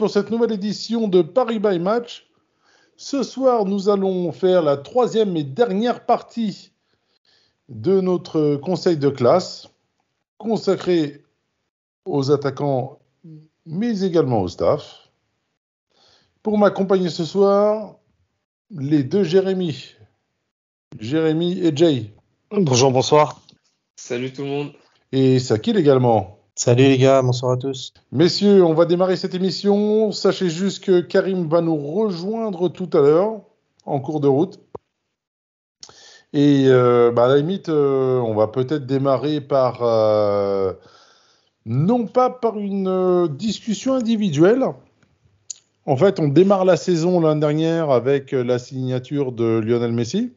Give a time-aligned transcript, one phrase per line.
[0.00, 2.26] pour cette nouvelle édition de Paris by Match.
[2.96, 6.72] Ce soir, nous allons faire la troisième et dernière partie
[7.68, 9.68] de notre conseil de classe,
[10.38, 11.22] consacré
[12.06, 12.98] aux attaquants,
[13.66, 15.10] mais également au staff.
[16.42, 17.96] Pour m'accompagner ce soir,
[18.70, 19.96] les deux Jérémy.
[20.98, 22.10] Jérémy et Jay.
[22.50, 23.42] Bonjour, bonsoir.
[23.96, 24.72] Salut tout le monde.
[25.12, 26.39] Et Sakil également.
[26.62, 27.94] Salut les gars, bonsoir à tous.
[28.12, 30.12] Messieurs, on va démarrer cette émission.
[30.12, 33.40] Sachez juste que Karim va nous rejoindre tout à l'heure,
[33.86, 34.60] en cours de route.
[36.34, 40.74] Et euh, bah, à la limite, euh, on va peut-être démarrer par, euh,
[41.64, 44.66] non pas par une discussion individuelle.
[45.86, 50.34] En fait, on démarre la saison l'année dernière avec la signature de Lionel Messi.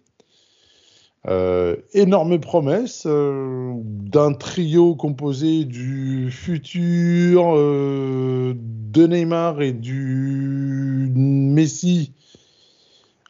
[1.29, 12.11] Euh, énorme promesse euh, d'un trio composé du futur euh, de Neymar et du Messi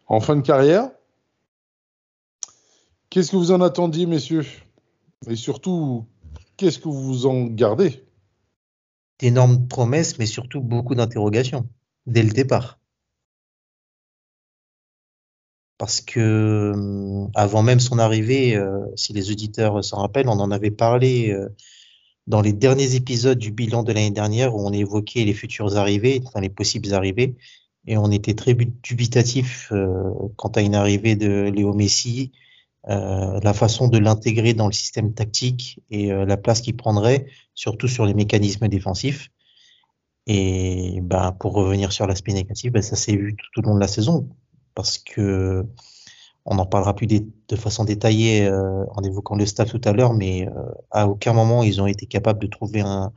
[0.08, 0.90] en fin de carrière.
[3.12, 4.46] Qu'est-ce que vous en attendiez, messieurs?
[5.30, 6.08] Et surtout,
[6.58, 8.04] qu'est-ce que vous en gardez?
[9.20, 11.70] D'énormes promesses, mais surtout beaucoup d'interrogations
[12.08, 12.80] dès le départ.
[15.84, 20.50] Parce que euh, avant même son arrivée, euh, si les auditeurs s'en rappellent, on en
[20.50, 21.50] avait parlé euh,
[22.26, 26.22] dans les derniers épisodes du bilan de l'année dernière où on évoquait les futures arrivées,
[26.26, 27.36] enfin les possibles arrivées,
[27.86, 29.74] et on était très dubitatif
[30.38, 32.32] quant à une arrivée de Léo Messi,
[32.88, 37.26] la façon de l'intégrer dans le système tactique et la place qu'il prendrait,
[37.56, 39.32] surtout sur les mécanismes défensifs.
[40.28, 43.82] Et ben, pour revenir sur l'aspect négatif, ben, ça s'est vu tout au long de
[43.82, 44.30] la saison,
[44.76, 45.66] parce que
[46.46, 50.14] on en parlera plus de façon détaillée euh, en évoquant le staff tout à l'heure,
[50.14, 50.52] mais euh,
[50.92, 53.14] à aucun moment ils ont été capables de trouver un,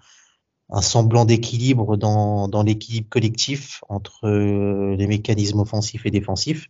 [0.70, 6.68] un semblant d'équilibre dans, dans l'équilibre collectif entre euh, les mécanismes offensifs et défensifs.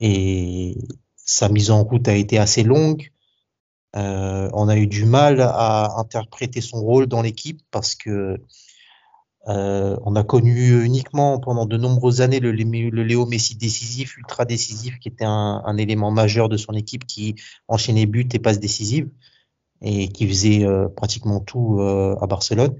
[0.00, 0.78] Et
[1.16, 3.10] sa mise en route a été assez longue.
[3.96, 8.40] Euh, on a eu du mal à interpréter son rôle dans l'équipe parce que
[9.48, 14.98] euh, on a connu uniquement pendant de nombreuses années le, Léo Messi décisif, ultra décisif,
[14.98, 17.36] qui était un, élément majeur de son équipe qui
[17.66, 19.08] enchaînait buts et passes décisives
[19.80, 22.76] et qui faisait euh, pratiquement tout euh, à Barcelone.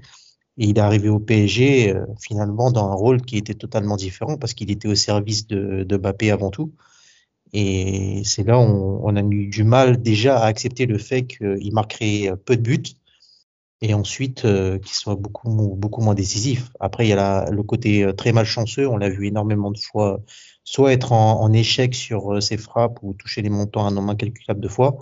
[0.57, 4.53] Et il est arrivé au PSG finalement dans un rôle qui était totalement différent parce
[4.53, 6.73] qu'il était au service de, de Mbappé avant tout.
[7.53, 11.73] Et c'est là où on, a eu du mal déjà à accepter le fait qu'il
[11.73, 12.98] marquerait peu de buts
[13.81, 16.69] et ensuite euh, qu'il soit beaucoup, beaucoup moins décisif.
[16.79, 19.79] Après, il y a la, le côté euh, très malchanceux, on l'a vu énormément de
[19.79, 20.19] fois,
[20.63, 24.11] soit être en, en échec sur euh, ses frappes ou toucher les montants un nombre
[24.11, 24.97] incalculable de fois.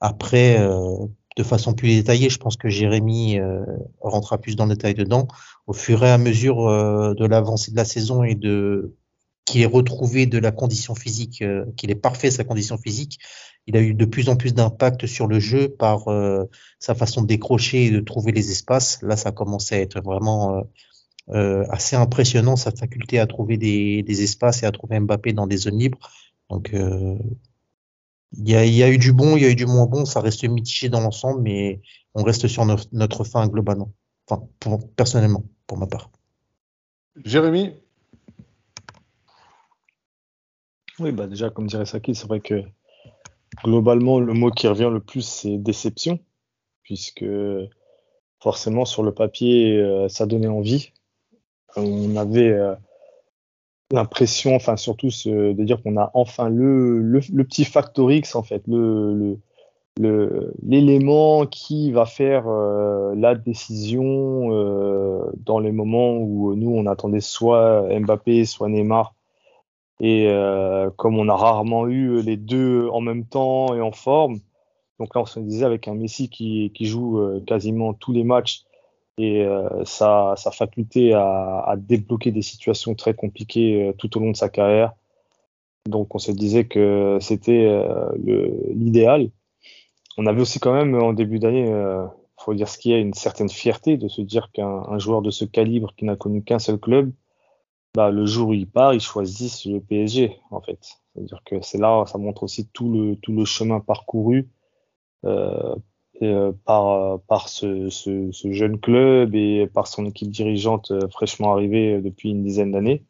[0.00, 3.64] Après, euh, de façon plus détaillée, je pense que Jérémy euh,
[4.00, 5.28] rentrera plus dans le détail dedans.
[5.68, 8.96] Au fur et à mesure euh, de l'avancée de la saison et de
[9.44, 11.42] qu'il ait retrouvé de la condition physique,
[11.76, 13.18] qu'il ait parfait sa condition physique,
[13.66, 16.44] il a eu de plus en plus d'impact sur le jeu par euh,
[16.78, 19.00] sa façon de décrocher et de trouver les espaces.
[19.02, 20.62] Là, ça commençait à être vraiment euh,
[21.30, 25.46] euh, assez impressionnant, sa faculté à trouver des, des, espaces et à trouver Mbappé dans
[25.46, 25.98] des zones libres.
[26.50, 27.16] Donc, euh,
[28.32, 29.86] il y, a, il y, a, eu du bon, il y a eu du moins
[29.86, 30.04] bon.
[30.04, 31.80] Ça reste mitigé dans l'ensemble, mais
[32.14, 33.92] on reste sur notre, notre fin globalement.
[34.26, 36.10] Enfin, pour, personnellement, pour ma part.
[37.24, 37.74] Jérémy?
[40.98, 42.64] Oui, bah déjà, comme dirait Saki, c'est vrai que
[43.64, 46.18] globalement, le mot qui revient le plus, c'est déception,
[46.82, 47.24] puisque
[48.40, 50.92] forcément, sur le papier, euh, ça donnait envie.
[51.76, 52.74] On avait euh,
[53.90, 58.64] l'impression, enfin, surtout, de dire qu'on a enfin le, petit factor X, en fait,
[59.98, 64.48] l'élément qui va faire euh, la décision
[65.36, 69.14] dans les moments où nous, on attendait soit Mbappé, soit Neymar
[70.02, 74.40] et euh, comme on a rarement eu les deux en même temps et en forme,
[74.98, 78.64] donc là on se disait avec un Messi qui, joue euh, quasiment tous les matchs
[79.16, 84.48] et euh, sa, faculté à, débloquer des situations très compliquées tout au long de sa
[84.48, 84.92] carrière.
[85.88, 87.70] Donc on se disait que c'était
[88.74, 89.30] l'idéal.
[90.18, 92.98] On avait aussi quand même en début d'année, il faut dire ce qu'il y a,
[92.98, 96.58] une certaine fierté de se dire qu'un joueur de ce calibre qui n'a connu qu'un
[96.58, 97.12] seul club
[97.94, 100.78] bah, le jour où il part, ils choisissent le PSG, en fait.
[101.14, 104.48] C'est-à-dire que c'est là, ça montre aussi tout le, chemin parcouru
[105.24, 105.74] euh,
[106.22, 112.42] euh, par, ce, jeune club et par son équipe dirigeante euh, fraîchement arrivée depuis une
[112.42, 113.04] dizaine d'années.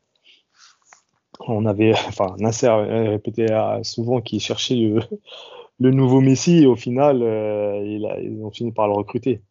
[1.47, 3.49] On avait, enfin, Nasser répétait
[3.85, 5.01] souvent qu'il cherchait le,
[5.91, 9.43] nouveau Messi et au final, il a, ils ont fini par le recruter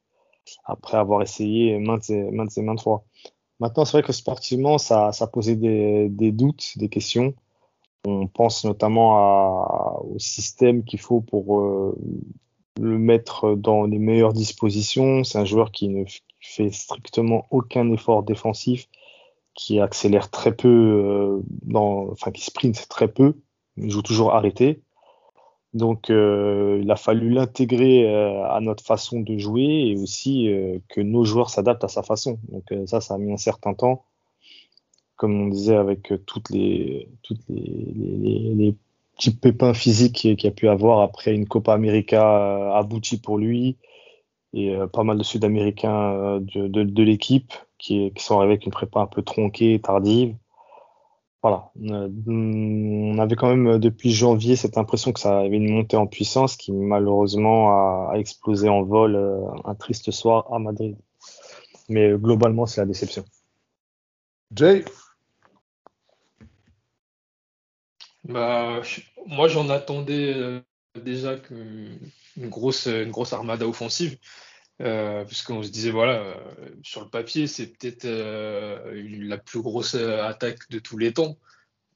[0.65, 3.05] après avoir essayé maintes maintes, et maintes fois.
[3.61, 7.35] Maintenant, c'est vrai que sportivement, ça, posait des, doutes, des questions.
[8.05, 11.95] On pense notamment au système qu'il faut pour euh,
[12.79, 15.23] le mettre dans les meilleures dispositions.
[15.23, 16.05] C'est un joueur qui ne
[16.39, 18.89] fait strictement aucun effort défensif,
[19.53, 21.43] qui accélère très peu,
[21.75, 23.35] euh, enfin qui sprint très peu,
[23.77, 24.81] il joue toujours arrêté.
[25.73, 30.79] Donc euh, il a fallu l'intégrer euh, à notre façon de jouer et aussi euh,
[30.89, 32.39] que nos joueurs s'adaptent à sa façon.
[32.49, 34.03] Donc ça, ça a mis un certain temps
[35.15, 37.07] comme on disait, avec toutes les,
[39.15, 43.77] petits pépins physiques qu'il a pu avoir après une Copa América aboutie pour lui
[44.53, 49.05] et pas mal de Sud-Américains de, l'équipe qui, qui, sont arrivés avec une prépa un
[49.05, 50.33] peu tronquée, tardive.
[51.41, 51.71] Voilà.
[52.27, 56.55] On avait quand même depuis janvier cette impression que ça avait une montée en puissance
[56.55, 57.71] qui malheureusement
[58.11, 60.95] a, explosé en vol euh, un triste soir à Madrid.
[61.89, 63.25] Mais globalement, c'est la déception.
[64.53, 64.85] Jay?
[68.23, 68.81] Bah,
[69.25, 70.61] moi, j'en attendais euh,
[71.01, 74.17] déjà une grosse, une grosse armada offensive,
[74.81, 79.95] euh, puisqu'on se disait, voilà, euh, sur le papier, c'est peut-être euh, la plus grosse
[79.95, 81.37] euh, attaque de tous les temps.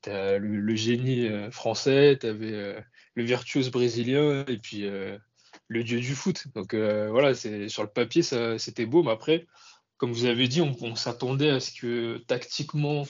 [0.02, 2.86] Tu le, le, génie français, tu avais
[3.16, 4.84] le virtuose brésilien et puis
[5.68, 6.46] le dieu du foot.
[6.54, 9.48] Donc voilà, c'est, sur le papier, ça, c'était beau, mais après,
[9.98, 13.08] comme vous avez dit, on, on s'attendait à ce que tactiquement,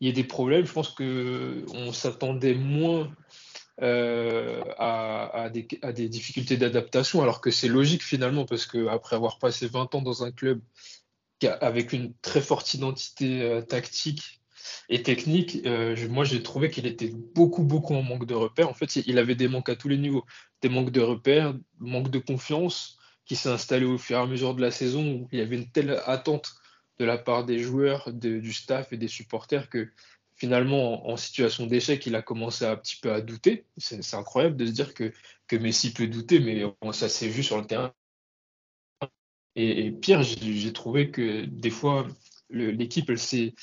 [0.00, 0.66] il y ait des problèmes.
[0.66, 3.14] Je pense qu'on s'attendait moins
[3.82, 9.96] euh, à, des, difficultés d'adaptation, alors que c'est logique finalement, parce qu'après avoir passé 20
[9.96, 10.60] ans dans un club
[11.60, 14.40] avec une très forte identité euh, tactique
[14.88, 18.68] et technique, euh, moi j'ai trouvé qu'il était beaucoup, beaucoup en manque de repères.
[18.68, 20.24] En fait, il avait des manques à tous les niveaux.
[20.60, 24.54] Des manques de repères, manque de confiance qui s'est installé au fur et à mesure
[24.54, 26.52] de la saison, où il y avait une telle attente
[27.00, 29.90] de la part des joueurs, du staff et des supporters que
[30.42, 33.64] finalement, en, situation d'échec, il a commencé un petit peu à douter.
[33.76, 35.12] C'est incroyable de se dire que,
[35.52, 37.92] Messi peut douter, mais bon, ça s'est vu sur le terrain.
[39.54, 42.08] Et, et pire, j'ai trouvé que des fois,
[42.50, 43.54] l'équipe, elle s'est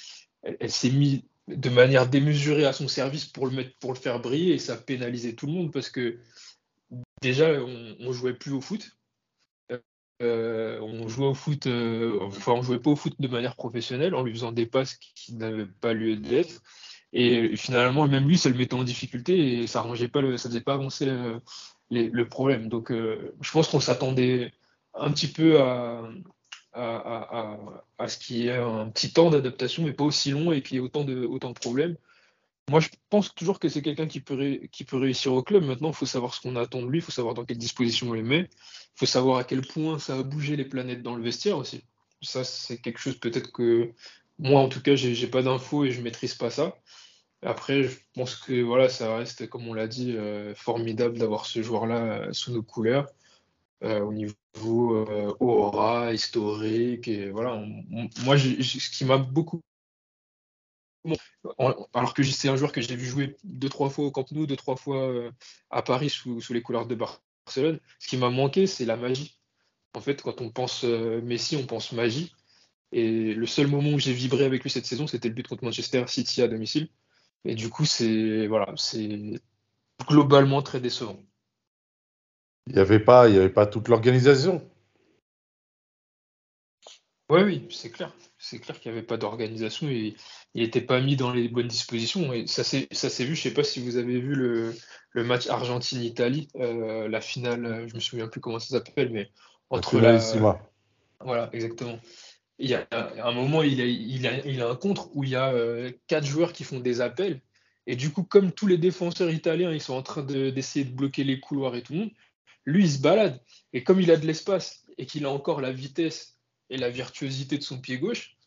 [0.90, 4.60] mise de manière démesurée à son service pour le, mettre, pour le faire briller et
[4.60, 6.20] ça pénalisait tout le monde parce que
[7.22, 8.99] déjà, on, on jouait plus au foot.
[10.22, 14.14] Euh, on jouait au foot, euh, enfin on jouait pas au foot de manière professionnelle
[14.14, 16.62] en lui faisant des passes qui, n'avaient pas lieu d'être.
[17.14, 20.50] Et finalement, même lui, ça le mettait en difficulté et ça arrangeait pas le, ça
[20.50, 21.42] faisait pas avancer le,
[21.90, 22.68] les, le problème.
[22.70, 24.54] Donc, euh, je pense qu'on s'attendait
[24.94, 26.04] un petit peu à,
[26.74, 27.58] à, à,
[27.98, 30.76] à, ce qu'il y ait un petit temps d'adaptation, mais pas aussi long et qu'il
[30.76, 31.96] y ait autant de, autant de problèmes.
[32.70, 34.36] Moi, je pense toujours que c'est quelqu'un qui peut,
[34.94, 35.64] réussir au club.
[35.64, 38.10] Maintenant, il faut savoir ce qu'on attend de lui, il faut savoir dans quelle disposition
[38.10, 41.16] on le met, il faut savoir à quel point ça a bougé les planètes dans
[41.16, 41.84] le vestiaire aussi.
[42.22, 43.94] Ça, c'est quelque chose peut-être que
[44.38, 46.76] moi, en tout cas, j'ai pas d'infos et je maîtrise pas ça.
[47.42, 51.64] Après, je pense que voilà, ça reste, comme on l'a dit, euh, formidable d'avoir ce
[51.64, 53.08] joueur-là euh, sous nos couleurs,
[53.84, 55.08] euh, au niveau
[55.40, 57.10] aura, historique.
[57.32, 57.64] Voilà,
[58.24, 59.62] moi, ce qui m'a beaucoup
[61.06, 61.16] Bon,
[61.94, 64.46] alors que c'est un joueur que j'ai vu jouer deux trois fois au Camp Nou,
[64.46, 65.32] deux trois fois euh,
[65.70, 67.80] à Paris sous, sous, les couleurs de Barcelone.
[68.00, 69.40] Ce qui m'a manqué, c'est la magie.
[69.94, 72.34] En fait, quand on pense euh, Messi, on pense magie.
[72.92, 75.64] Et le seul moment où j'ai vibré avec lui cette saison, c'était le but contre
[75.64, 76.90] Manchester City à domicile.
[77.46, 79.40] Et du coup, c'est voilà, c'est
[80.08, 81.20] globalement très décevant.
[82.68, 84.70] Il n'y avait pas, il y avait pas toute l'organisation.
[87.30, 88.12] Oui, oui, c'est clair.
[88.42, 90.16] C'est clair qu'il n'y avait pas d'organisation et
[90.54, 92.32] il n'était pas mis dans les bonnes dispositions.
[92.32, 94.74] Et ça s'est vu, je ne sais pas si vous avez vu le,
[95.12, 99.30] le match Argentine-Italie, euh, la finale, je me souviens plus comment ça s'appelle, mais
[99.70, 100.18] entre la.
[101.22, 102.00] Voilà, exactement.
[102.60, 105.32] Il y a un moment, il a, il a, il a un contre où il
[105.32, 107.42] y a euh, quatre joueurs qui font des appels.
[107.88, 110.96] Et du coup, comme tous les défenseurs italiens, ils sont en train d'essayer de, de,
[110.96, 112.12] bloquer les couloirs et tout le monde,
[112.66, 113.42] lui, il se balade.
[113.74, 116.39] Et comme il a de l'espace et qu'il a encore la vitesse
[116.70, 118.38] et la virtuosité de son pied gauche,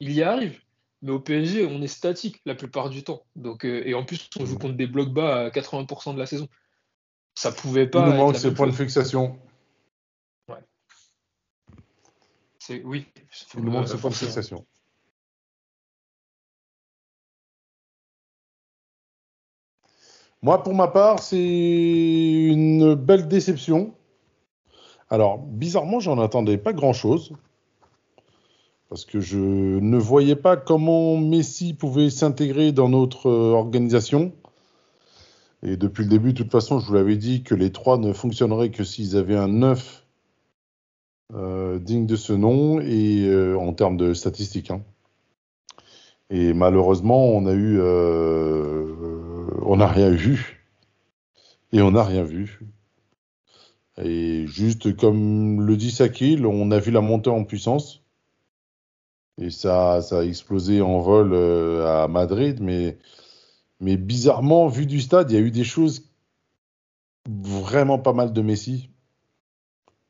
[0.00, 0.60] il y arrive.
[1.02, 3.24] Mais au PSG, on est statique la plupart du temps.
[3.36, 6.26] Donc, euh, et en plus, on joue contre des blocs bas à 80% de la
[6.26, 6.48] saison.
[7.34, 8.06] Ça pouvait pas.
[8.06, 9.38] Il nous manque ce point de fixation.
[10.48, 10.64] Ouais.
[12.58, 13.06] C'est, oui.
[13.54, 14.64] Il nous manque ce point de fixation.
[20.40, 23.94] Moi, pour ma part, c'est une belle déception
[25.08, 27.32] Alors, bizarrement, j'en attendais pas grand-chose.
[28.94, 34.32] Parce que je ne voyais pas comment Messi pouvait s'intégrer dans notre euh, organisation.
[35.64, 38.12] Et depuis le début, de toute façon, je vous l'avais dit que les trois ne
[38.12, 40.06] fonctionneraient que s'ils avaient un 9
[41.34, 44.70] euh, digne de ce nom et euh, en termes de statistiques.
[44.70, 44.84] hein.
[46.30, 50.68] Et malheureusement, on a eu, on n'a rien vu.
[51.72, 52.60] Et on n'a rien vu.
[54.00, 58.03] Et juste comme le dit Sakil, on a vu la montée en puissance.
[59.38, 62.60] Et ça, ça a explosé en vol euh, à Madrid.
[62.60, 62.98] Mais,
[63.80, 66.08] mais bizarrement, vu du stade, il y a eu des choses
[67.28, 68.90] vraiment pas mal de Messi.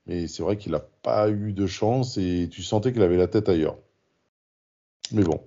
[0.07, 3.29] Mais c'est vrai qu'il n'a pas eu de chance et tu sentais qu'il avait la
[3.29, 3.79] tête ailleurs.
[5.13, 5.41] Mais bon.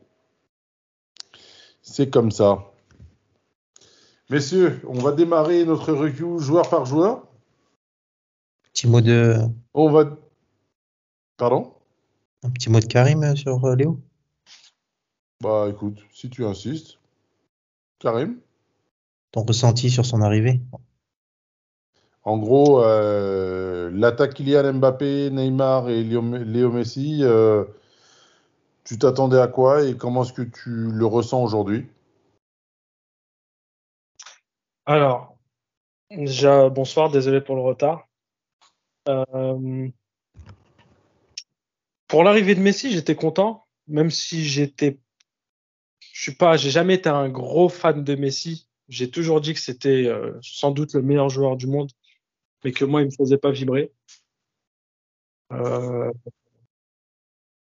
[1.82, 2.72] C'est comme ça.
[4.30, 7.26] Messieurs, on va démarrer notre review joueur par joueur.
[8.74, 9.38] Petit mot de,
[9.74, 10.18] On va.
[11.38, 11.77] Pardon?
[12.44, 14.00] Un petit mot de Karim euh, sur euh, Léo?
[15.42, 17.00] Bah écoute, si tu insistes.
[18.00, 18.40] Karim?
[19.32, 20.62] Ton ressenti sur son arrivée?
[22.24, 27.64] En gros, euh, l'attaque Kylian Mbappé, Neymar et Léo, Léo Messi, euh,
[28.84, 31.88] tu t'attendais à quoi et comment est-ce que tu le ressens aujourd'hui?
[34.86, 35.38] Alors,
[36.10, 38.08] déjà, bonsoir, désolé pour le retard.
[39.08, 39.90] Euh,
[42.08, 45.00] pour l'arrivée de Messi, j'étais content, même si j'étais,
[46.14, 48.68] je suis pas, j'ai jamais été un gros fan de Messi.
[48.88, 51.92] J'ai toujours dit que c'était euh, sans doute le meilleur joueur du monde,
[52.64, 53.92] mais que moi, il me faisait pas vibrer.
[55.52, 56.12] Euh,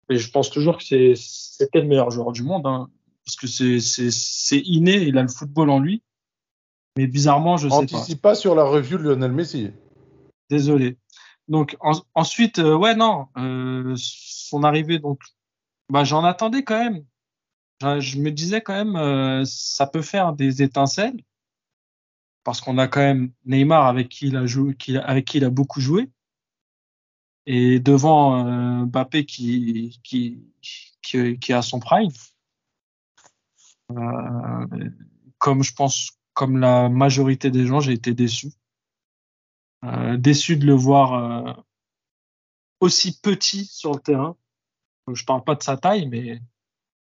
[0.09, 2.89] et je pense toujours que c'est, c'était le meilleur joueur du monde, hein,
[3.25, 6.03] parce que c'est, c'est, c'est inné, il a le football en lui.
[6.97, 7.77] Mais bizarrement, je sais pas.
[7.77, 9.71] Anticipe pas sur la review de Lionel Messi.
[10.49, 10.97] Désolé.
[11.47, 15.19] Donc en- ensuite, euh, ouais non, euh, son arrivée donc,
[15.89, 17.05] bah j'en attendais quand même.
[18.01, 21.21] Je, me disais quand même, euh, ça peut faire des étincelles
[22.43, 25.49] parce qu'on a quand même Neymar avec qui il a joué, avec qui il a
[25.49, 26.09] beaucoup joué,
[27.45, 30.43] et devant euh, Mbappé qui qui
[31.01, 32.09] qui, qui a son prime.
[35.39, 38.51] Comme je pense, comme la majorité des gens, j'ai été déçu.
[39.83, 41.53] Euh, déçu de le voir euh,
[42.81, 44.37] aussi petit sur le terrain.
[45.07, 46.39] Donc, je parle pas de sa taille, mais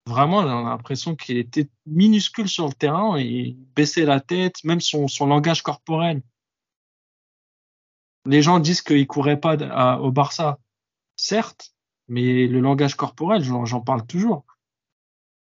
[0.07, 4.81] vraiment, on a l'impression qu'il était minuscule sur le terrain il baissait la tête, même
[4.81, 6.23] son, son langage corporel.
[8.27, 10.59] Les gens disent qu'il courait pas au Barça,
[11.15, 11.75] certes,
[12.09, 14.45] mais le langage corporel, j'en j'en parle toujours.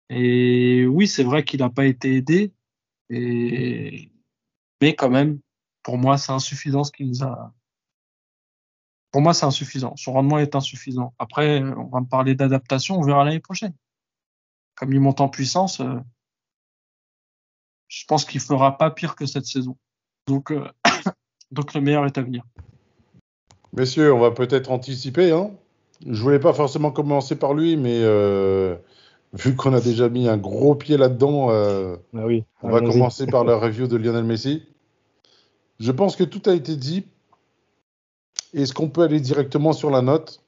[0.10, 2.54] Et oui, c'est vrai qu'il n'a pas été aidé,
[3.10, 4.12] et...
[4.82, 5.40] mais quand même,
[5.88, 7.54] pour moi, c'est insuffisant ce qu'il nous a.
[9.14, 9.96] Pour moi, c'est insuffisant.
[9.96, 11.14] Son rendement est insuffisant.
[11.18, 13.74] Après, on va me parler d'adaptation, on verra l'année prochaine.
[14.76, 15.96] Comme il monte en puissance, euh,
[17.88, 19.78] je pense qu'il fera pas pire que cette saison.
[20.28, 20.70] Donc, euh,
[21.52, 22.44] donc le meilleur est à venir.
[23.72, 25.32] Messieurs, on va peut-être anticiper.
[25.32, 25.52] Hein
[26.06, 28.76] je voulais pas forcément commencer par lui, mais euh,
[29.32, 32.44] vu qu'on a déjà mis un gros pied là-dedans, euh, Ah oui.
[32.62, 34.64] on va commencer par la review de Lionel Messi.
[35.80, 37.06] Je pense que tout a été dit.
[38.54, 40.42] Est-ce qu'on peut aller directement sur la note?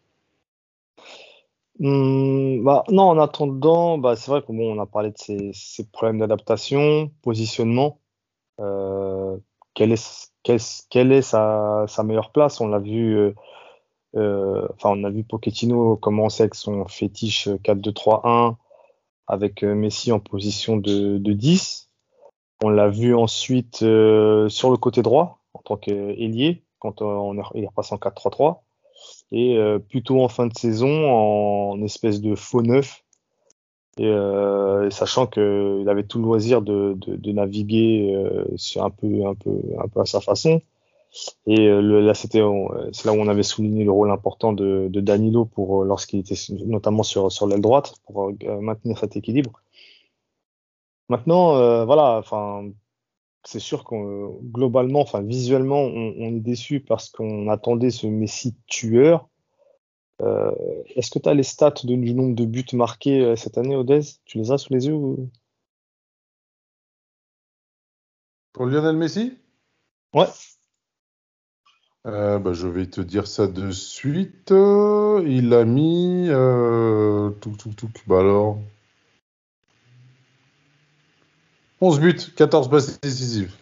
[1.81, 5.85] Hum, bah, non, en attendant, bah, c'est vrai que bon, on a parlé de ces,
[5.91, 7.99] problèmes d'adaptation, positionnement.
[8.59, 9.37] Euh,
[9.73, 12.59] quelle est, sa, meilleure place?
[12.59, 13.33] On l'a vu, euh,
[14.15, 18.57] euh, on a vu Pochettino commencer avec son fétiche 4-2-3-1
[19.27, 21.88] avec Messi en position de, de 10.
[22.61, 27.37] On l'a vu ensuite euh, sur le côté droit en tant qu'ailier quand euh, on
[27.37, 28.57] est, il est repassé en 4-3-3
[29.31, 33.03] et euh, plutôt en fin de saison en espèce de faux neuf.
[33.97, 34.09] Et,
[34.91, 36.97] sachant que il avait tout le loisir de,
[37.31, 38.15] naviguer
[38.77, 40.61] un peu un peu un peu à sa façon.
[41.45, 42.41] Et le, là c'était
[42.93, 46.35] c'est là où on avait souligné le rôle important de, de Danilo pour lorsqu'il était
[46.65, 49.51] notamment sur sur l'aile droite pour maintenir cet équilibre
[51.09, 52.69] maintenant euh, voilà enfin
[53.45, 58.55] c'est sûr qu'on globalement, enfin visuellement, on, on est déçu parce qu'on attendait ce Messi
[58.67, 59.29] tueur.
[60.21, 60.51] Euh,
[60.95, 63.75] Est-ce que tu as les stats de- du nombre de buts marqués euh, cette année,
[63.75, 64.01] Odez?
[64.25, 65.29] Tu les as sous les yeux ou...
[68.51, 69.37] Pour Lionel Messi?
[70.13, 70.27] Ouais.
[72.05, 74.51] Euh, bah, je vais te dire ça de suite.
[74.51, 76.27] Il a mis.
[77.39, 77.89] Tout, tout, tout.
[78.05, 78.59] Bah alors.
[81.81, 83.53] 11 buts, 14 passes décisives,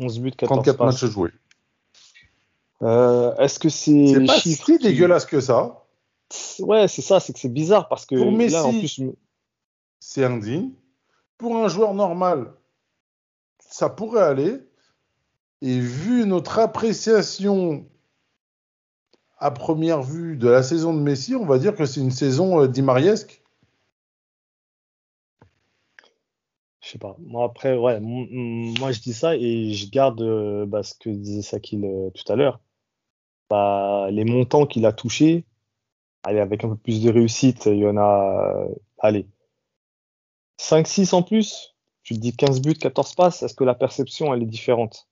[0.00, 1.02] 11 buts, 14 34 passes.
[1.02, 1.30] matchs joués.
[2.82, 5.84] Euh, Est-ce que c'est C'est pas chiffres si qui- dégueulasse que ça.
[6.58, 9.00] Ouais, c'est ça, c'est que c'est bizarre parce que Pour là, Messi, en plus,
[10.00, 10.70] C'est indigne.
[11.38, 12.52] Pour un joueur normal,
[13.70, 14.58] ça pourrait aller.
[15.62, 17.86] Et vu notre appréciation
[19.38, 22.60] à première vue de la saison de Messi, on va dire que c'est une saison
[22.60, 23.42] euh, dimariesque.
[26.94, 27.16] Sais pas.
[27.18, 31.42] Moi, après, ouais, moi je dis ça et je garde euh, bah, ce que disait
[31.42, 32.60] Sakil euh, tout à l'heure.
[33.50, 35.44] Bah, les montants qu'il a touchés,
[36.22, 39.26] allez, avec un peu plus de réussite, il y en a, euh, allez,
[40.60, 41.74] 5-6 en plus.
[42.02, 43.42] Tu te dis 15 buts, 14 passes.
[43.42, 45.08] Est-ce que la perception, elle est différente?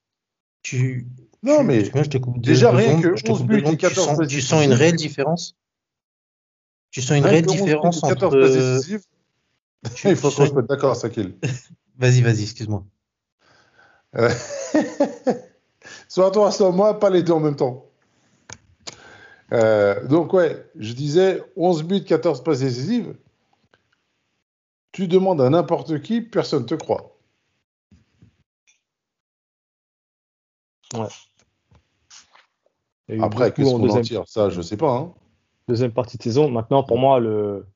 [0.63, 1.09] Tu,
[1.43, 3.57] Non, mais je te coupe deux déjà, rien secondes, que je te 11 coupe deux
[3.57, 3.79] buts et secondes.
[3.79, 5.57] Tu 14 sens, passes tu sens une réelle différence?
[6.91, 9.09] Tu sens une réelle que 11 buts et différence 14 entre.
[10.05, 11.37] Il faut qu'on se mette d'accord, Sakil.
[11.99, 12.85] Vas-y, vas-y, excuse-moi.
[14.17, 14.31] Euh,
[16.09, 17.87] soit toi, soit moi, pas les deux en même temps.
[19.53, 23.15] Euh, donc, ouais, je disais 11 buts, 14 passes décisives.
[24.93, 27.17] Tu demandes à n'importe qui, personne ne te croit.
[33.09, 34.25] Eu Après, qu'est-ce qu'on en tire?
[34.27, 34.91] Ça, je sais pas.
[34.97, 35.15] hein.
[35.69, 36.51] deuxième partie de saison.
[36.51, 37.67] Maintenant, pour moi, le,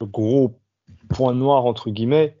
[0.00, 0.59] le gros
[1.10, 2.36] point noir, entre guillemets,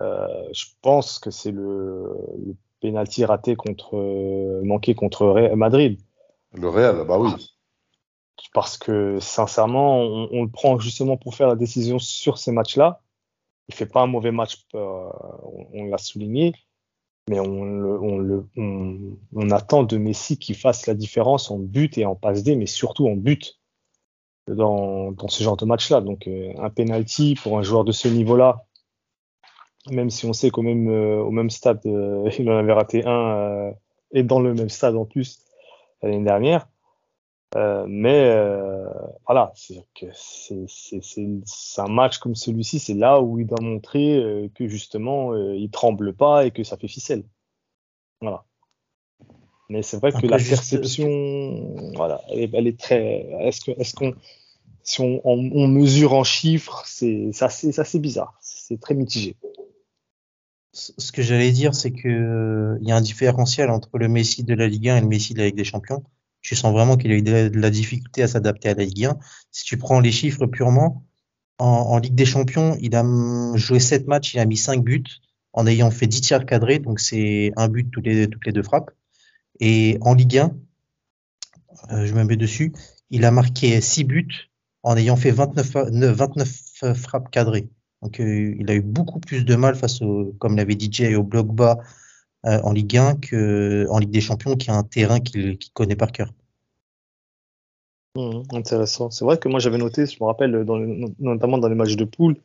[0.00, 2.16] euh, je pense que c'est le,
[2.46, 6.00] le penalty raté contre, euh, manqué contre Madrid.
[6.52, 7.30] Le Real, bah oui.
[8.52, 13.00] Parce que, sincèrement, on, on le prend justement pour faire la décision sur ces matchs-là.
[13.68, 14.78] Il fait pas un mauvais match, euh,
[15.42, 16.52] on, on l'a souligné,
[17.30, 21.58] mais on, le- on, le- on, on attend de Messi qu'il fasse la différence en
[21.58, 23.58] but et en passe D, mais surtout en but
[24.48, 26.00] dans, dans ce genre de match-là.
[26.00, 28.64] Donc, euh, un penalty pour un joueur de ce niveau-là,
[29.90, 33.02] même si on sait qu'au même, euh, au même stade, euh, il en avait raté
[33.06, 33.72] un,
[34.12, 35.40] et dans le même stade en plus
[36.02, 36.68] l'année dernière.
[37.56, 38.88] Euh, mais euh,
[39.26, 39.78] voilà, c'est
[41.78, 46.46] un match comme celui-ci, c'est là où il doit montrer que justement il tremble pas
[46.46, 47.22] et que ça fait ficelle.
[48.20, 48.44] Voilà.
[49.70, 53.26] Mais c'est vrai que la juste- perception, voilà, elle est, elle est très.
[53.40, 54.14] Est-ce qu'on,
[54.82, 57.44] si on, on- on mesure en chiffres, c'est c'est
[57.80, 58.36] assez, bizarre.
[58.40, 59.36] C'est très mitigé.
[60.72, 64.42] Ce que j'allais dire, c'est que euh, il y a un différentiel entre le Messi
[64.42, 66.02] de la Ligue 1 et le Messi de la Ligue des Champions.
[66.42, 68.84] Tu sens vraiment qu'il a eu de la, de la difficulté à s'adapter à la
[68.84, 69.18] Ligue 1.
[69.52, 71.04] Si tu prends les chiffres purement,
[71.58, 73.04] en, en Ligue des Champions, il a
[73.54, 75.04] joué 7 matchs, il a mis 5 buts
[75.52, 78.64] en ayant fait 10 tirs cadrés, donc c'est un but toutes les, toutes les deux
[78.64, 78.90] frappes.
[79.60, 80.56] Et en Ligue 1,
[81.90, 82.72] euh, je me mets dessus,
[83.10, 84.50] il a marqué 6 buts
[84.82, 87.68] en ayant fait 29, fa- ne- 29 frappes cadrées.
[88.02, 91.22] Donc euh, il a eu beaucoup plus de mal face au, comme l'avait Jay, au
[91.22, 91.78] bloc bas
[92.46, 95.96] euh, en Ligue 1 que en Ligue des Champions, qui a un terrain qu'il connaît
[95.96, 96.32] par cœur.
[98.16, 99.10] Mhm, intéressant.
[99.10, 100.50] C'est vrai que moi j'avais noté, je me rappelle,
[101.18, 102.36] notamment dans les matchs de poule,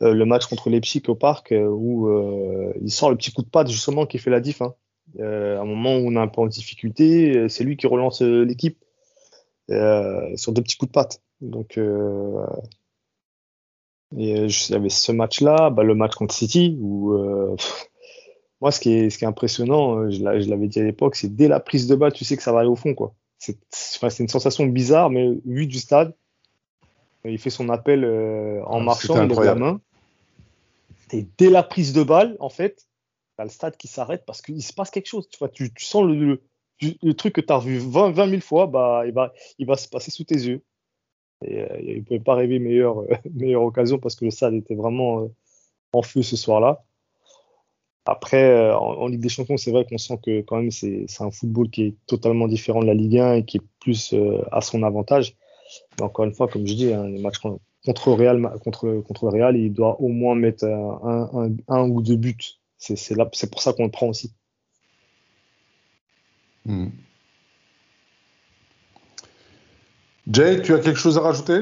[0.00, 4.18] le match contre Leipzig au où il sort le petit coup de patte justement qui
[4.18, 4.62] fait la diff.
[4.62, 4.74] Hein.
[5.18, 7.86] Euh, à un moment où on est un peu en difficulté, euh, c'est lui qui
[7.86, 8.78] relance euh, l'équipe
[10.36, 11.22] sur deux petits coups de patte.
[11.40, 11.82] Donc, et,
[14.16, 17.16] il y avait ce match-là, bah, le match contre City, où
[18.60, 21.14] moi ce qui est, ce qui est impressionnant, je l'a- je l'avais dit à l'époque,
[21.14, 23.14] c'est dès la prise de balle, tu sais que ça va aller au fond, quoi.
[23.38, 26.14] C'est une sensation bizarre, mais vu du stade,
[27.24, 29.80] il fait son appel euh, en Ah, marchant, il lève la main.
[31.12, 32.86] Et dès la prise de balle, en fait,
[33.40, 35.26] t'as le stade qui s'arrête parce qu'il se passe quelque chose.
[35.30, 36.42] Tu vois, tu, sens le,
[37.14, 40.24] truc que tu as vu 20, 20 000 fois, bah, il, va, se passer sous
[40.24, 40.62] tes yeux.
[41.42, 44.52] Et euh, il ne pouvait pas rêver meilleure, euh, meilleure occasion parce que le stade
[44.52, 45.28] était vraiment euh,
[45.94, 46.84] en feu ce soir-là.
[48.04, 51.70] Après, en, Ligue des Champions, c'est vrai qu'on sent que quand même c'est un football
[51.70, 54.14] qui est totalement différent de la Ligue 1 et qui est plus
[54.50, 55.36] à son avantage.
[55.98, 59.56] Mais encore une fois, comme je dis, hein, les matchs con- contre Real, contre, Real,
[59.56, 62.59] il doit au moins mettre un ou deux buts.
[62.80, 64.32] C'est là- c'est pour ça qu'on le prend aussi.
[66.64, 66.88] Hmm.
[70.26, 71.60] Jay, tu as quelque chose à rajouter?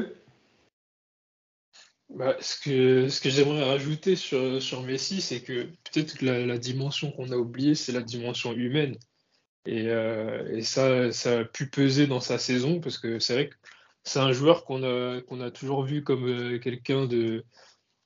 [2.09, 6.45] Bah, ce que, ce que j'aimerais rajouter sur, sur Messi, c'est que peut-être que la,
[6.45, 8.97] la dimension qu'on a oubliée, c'est la dimension humaine.
[9.65, 13.49] Et, euh, et ça, ça a pu peser dans sa saison, parce que c'est vrai
[13.49, 13.55] que
[14.03, 17.45] c'est un joueur qu'on a, qu'on a toujours vu comme euh, quelqu'un de,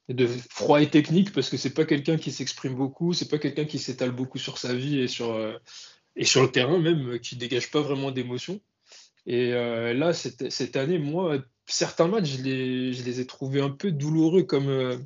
[0.10, 3.66] de froid et technique, parce que c'est pas quelqu'un qui s'exprime beaucoup, c'est pas quelqu'un
[3.66, 5.58] qui s'étale beaucoup sur sa vie et sur, euh,
[6.16, 8.60] et sur le terrain même, qui dégage pas vraiment d'émotion.
[9.26, 13.62] Et euh, là, cette, cette année, moi, certains matchs, je les, je les ai trouvés
[13.62, 14.98] un peu douloureux, comme, euh,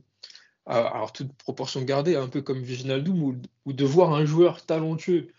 [0.65, 5.29] alors toute proportion gardée, un peu comme Wijnaldum, où, où de voir un joueur talentueux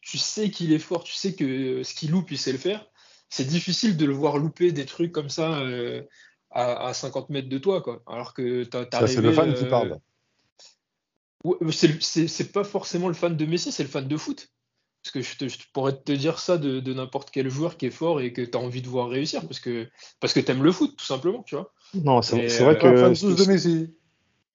[0.00, 2.86] tu sais qu'il est fort, tu sais que ce qu'il loupe, il sait le faire.
[3.28, 6.02] C'est difficile de le voir louper des trucs comme ça euh,
[6.52, 8.02] à, à 50 mètres de toi, quoi.
[8.06, 9.98] Alors que t'as, Ça, c'est le fan qui euh, parle.
[11.44, 14.16] Ouais, c'est, le- c'est, c'est pas forcément le fan de Messi, c'est le fan de
[14.16, 14.48] foot.
[15.02, 17.86] Parce que je, te- je pourrais te dire ça de, de n'importe quel joueur qui
[17.86, 19.88] est fort et que tu as envie de voir réussir parce que,
[20.20, 21.72] parce que tu aimes le foot, tout simplement, tu vois.
[21.94, 22.96] Non, c'est vrai euh, Pas que.
[22.96, 23.94] fan tous de Messi.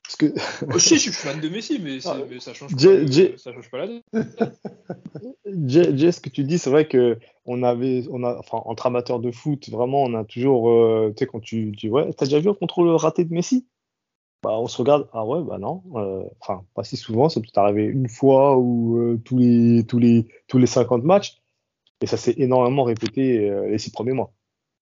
[0.08, 3.04] Parce que Aussi, je suis fan de Messi, mais, c'est- Ah, mais ça change Jay-
[3.06, 4.02] pas, Jay- ça change pas la donne.
[5.68, 8.86] Jay, Jay, ce que tu dis, c'est vrai que on avait, on a, enfin, entre
[8.86, 12.26] amateurs de foot, vraiment, on a toujours, euh, tu sais, quand tu dis, ouais, t'as
[12.26, 13.68] déjà vu un contrôle raté de Messi?
[14.44, 17.58] Bah, on se regarde, ah ouais, bah non, euh, enfin, pas si souvent, c'est peut-être
[17.58, 21.42] arrivé une fois ou euh, tous les, tous les, tous les 50 matchs,
[22.00, 24.32] et ça s'est énormément répété euh, les six premiers mois.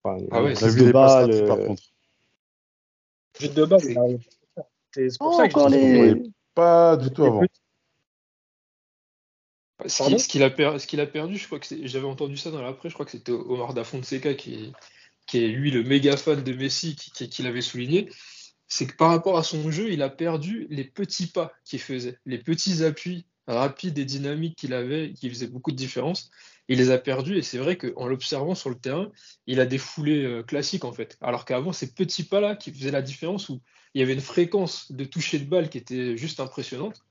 [0.04, 1.82] Enfin, Ah ouais, prises vu de balles, par contre.
[3.40, 4.20] But de arrive.
[4.96, 6.34] C'est pour ça que je les, Oui.
[6.54, 7.42] Pas du tout avant.
[9.86, 10.50] Ce Pardon qu'il ce qu'il a,
[11.06, 13.74] per- perdu, je crois que j'avais entendu ça dans l'après, je crois que c'était Omar
[13.74, 14.72] Da Fonseca qui,
[15.28, 18.10] qui est lui le méga fan de Messi qui, qui- qui l'avait souligné.
[18.68, 22.18] C'est que par rapport à son jeu, il a perdu les petits pas qu'il faisait,
[22.26, 26.32] les petits appuis rapides et dynamiques qu'il avait, qui faisaient beaucoup de différence.
[26.68, 29.12] Il les a perdus et c'est vrai qu'en l'observant sur le terrain,
[29.48, 31.18] il a des foulées euh, classiques en fait.
[31.22, 33.62] Alors qu'avant, ces petits pas-là qui faisaient la différence où
[33.94, 37.04] il y avait une fréquence de toucher de balle qui était juste impressionnante.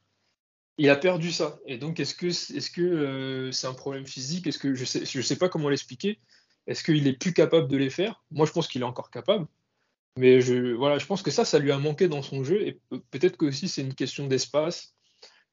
[0.78, 1.58] Il a perdu ça.
[1.66, 4.46] Et donc, est-ce que est-ce que euh, c'est un problème physique?
[4.46, 6.20] Est-ce que je sais je sais pas comment l'expliquer
[6.66, 8.24] Est-ce qu'il est plus capable de les faire?
[8.32, 9.46] Moi, je pense qu'il est encore capable.
[10.18, 12.66] Mais je voilà, je pense que ça, ça lui a manqué dans son jeu.
[12.66, 14.93] Et pe- peut-être que aussi c'est une question d'espace.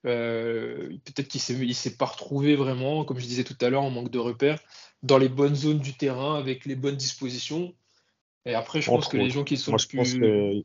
[0.06, 3.84] Euh, peut-être qu'il s'est il s'est pas retrouvé vraiment, comme je disais tout à l'heure,
[3.84, 4.60] en manque de repères,
[5.04, 7.74] dans les bonnes zones du terrain, avec les bonnes dispositions.
[8.46, 10.64] Et après, je pense que les gens qui sont moi, je plus pense que,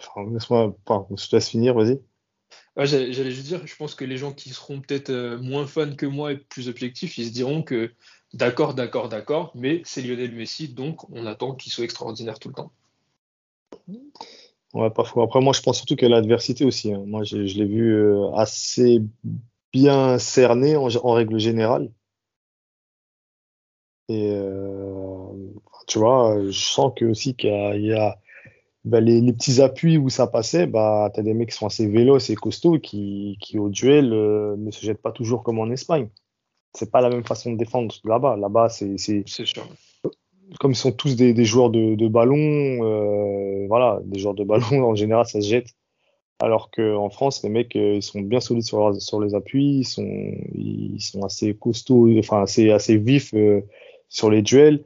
[0.00, 0.76] enfin, laisse-moi,
[1.16, 1.98] je te laisse finir, vas-y.
[2.76, 5.96] J'allais j'allais juste dire, je pense que les gens qui seront peut-être euh, moins fans
[5.96, 7.92] que moi et plus objectifs, ils se diront que
[8.34, 12.54] d'accord, d'accord, d'accord, mais c'est Lionel Messi, donc on attend qu'il soit extraordinaire tout le
[12.54, 12.72] temps.
[14.74, 14.86] Ouais.
[14.86, 16.92] Après, moi, je pense surtout que l'adversité aussi.
[16.92, 17.02] hein.
[17.06, 19.00] Moi, je, l'ai vu euh, assez
[19.72, 21.90] bien cerné en, règle générale.
[24.08, 25.32] Et euh,
[25.86, 28.18] tu vois, je sens que aussi qu'il y a,
[28.84, 31.86] bah, les, petits appuis où ça passait, bah, tu as des mecs qui sont assez
[31.88, 36.08] véloces et costauds qui, au duel, euh, ne se jettent pas toujours comme en Espagne.
[36.74, 38.36] C'est pas la même façon de défendre là-bas.
[38.36, 38.96] Là-bas, c'est.
[40.60, 44.44] Comme ils sont tous des, des joueurs de, de ballon, euh, voilà, des joueurs de
[44.44, 45.68] ballon, en général, ça se jette.
[46.40, 49.84] Alors qu'en France, les mecs, euh, ils sont bien solides sur, sur les appuis, ils
[49.84, 53.62] sont, ils sont assez costauds, enfin, assez, assez vifs euh,
[54.08, 54.84] sur les duels.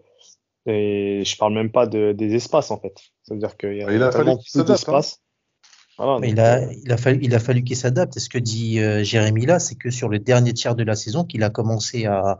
[0.64, 2.94] Et je parle même pas de, des espaces, en fait.
[3.22, 5.20] C'est-à-dire qu'il y a, Il a fallu peu s'adapte, d'espace.
[5.98, 8.16] Voilà, Mais donc, il a, il a fallu, il a fallu qu'il s'adapte.
[8.16, 10.94] Et ce que dit euh, Jérémy là, c'est que sur le dernier tiers de la
[10.94, 12.38] saison, qu'il a commencé à,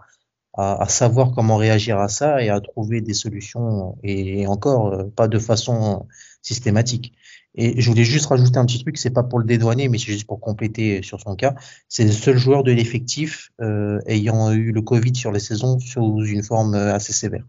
[0.55, 5.05] à, à savoir comment réagir à ça et à trouver des solutions, et encore euh,
[5.05, 6.07] pas de façon
[6.43, 7.15] systématique.
[7.55, 10.13] Et je voulais juste rajouter un petit truc, c'est pas pour le dédouaner, mais c'est
[10.13, 11.55] juste pour compléter sur son cas.
[11.89, 16.25] C'est le seul joueur de l'effectif euh, ayant eu le Covid sur les saisons sous
[16.25, 17.45] une forme euh, assez sévère.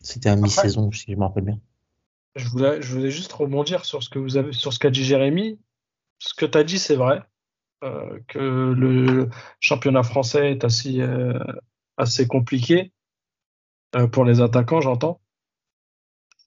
[0.00, 1.58] C'était un mi-saison, si je me rappelle bien.
[2.36, 5.04] Je voulais, je voulais juste rebondir sur ce que vous avez, sur ce qu'a dit
[5.04, 5.58] Jérémy.
[6.18, 7.22] Ce que tu as dit, c'est vrai.
[7.84, 9.28] Euh, que le
[9.60, 11.38] championnat français est assez, euh,
[11.96, 12.92] assez compliqué
[13.96, 15.20] euh, pour les attaquants, j'entends.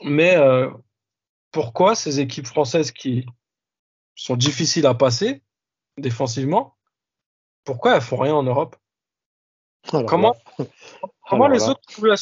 [0.03, 0.69] Mais euh,
[1.51, 3.25] pourquoi ces équipes françaises qui
[4.15, 5.43] sont difficiles à passer
[5.97, 6.77] défensivement,
[7.63, 8.75] pourquoi elles font rien en Europe?
[9.93, 10.65] Alors Comment, là-
[11.29, 12.15] comment alors les là- autres trouvent la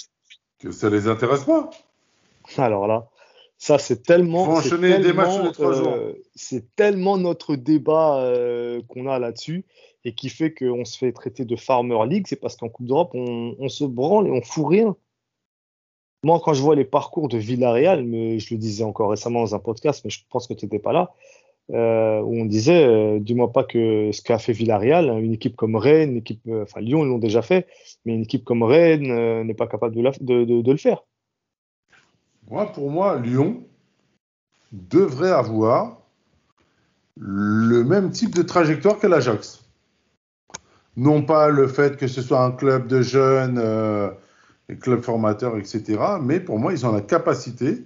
[0.59, 1.69] Que ça les intéresse pas.
[2.57, 3.07] Alors là,
[3.57, 4.69] ça c'est tellement, c'est
[5.01, 5.23] tellement,
[5.87, 9.65] euh, c'est tellement notre débat euh, qu'on a là-dessus
[10.05, 13.11] et qui fait qu'on se fait traiter de Farmer League, c'est parce qu'en Coupe d'Europe,
[13.13, 14.95] on, on se branle et on fout rien.
[16.23, 19.55] Moi, quand je vois les parcours de Villarreal, mais je le disais encore récemment dans
[19.55, 21.13] un podcast, mais je pense que tu n'étais pas là,
[21.71, 26.11] euh, où on disait, dis-moi pas que ce qu'a fait Villarreal, une équipe comme Rennes,
[26.11, 27.67] une équipe, enfin Lyon, ils l'ont déjà fait,
[28.05, 31.03] mais une équipe comme Rennes n'est pas capable de, la- de- de- de le faire.
[32.49, 33.63] Moi, pour moi, Lyon
[34.71, 35.97] devrait avoir
[37.19, 39.63] le même type de trajectoire que l'Ajax.
[40.95, 44.09] Non pas le fait que ce soit un club de jeunes, euh,
[44.69, 45.99] des clubs formateurs, etc.
[46.21, 47.85] Mais pour moi, ils ont la capacité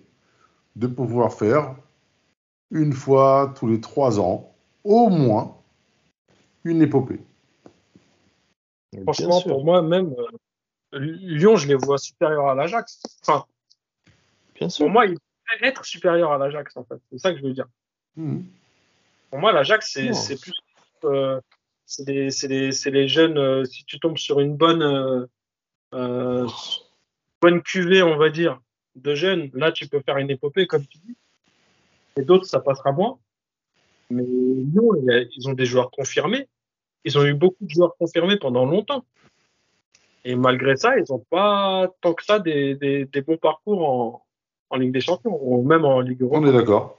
[0.76, 1.76] de pouvoir faire
[2.72, 5.58] une fois tous les trois ans, au moins,
[6.64, 7.20] une épopée.
[9.04, 10.14] Franchement, pour moi, même
[10.94, 13.02] euh, Lyon, je les vois supérieurs à l'Ajax.
[13.22, 13.46] Enfin,
[14.62, 14.86] Bien sûr.
[14.86, 15.18] pour moi, ils
[15.54, 17.00] devraient être supérieurs à l'Ajax, en fait.
[17.12, 17.66] C'est ça que je veux dire.
[18.16, 18.46] Mhm.
[19.32, 20.54] Pour moi, l'Ajax, c'est plus,
[21.04, 21.42] euh,
[21.88, 23.40] c'est les, c'est les, c'est les jeunes.
[23.40, 25.26] euh, si tu tombes sur une bonne, euh,
[25.96, 26.48] euh,
[27.42, 28.60] bonne cuvée, on va dire,
[28.94, 31.18] de jeunes, là, tu peux faire une épopée, comme tu dis.
[32.18, 33.18] Et d'autres, ça passera moins.
[34.12, 36.48] Mais non, il ils ont des joueurs confirmés.
[37.04, 39.06] Ils ont eu beaucoup de joueurs confirmés pendant longtemps.
[40.24, 44.24] Et malgré ça, ils n'ont pas tant que ça des, des, des bons parcours en,
[44.72, 46.48] en Ligue des Champions, ou même en Ligue On Europa.
[46.50, 46.98] est d'accord.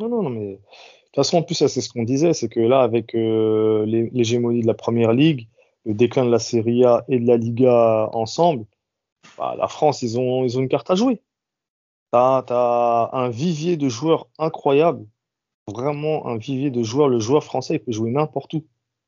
[0.00, 2.60] Non, non, non, mais de toute façon, en plus, c'est ce qu'on disait, c'est que
[2.60, 5.48] là, avec euh, l'hé- l'hégémonie de la Première Ligue,
[5.86, 8.66] le déclin de la Serie A et de la Liga ensemble,
[9.38, 11.20] bah, la France, ils ont, ils ont une carte à jouer.
[12.12, 15.06] T'as, t'as un vivier de joueurs incroyable,
[15.66, 17.08] vraiment un vivier de joueurs.
[17.08, 18.64] Le joueur français, il peut jouer n'importe où.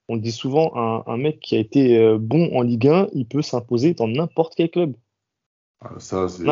[0.09, 3.09] On le dit souvent, un, un mec qui a été euh, bon en Ligue 1,
[3.13, 4.95] il peut s'imposer dans n'importe quel club.
[5.81, 6.45] Ah, Ça, c'est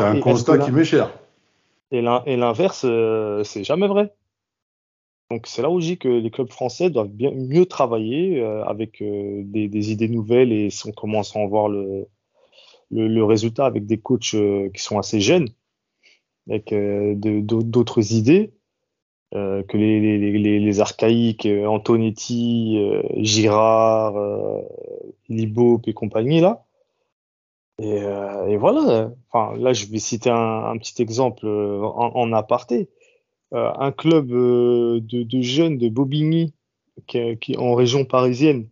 [0.00, 1.12] c'est un constat qui m'est cher.
[1.90, 4.12] Et l'in- et l'inverse, euh, c'est jamais vrai.
[5.30, 8.62] Donc c'est là où je dis que les clubs français doivent bien mieux travailler euh,
[8.64, 12.06] avec euh, des, des idées nouvelles et si on commence à en voir le,
[12.90, 14.36] le, le résultat avec des coachs
[14.74, 15.48] qui sont assez jeunes,
[16.48, 18.52] avec d'autres idées
[19.32, 22.78] que les, les, les- les, les archaïques, Antonetti,
[23.16, 24.60] Girard, euh,
[25.28, 26.63] Libo et compagnie là.
[27.80, 29.10] Et, euh, et voilà.
[29.30, 32.88] Enfin, là, je vais citer un, un petit exemple euh, en, en aparté.
[33.52, 36.54] Euh, un club de, de jeunes de Bobigny,
[37.06, 38.68] qui, qui en région parisienne,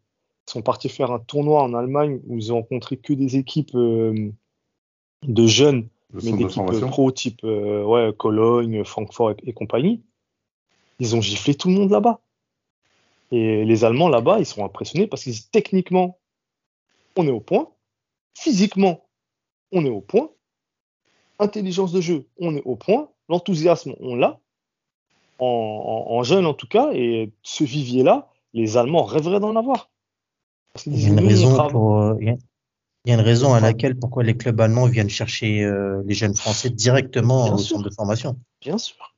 [0.47, 4.31] sont partis faire un tournoi en Allemagne où ils ont rencontré que des équipes euh,
[5.23, 10.03] de jeunes, Le mais d'équipes pro type ouais, Cologne, Francfort et, et compagnie.
[10.99, 12.21] Ils ont giflé tout le monde là-bas.
[13.33, 16.19] Et les Allemands là-bas, ils sont impressionnés parce que techniquement,
[17.17, 17.69] on est au point.
[18.35, 19.05] Physiquement,
[19.73, 20.31] on est au point.
[21.39, 23.09] Intelligence de jeu, on est au point.
[23.29, 24.39] L'enthousiasme, on l'a.
[25.39, 25.47] En,
[26.09, 26.91] en, en jeune, en tout cas.
[26.93, 29.91] Et ce vivier-là, les Allemands rêveraient d'en avoir.
[30.87, 34.23] Il y a une raison pour, euh, il y a- une raison à laquelle pourquoi
[34.23, 37.77] les clubs allemands viennent chercher euh, les jeunes français directement Bien au sûr.
[37.77, 38.37] centre de formation.
[38.61, 39.15] Bien sûr.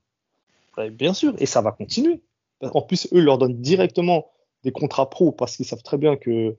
[0.93, 1.35] Bien sûr.
[1.39, 2.23] Et ça va continuer.
[2.63, 4.31] En plus, eux leur donnent directement
[4.63, 6.57] des contrats pro parce qu'ils savent très bien que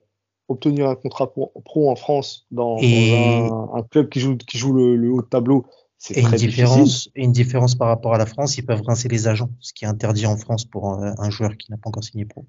[0.48, 4.36] obtenir un contrat pro, pro en France dans, Et- dans un, un club qui joue,
[4.36, 5.66] qui joue le, le haut de tableau,
[5.98, 6.58] c'est Et une très difficile.
[6.60, 9.72] différence, et une différence par rapport à la France, ils peuvent rincer les agents, ce
[9.72, 12.46] qui est interdit en France pour un, un joueur qui n'a pas encore signé pro.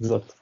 [0.00, 0.34] Exact.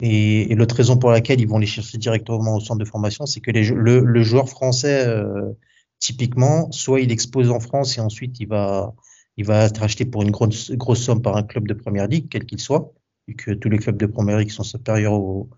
[0.00, 3.26] Et, et l'autre raison pour laquelle ils vont les chercher directement au centre de formation,
[3.26, 5.50] c'est que les, le, le joueur français, euh,
[5.98, 8.94] typiquement, soit il expose en France et ensuite il va,
[9.36, 12.28] il va être acheté pour une grosse, grosse somme par un club de première ligue,
[12.30, 12.92] quel qu'il soit,
[13.30, 15.48] vu que tous les clubs de première ligue sont supérieurs au,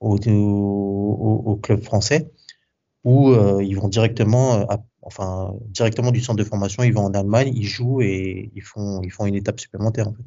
[0.00, 2.30] au, au, au- au club français,
[3.04, 7.04] ou euh, ils vont directement, euh, à- enfin, directement du centre de formation, ils vont
[7.04, 10.26] en Allemagne, ils jouent et ils font, ils font une étape supplémentaire en fait.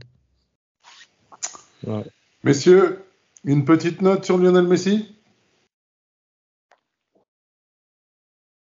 [2.43, 3.03] Messieurs,
[3.43, 5.15] une petite note sur Lionel Messi?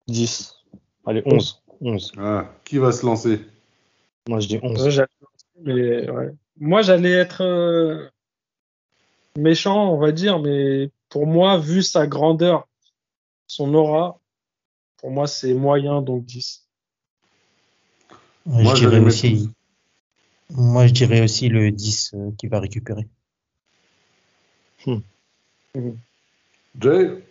[0.07, 0.53] 10.
[1.05, 1.61] Allez, 11.
[1.81, 2.11] 11.
[2.17, 3.41] Ah, Qui va se lancer?
[4.27, 4.83] Moi, je dis 11.
[4.83, 5.07] Ouais, j'allais-
[5.61, 6.29] mais, ouais.
[6.59, 8.09] Moi, j'allais être euh,
[9.39, 12.67] méchant, on va dire, mais pour moi, vu sa grandeur,
[13.47, 14.19] son aura,
[14.97, 16.67] pour moi, c'est moyen, donc 10.
[18.45, 19.49] Moi, je dirais aussi,
[20.49, 23.07] moi, je dirais aussi le 10 euh, qui va récupérer.
[26.79, 27.23] Jay?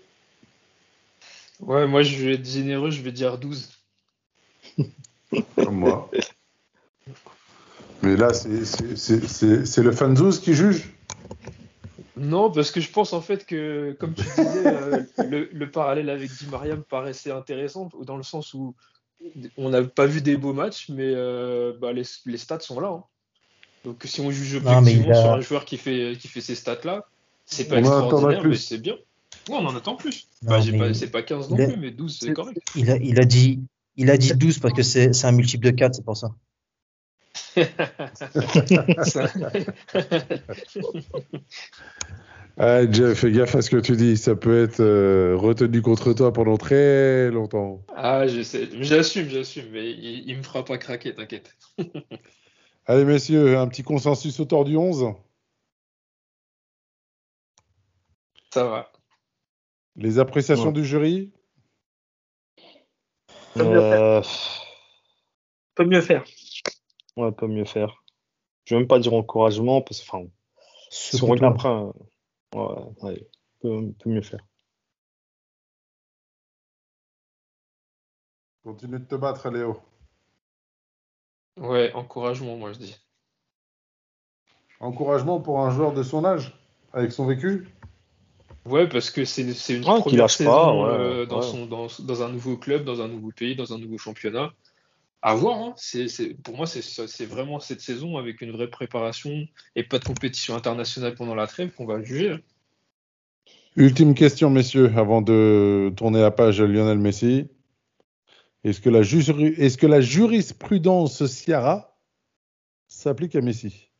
[1.60, 3.68] Ouais, moi je vais être généreux, je vais dire 12.
[5.56, 6.10] Comme moi.
[8.02, 10.88] Mais là, c'est- c'est- c'est c'est- c'est le fan 12 qui juge?
[12.18, 16.10] Non, parce que je pense en fait que, comme tu disais, euh, le, le parallèle
[16.10, 18.74] avec Di Maria me paraissait intéressant, dans le sens où
[19.56, 22.88] on n'a pas vu des beaux matchs, mais euh, bah, les, les stats sont là.
[22.88, 23.04] hein.
[23.84, 27.04] Donc si on juge objectivement a- sur un joueur qui fait, qui fait ces stats-là,
[27.46, 28.50] c'est pas On extraordinaire, plus.
[28.50, 28.94] mais c'est bien.
[29.48, 30.28] Ouais, on en attend plus.
[30.42, 32.58] Bah, mais pas- c'est pas 15 non il a- plus, mais 12 c'est correct.
[32.74, 33.60] Il a, il a dit,
[33.96, 36.30] il a dit 12 parce que c'est c'est un multiple de 4, c'est pour ça.
[42.60, 44.16] Ah, Jeff, fais gaffe à ce que tu dis.
[44.16, 47.84] Ça peut être euh, retenu contre toi pendant très longtemps.
[47.94, 48.68] ah, je sais.
[48.80, 51.56] J'assume, j'assume, mais il, il me fera pas craquer, t'inquiète.
[52.86, 55.12] Allez, messieurs, un petit consensus autour du 11.
[58.52, 58.90] Ça va.
[59.94, 60.72] Les appréciations Ouais.
[60.72, 61.30] du jury?
[63.56, 64.22] Euh,
[65.76, 66.24] Peut mieux faire.
[67.18, 68.02] Ouais, peut mieux faire.
[68.64, 70.26] Je vais même pas dire encouragement, parce que, enfin,
[70.90, 71.92] si on regarde après, euh,
[72.54, 73.28] ouais, ouais,
[73.60, 74.40] peut, peut mieux faire.
[78.62, 79.80] Continue de te battre, Léo.
[81.56, 82.96] Ouais, encouragement, moi je dis.
[84.80, 86.56] Encouragement pour un joueur de son âge,
[86.92, 87.68] avec son vécu.
[88.64, 91.36] Ouais, parce que c'est c'est une Ouais, qu'il première lâche saison pas, ouais, euh, dans,
[91.36, 91.42] ouais.
[91.42, 94.52] son, dans, dans un nouveau club, dans un nouveau pays, dans un nouveau championnat.
[95.20, 95.74] À voir, hein.
[96.44, 101.14] Pour moi, c'est, vraiment cette saison avec une vraie préparation et pas de compétition internationale
[101.14, 102.32] pendant la trêve qu'on va juger.
[102.32, 102.40] hein.
[103.74, 107.48] Ultime question, messieurs, avant de tourner la page à Lionel Messi.
[108.64, 111.96] Est-ce que la, que jurisprudence Ciara
[112.88, 113.92] s'applique à Messi?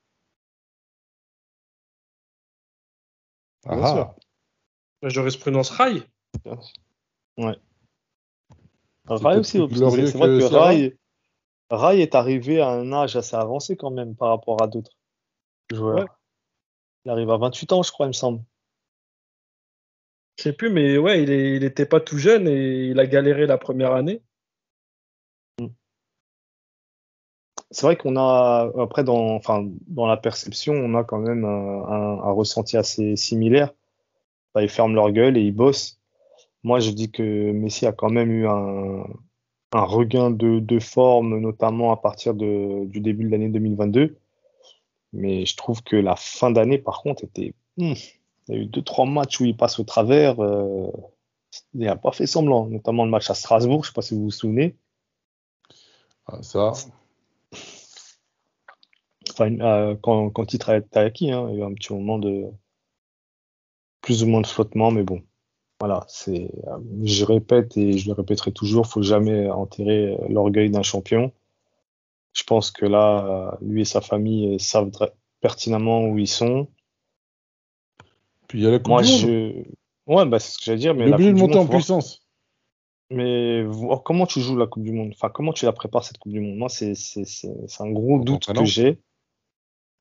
[3.67, 4.15] Ah, sûr.
[5.03, 6.03] La jurisprudence Rai?
[7.37, 7.55] Rai
[9.39, 10.55] aussi, c'est vrai que.
[10.55, 10.99] Rai,
[11.71, 14.97] Rai est arrivé à un âge assez avancé quand même par rapport à d'autres
[15.73, 15.97] joueurs.
[15.99, 16.07] Ouais.
[17.05, 18.43] Il arrive à 28 ans, je crois, il me semble.
[20.37, 23.07] Je sais plus, mais ouais, il, est, il était pas tout jeune et il a
[23.07, 24.23] galéré la première année.
[27.71, 31.83] C'est vrai qu'on a, après, dans, enfin, dans la perception, on a quand même un,
[31.85, 33.75] un- un ressenti assez similaire.
[34.55, 36.01] Bah, ils ferment leur gueule et ils bossent.
[36.65, 39.05] Moi, je dis que Messi a quand même eu un,
[39.73, 44.17] un regain de, de forme, notamment à partir de, du début de l'année 2022.
[45.13, 47.55] Mais je trouve que la fin d'année, par contre, était.
[47.77, 47.95] hmm,
[48.49, 50.41] il y a eu deux, trois matchs où il passe au travers.
[50.43, 50.91] euh,
[51.75, 54.15] il n'a pas fait semblant, notamment le match à Strasbourg, je ne sais pas si
[54.15, 54.77] vous vous souvenez.
[56.27, 56.73] ah, ça.
[59.31, 61.93] Enfin, euh, quand, quand il travaillait avec Taaki, hein, il y a eu un petit
[61.93, 62.47] moment de
[64.01, 65.23] plus ou moins de flottement, mais bon,
[65.81, 70.71] voilà, c'est, euh, je répète et je le répéterai toujours, faut jamais enterrer euh, l'orgueil
[70.71, 71.33] d'un champion.
[72.33, 74.91] Je pense que là, euh, lui et sa famille savent
[75.41, 76.69] pertinemment où ils sont.
[78.49, 79.21] Puis il y a la Coupe Moi, du Monde.
[79.21, 81.63] je, ouais, bah, c'est ce que j'allais dire, mais la Coupe de du monter Monde,
[81.63, 82.27] en voir- puissance.
[83.11, 86.19] mais voir comment tu joues la Coupe du Monde, enfin, comment tu la prépares cette
[86.19, 86.57] Coupe du Monde?
[86.57, 89.01] Moi, c'est, c'est, c'est, c'est un gros doute que j'ai.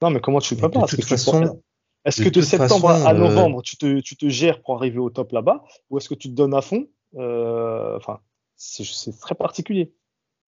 [0.01, 0.85] Non, mais comment tu le de prépares?
[0.85, 1.61] Est-ce toute façon,
[2.07, 4.97] Est-ce que de septembre façon, à euh, novembre, tu te, tu te gères pour arriver
[4.97, 8.21] au top là-bas, ou est-ce que tu te donnes à fond Euh, Enfin,
[8.55, 9.93] c'est c'est très particulier.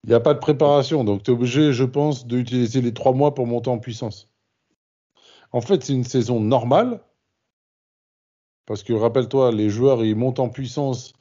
[0.04, 3.12] Il n'y a pas de préparation, donc tu es obligé, je pense, d'utiliser les trois
[3.12, 4.30] mois pour monter en puissance.
[5.52, 7.02] En fait, c'est une saison normale,
[8.64, 11.12] parce que rappelle-toi, les joueurs, ils montent en puissance,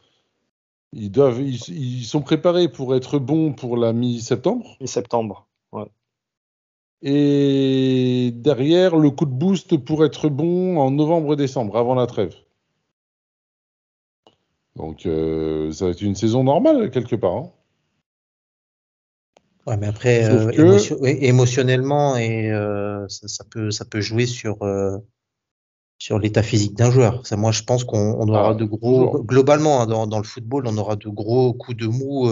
[0.93, 5.48] ils, doivent, ils, ils sont préparés pour être bons pour la mi-septembre, Mi-septembre.
[7.01, 12.35] Et derrière, le coup de boost pour être bon en novembre-décembre, avant la trêve.
[14.75, 17.35] Donc, euh, ça va être une saison normale, quelque part.
[17.35, 17.51] hein.
[19.67, 24.01] Ouais, mais après, euh, que- émotion- oui, émotionnellement, et euh, ça, ça peut, ça peut
[24.01, 24.57] jouer sur,
[25.99, 27.27] sur l'état physique d'un joueur.
[27.27, 29.23] Ça, moi, je pense qu'on on aura Ah, de gros, toujours.
[29.25, 32.29] globalement, hein, dans, dans le football, on aura de gros coups de mou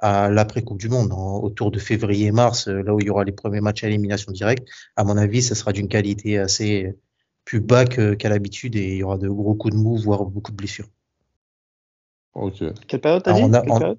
[0.00, 3.32] à l'après-Coupe du Monde, en- autour de février-mars, euh, là où il y aura les
[3.32, 4.66] premiers matchs à élimination directe.
[4.96, 6.94] À mon avis, ça sera d'une qualité assez
[7.44, 10.24] plus bas que- qu'à l'habitude et il y aura de gros coups de mou, voire
[10.24, 10.88] beaucoup de blessures.
[12.34, 12.62] Ok.
[12.86, 13.96] Quelle période t'as dit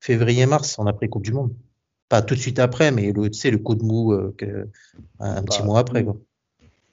[0.00, 1.54] Février-mars, en après-Coupe du Monde.
[2.08, 4.68] Pas tout de suite après, mais le, tu sais, le coup de mou euh, que-
[5.18, 6.04] un petit Bah, mois après.
[6.04, 6.16] Quoi.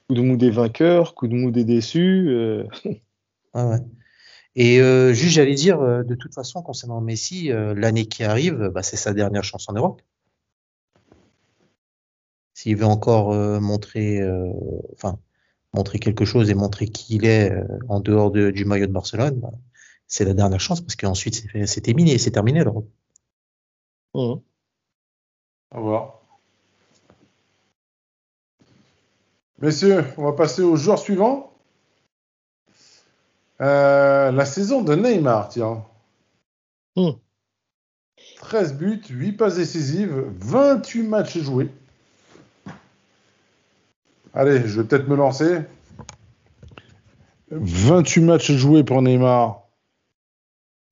[0.08, 2.28] Coup de mou des vainqueurs, coup de mou des déçus.
[2.30, 2.64] euh,
[3.54, 3.78] Ouais, ouais.
[4.54, 8.68] Et euh, juste, j'allais dire, euh, de toute façon, concernant Messi, euh, l'année qui arrive,
[8.68, 10.02] bah, c'est sa dernière chance en Europe.
[12.54, 14.50] S'il veut encore euh, montrer, euh,
[14.94, 15.18] enfin,
[15.74, 18.92] montrer quelque chose et montrer qui il est euh, en dehors de- du maillot de
[18.92, 19.50] Barcelone, bah,
[20.06, 22.88] c'est la dernière chance parce qu'ensuite c'est terminé, c'est terminé l'Europe.
[24.14, 24.42] mhm.
[25.72, 26.20] Au revoir.
[29.60, 31.51] Messieurs, on va passer au joueur suivant.
[33.60, 35.84] Euh, la saison de Neymar, tiens.
[36.96, 37.12] Hmm.
[38.36, 41.70] 13 buts, 8 passes décisives, 28 matchs joués.
[44.34, 45.60] Allez, je vais peut-être me lancer.
[47.50, 49.62] 28 matchs joués pour Neymar.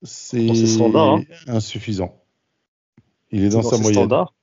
[0.03, 1.25] C'est standard, hein.
[1.47, 2.15] insuffisant.
[3.31, 3.95] Il est dans, sa moyenne.
[3.95, 4.35] standards.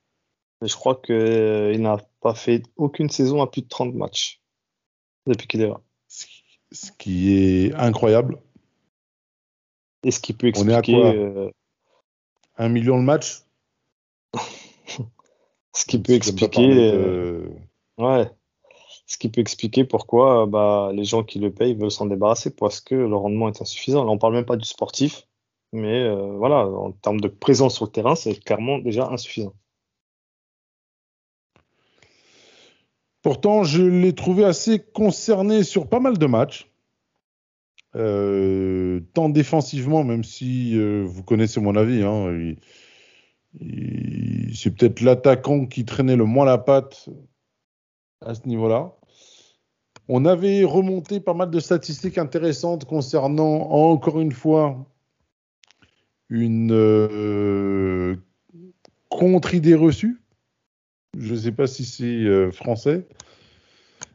[0.60, 4.40] Mais je crois qu'il n'a pas fait aucune saison à plus de 30 matchs
[5.26, 5.80] depuis qu'il est là.
[6.72, 7.34] Ce qui-
[7.66, 8.38] est incroyable.
[10.04, 11.50] Et ce qui peut On est à expliquer, quoi euh,
[12.56, 13.42] Un million de matchs.
[15.74, 17.48] ce qui peut expliquer, euh,
[17.98, 18.30] de- ouais,
[19.06, 22.80] ce qui peut expliquer pourquoi bah, les gens qui le payent veulent s'en débarrasser parce
[22.80, 24.04] que le rendement est insuffisant.
[24.04, 25.26] Là, on parle même pas du sportif,
[25.72, 29.54] mais euh, voilà, en termes de présence sur le terrain, c'est clairement déjà insuffisant.
[33.28, 36.72] Pourtant, je l'ai trouvé assez concerné sur pas mal de matchs.
[37.94, 42.54] Euh, tant défensivement, même si euh, vous connaissez mon avis, hein,
[44.54, 47.10] c'est peut-être l'attaquant qui traînait le moins la patte
[48.24, 48.94] à ce niveau-là.
[50.08, 54.86] On avait remonté pas mal de statistiques intéressantes concernant, encore une fois,
[56.30, 58.16] une euh,
[59.10, 60.18] contre-idée reçue.
[61.18, 63.06] Je ne sais pas si c'est euh, français,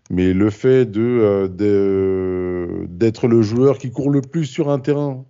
[0.10, 5.26] mais le fait euh, d'être le joueur qui court le plus sur un terrain,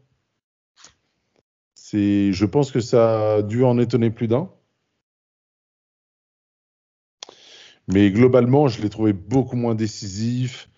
[1.74, 4.52] c'est, je pense que ça a dû en étonner plus d'un.
[7.88, 10.70] Mais globalement, je l'ai trouvé beaucoup moins décisif.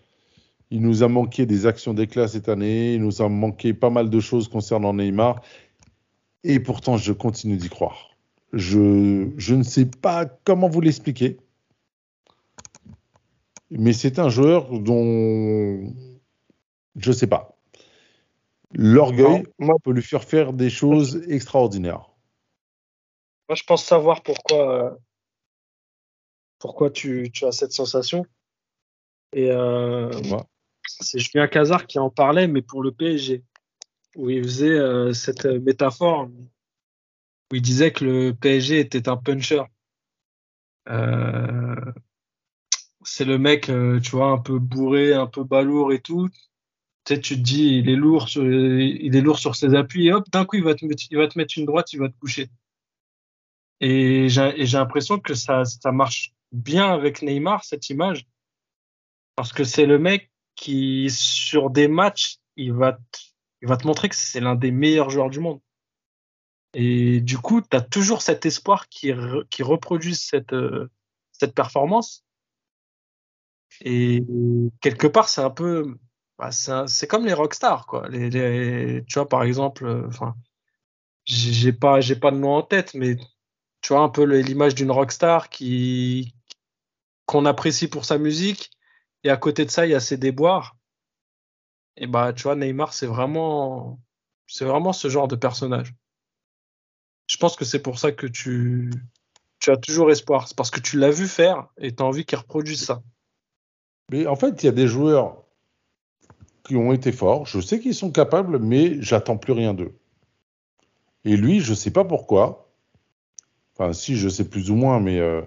[0.72, 2.96] Il nous a manqué des actions d'éclat cette année.
[2.96, 5.42] Il nous a manqué pas mal de choses concernant Neymar.
[6.44, 8.15] Et pourtant, je continue d'y croire.
[8.54, 11.38] Je, je ne sais pas comment vous l'expliquer.
[13.72, 15.94] Mais c'est un joueur dont
[16.96, 17.58] je ne sais pas.
[18.74, 19.44] L'orgueil
[19.84, 22.10] peut lui faire faire des choses extraordinaires.
[23.48, 24.96] moi, je pense savoir pourquoi, euh,
[26.60, 28.26] pourquoi tu, tu as cette sensation.
[29.34, 30.12] Et euh,
[30.88, 33.44] c'est Julien Cazard qui en parlait, mais pour le PSG,
[34.16, 36.30] où il faisait euh, cette métaphore,
[37.52, 39.64] où il disait que le PSG était un puncher.
[40.90, 41.76] Euh,
[43.04, 46.30] c'est le mec, euh, tu vois, un peu bourré, un peu balourd et tout.
[47.06, 50.08] Tu sais, tu te dis, il est lourd sur, il est lourd sur ses appuis,
[50.08, 52.50] et hop, d'un coup, il va, te mettre, une droite, il va te coucher.
[53.80, 58.26] Et j'ai l'impression que ça, marche bien avec Neymar, cette image,
[59.36, 62.98] parce que c'est le mec qui, sur des matchs, il va
[63.62, 65.60] te montrer que c'est l'un des meilleurs joueurs du monde.
[66.76, 70.92] Et du coup, tu as toujours cet espoir qui, re- reproduise cette, euh,
[71.32, 72.24] cette performance.
[73.82, 74.24] Et
[74.82, 75.98] quelque part, c'est un peu,
[76.38, 78.08] bah, c'est comme les rockstars, quoi.
[78.10, 80.36] Tu vois, par exemple, euh, enfin,
[81.26, 83.18] j'ai j'ai pas, j'ai pas de nom en tête, mais
[83.82, 86.36] tu vois un peu l'image d'une rockstar qui
[87.28, 88.72] qu'on apprécie pour sa musique,
[89.24, 90.78] et à côté de ça, il y a ses déboires.
[91.98, 94.00] Et bah, tu vois, Neymar, c'est vraiment,
[94.48, 95.94] c'est vraiment ce genre de personnage.
[97.28, 98.92] Je pense que c'est pour ça que tu,
[99.68, 100.48] as toujours espoir.
[100.48, 103.02] C'est parce que tu l'as vu faire et tu as envie qu'il reproduise ça.
[104.12, 105.44] Mais en fait, il y a des joueurs
[106.64, 107.46] qui ont été forts.
[107.46, 109.94] Je sais qu'ils sont capables, mais j'attends plus rien d'eux.
[111.24, 112.72] Et lui, je sais pas pourquoi.
[113.74, 115.42] Enfin, si, je sais plus ou moins, mais euh,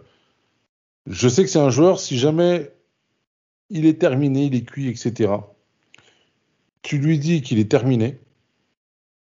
[1.06, 2.72] je sais que c'est un joueur, si jamais
[3.70, 5.32] il est terminé, il est cuit, etc.
[6.82, 8.18] Tu lui dis qu'il est terminé,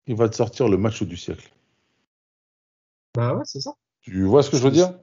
[0.08, 1.50] il va te sortir le match du siècle.
[3.16, 3.74] Bah ouais, c'est ça.
[4.02, 5.00] Tu vois ce que je veux dire?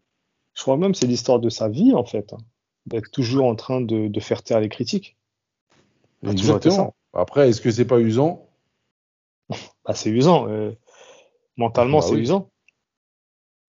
[0.55, 2.33] Je crois même que c'est l'histoire de sa vie, en fait.
[2.33, 2.39] hein.
[2.87, 5.17] D'être toujours en train de, de faire taire les critiques.
[6.25, 6.95] Ah, Exactement.
[7.13, 8.49] Après, est-ce que c'est pas usant?
[9.85, 10.49] Bah, c'est usant.
[10.49, 10.73] euh,
[11.57, 12.23] mentalement, Bah c'est oui.
[12.23, 12.51] usant.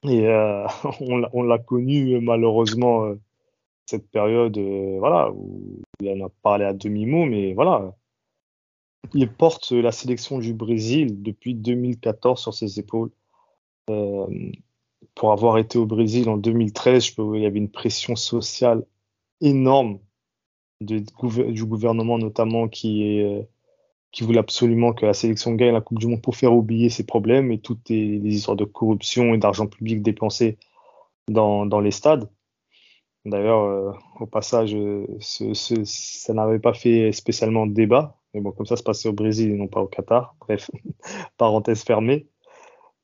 [0.04, 0.66] Et euh,
[1.02, 3.16] on l'a- on l'a connu euh, malheureusement euh,
[3.88, 4.58] cette période,
[5.00, 7.96] voilà, où il en a parlé à demi-mot, mais voilà.
[9.14, 13.12] Il porte la sélection du Brésil depuis 2014 sur ses épaules.
[13.90, 14.28] Euh,
[15.16, 18.86] pour avoir été au Brésil en 2013, je peux, il y avait une pression sociale
[19.42, 20.00] énorme
[20.82, 23.42] du gouvernement notamment euh,
[24.12, 27.06] qui voulait absolument que la sélection gagne la Coupe du Monde pour faire oublier ses
[27.06, 30.58] problèmes et toutes les, histoires de corruption et d'argent public dépensé
[31.28, 32.30] dans, les stades.
[33.26, 34.76] D'ailleurs, euh, au passage,
[35.20, 39.56] ça n'avait pas fait spécialement débat, mais bon, comme ça se passait au Brésil et
[39.56, 40.36] non pas au Qatar.
[40.42, 40.72] Bref,
[41.38, 42.28] parenthèse fermée.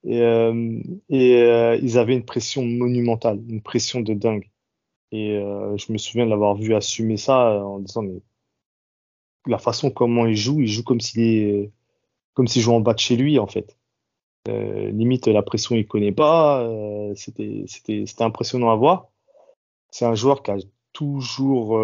[0.06, 0.80] Et, euh,
[1.12, 4.50] euh, ils avaient une pression monumentale, une pression de dingue.
[5.12, 8.22] Et euh, je me souviens de l'avoir vu assumer ça en disant mais
[9.48, 11.72] la façon comment il joue, il joue comme s'il est
[12.34, 13.78] comme s'il jouait en bas de chez lui en fait.
[14.48, 16.68] Limite la pression il connaît pas,
[17.16, 19.08] c'était c'était c'était impressionnant à voir.
[19.92, 20.58] C'est un joueur qui a
[20.94, 21.80] toujours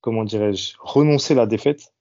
[0.00, 1.92] comment dirais-je renoncé à la défaite.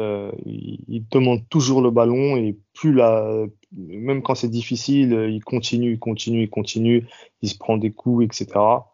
[0.00, 5.44] Euh, il, il demande toujours le ballon et plus la même quand c'est difficile, il
[5.44, 7.06] continue, il continue, il continue,
[7.42, 8.86] il se prend des coups, etc.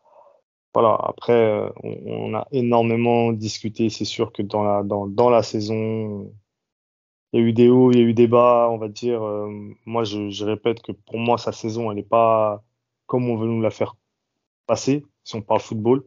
[0.75, 3.91] Voilà, après, euh, on, a énormément discuté.
[3.91, 6.33] C'est sûr que dans la, dans, dans la saison,
[7.33, 9.23] il y a eu des hauts, il y a eu des bas, on va dire.
[9.23, 9.49] Euh,
[9.87, 12.65] moi, je, je répète que pour moi, sa saison, elle n'est pas
[13.07, 13.97] comme on veut nous la faire
[14.67, 16.05] passer, si on parle football.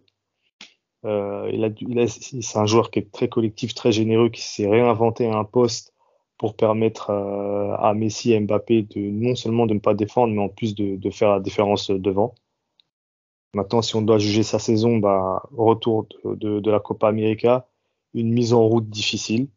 [1.05, 5.27] Euh, il a, c'est un joueur qui est très collectif, très généreux, qui s'est réinventé
[5.27, 5.93] un poste
[6.37, 10.41] pour permettre euh, à Messi et Mbappé de non seulement de ne pas défendre, mais
[10.41, 12.35] en plus de, faire la différence devant.
[13.53, 17.67] Maintenant, si on doit juger sa saison, bah, retour de, la Copa América,
[18.13, 19.47] une mise en route difficile.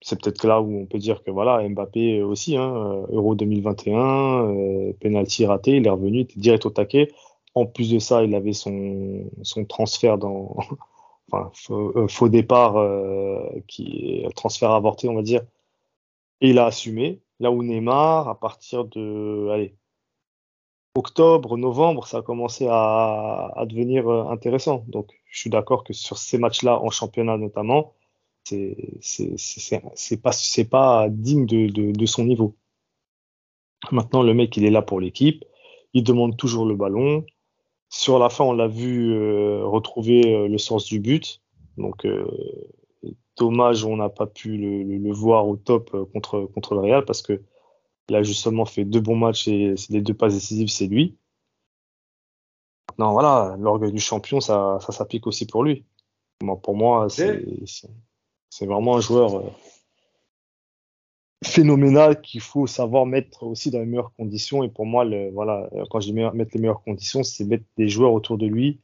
[0.00, 4.92] C'est peut-être là où on peut dire que voilà, Mbappé aussi, hein, Euro 2021, euh,
[5.00, 7.08] penalty raté, il est revenu, il était direct au taquet.
[7.56, 9.28] En plus de ça, il avait son,
[9.68, 10.56] transfert dans.
[11.32, 15.42] Enfin, faux, euh, départ, euh, qui transfert avorté, on va dire.
[16.40, 17.20] Et il a assumé.
[17.40, 19.48] Là où Neymar, à partir de.
[19.50, 19.74] Allez,
[20.94, 24.84] octobre, novembre, ça a commencé à, devenir euh, intéressant.
[24.86, 27.92] Donc, je suis d'accord que sur ces matchs-là, en championnat notamment,
[28.44, 30.32] c'est pas,
[30.70, 32.54] pas digne de, son niveau.
[33.90, 35.44] Maintenant, le mec, il est là pour l'équipe.
[35.92, 37.24] Il demande toujours le ballon.
[37.88, 41.40] Sur la fin, on l'a vu euh, retrouver euh, le sens du but.
[41.76, 42.26] Donc, euh,
[43.36, 47.04] dommage, on n'a pas pu le, le, le, voir au top contre, contre le Real
[47.04, 47.42] parce que
[48.08, 51.16] il a justement fait deux bons matchs et les deux passes décisives, c'est lui.
[52.98, 55.84] Non, voilà, l'orgueil du champion, ça, ça s'applique aussi pour lui.
[56.42, 59.42] Moi, pour moi, c'est vraiment un joueur
[61.46, 64.62] phénoménal qu'il faut savoir mettre aussi dans les meilleures conditions.
[64.62, 67.88] Et pour moi, le, voilà, quand je dis mettre les meilleures conditions, c'est mettre des
[67.88, 68.80] joueurs autour de lui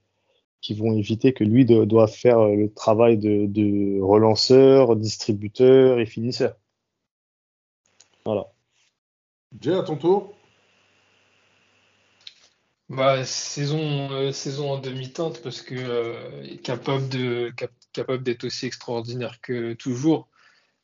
[0.62, 5.98] qui vont éviter que lui de, doit faire euh, le travail de, de relanceur, distributeur
[5.98, 6.56] et finisseur.
[8.24, 8.46] Voilà.
[9.60, 10.32] Jay, à ton tour.
[12.88, 18.66] Bah, saison, euh, saison en demi-teinte parce que euh, capable de cap, capable d'être aussi
[18.66, 20.28] extraordinaire que toujours.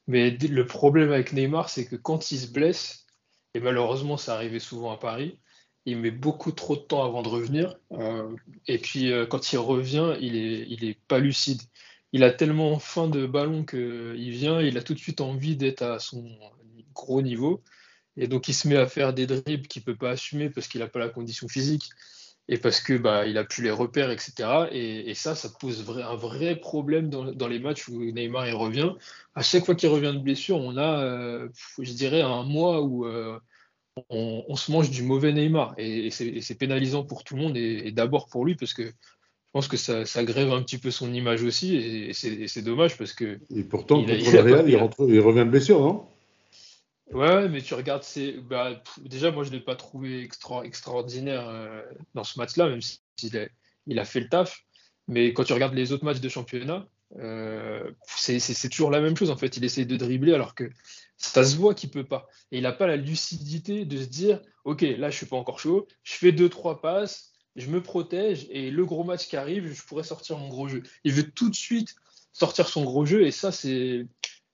[0.09, 3.07] Mais le problème avec Neymar, c'est que quand il se blesse,
[3.55, 5.39] et malheureusement ça arrivait souvent à Paris,
[5.85, 7.77] il met beaucoup trop de temps avant de revenir.
[7.93, 8.35] Euh,
[8.67, 11.61] et puis euh, quand il revient, il est, il est pas lucide.
[12.13, 15.83] Il a tellement faim de ballon qu'il vient, il a tout de suite envie d'être
[15.83, 16.27] à son
[16.95, 17.63] gros niveau.
[18.17, 20.81] Et donc il se met à faire des dribbles qu'il peut pas assumer parce qu'il
[20.81, 21.91] n'a pas la condition physique
[22.49, 24.33] et parce que bah il a plus les repères, etc.
[24.73, 28.49] Et, et ça, ça pose vrai, un vrai problème dans, dans, les matchs où Neymar
[28.49, 28.93] il revient.
[29.35, 33.07] À chaque fois qu'il revient de blessure, on a, euh, je dirais, un mois où
[33.07, 33.39] euh,
[34.09, 37.57] on, on, se mange du mauvais Neymar et, et c'est pénalisant pour tout le monde
[37.57, 40.79] et, et d'abord pour lui parce que je pense que ça, ça, grève un petit
[40.79, 43.39] peu son image aussi et c'est dommage parce que.
[43.55, 46.07] Et pourtant, contre le Real, il, il revient de blessure, non?
[47.13, 51.83] Ouais, mais tu regardes, c'est bah, déjà moi je l'ai pas trouvé extra, extraordinaire euh,
[52.15, 53.47] dans ce match-là, même s'il a,
[53.87, 54.65] il a fait le taf.
[55.07, 56.87] Mais quand tu regardes les autres matchs de championnat,
[57.19, 59.57] euh, c'est toujours la même chose en fait.
[59.57, 60.71] Il essaye de dribbler alors que
[61.17, 62.29] ça se voit qu'il peut pas.
[62.53, 65.61] Et il n'a pas la lucidité de se dire, ok, là je suis pas encore
[65.61, 69.73] chaud, je fais deux trois passes, je me protège et le gros match qui arrive,
[69.73, 70.83] je pourrais sortir mon gros jeu.
[71.05, 71.97] Il veut tout de suite
[72.33, 74.07] sortir son gros jeu et ça c'est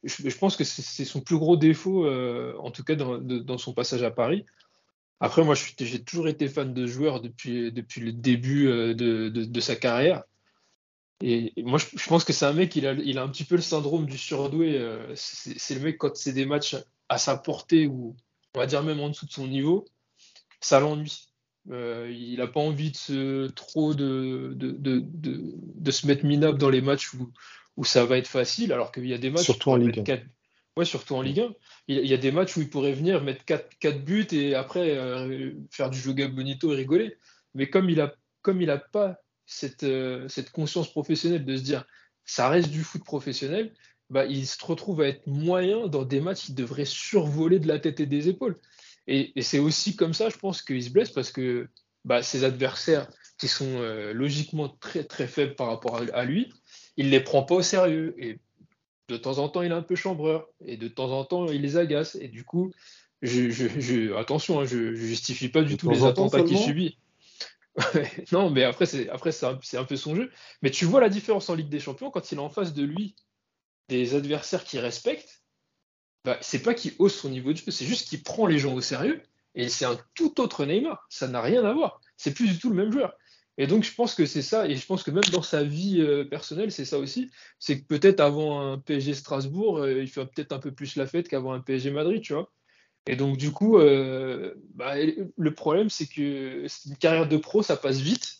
[0.05, 4.03] je, pense que c'est son plus gros défaut, euh, en tout cas dans, son passage
[4.03, 4.45] à Paris.
[5.21, 10.25] Après, moi, j'ai toujours été fan de joueur depuis, le début euh, de, sa carrière.
[11.23, 14.07] Et, moi, je, pense que c'est un mec, il a, un petit peu le syndrome
[14.07, 14.77] du surdoué.
[14.77, 16.77] Euh, c'est le mec, quand c'est des matchs
[17.09, 18.17] à sa portée ou
[18.55, 19.87] on va dire même en dessous de son niveau,
[20.61, 21.29] ça l'ennuie.
[21.71, 27.15] Il n'a pas envie de se, trop de, de se mettre minable dans les matchs
[27.15, 27.33] où,
[27.77, 29.45] où ça va être facile, alors qu'il y a des matchs.
[29.45, 30.05] Surtout en Ligue 1.
[30.05, 30.23] 4...
[30.77, 31.55] Ouais, surtout en Ligue 1.
[31.89, 34.97] Il y a des matchs où il pourrait venir mettre 4, 4 buts et après
[34.97, 37.17] euh, faire du jeu bonito et rigoler.
[37.55, 41.63] Mais comme il a, comme il a pas cette, euh, cette conscience professionnelle de se
[41.63, 41.85] dire
[42.25, 43.73] ça reste du foot professionnel,
[44.11, 47.79] bah, il se retrouve à être moyen dans des matchs qui devraient survoler de la
[47.79, 48.57] tête et des épaules.
[49.07, 51.69] Et, et c'est aussi comme ça, je pense, qu'il se blesse parce que
[52.05, 53.09] bah, ses adversaires,
[53.39, 56.53] qui sont euh, logiquement très très faibles par rapport à, à lui,
[56.97, 58.15] il les prend pas au sérieux.
[58.19, 58.39] Et
[59.09, 60.49] de temps en temps, il est un peu chambreur.
[60.65, 62.17] Et de temps en temps, il les agace.
[62.17, 62.73] Et du coup,
[63.23, 66.59] je, je, je attention, hein, je, ne justifie pas du de tout les attentats qu'il
[66.59, 66.99] subit.
[68.33, 70.31] non, mais après, c'est après c'est un, un, peu son jeu.
[70.63, 72.85] Mais tu vois la différence en Ligue des Champions quand il a en face de
[72.85, 73.17] lui
[73.89, 75.43] des adversaires qu'il respecte.
[76.25, 78.75] Bah, c'est pas qu'il hausse son niveau de jeu, c'est juste qu'il prend les gens
[78.75, 79.23] au sérieux.
[79.55, 81.07] Et c'est un tout autre Neymar.
[81.11, 82.01] Ça n'a rien à voir.
[82.17, 83.15] C'est plus du tout le même joueur.
[83.57, 86.01] Et donc, je pense que c'est ça, et je pense que même dans sa vie
[86.01, 87.31] euh, personnelle, c'est ça aussi.
[87.59, 91.07] C'est que peut-être avant un PSG Strasbourg, euh, il fait peut-être un peu plus la
[91.07, 92.51] fête qu'avant un PSG Madrid, tu vois.
[93.07, 94.95] Et donc, du coup, euh, bah,
[95.37, 98.39] le problème, c'est que une carrière de pro, ça passe vite,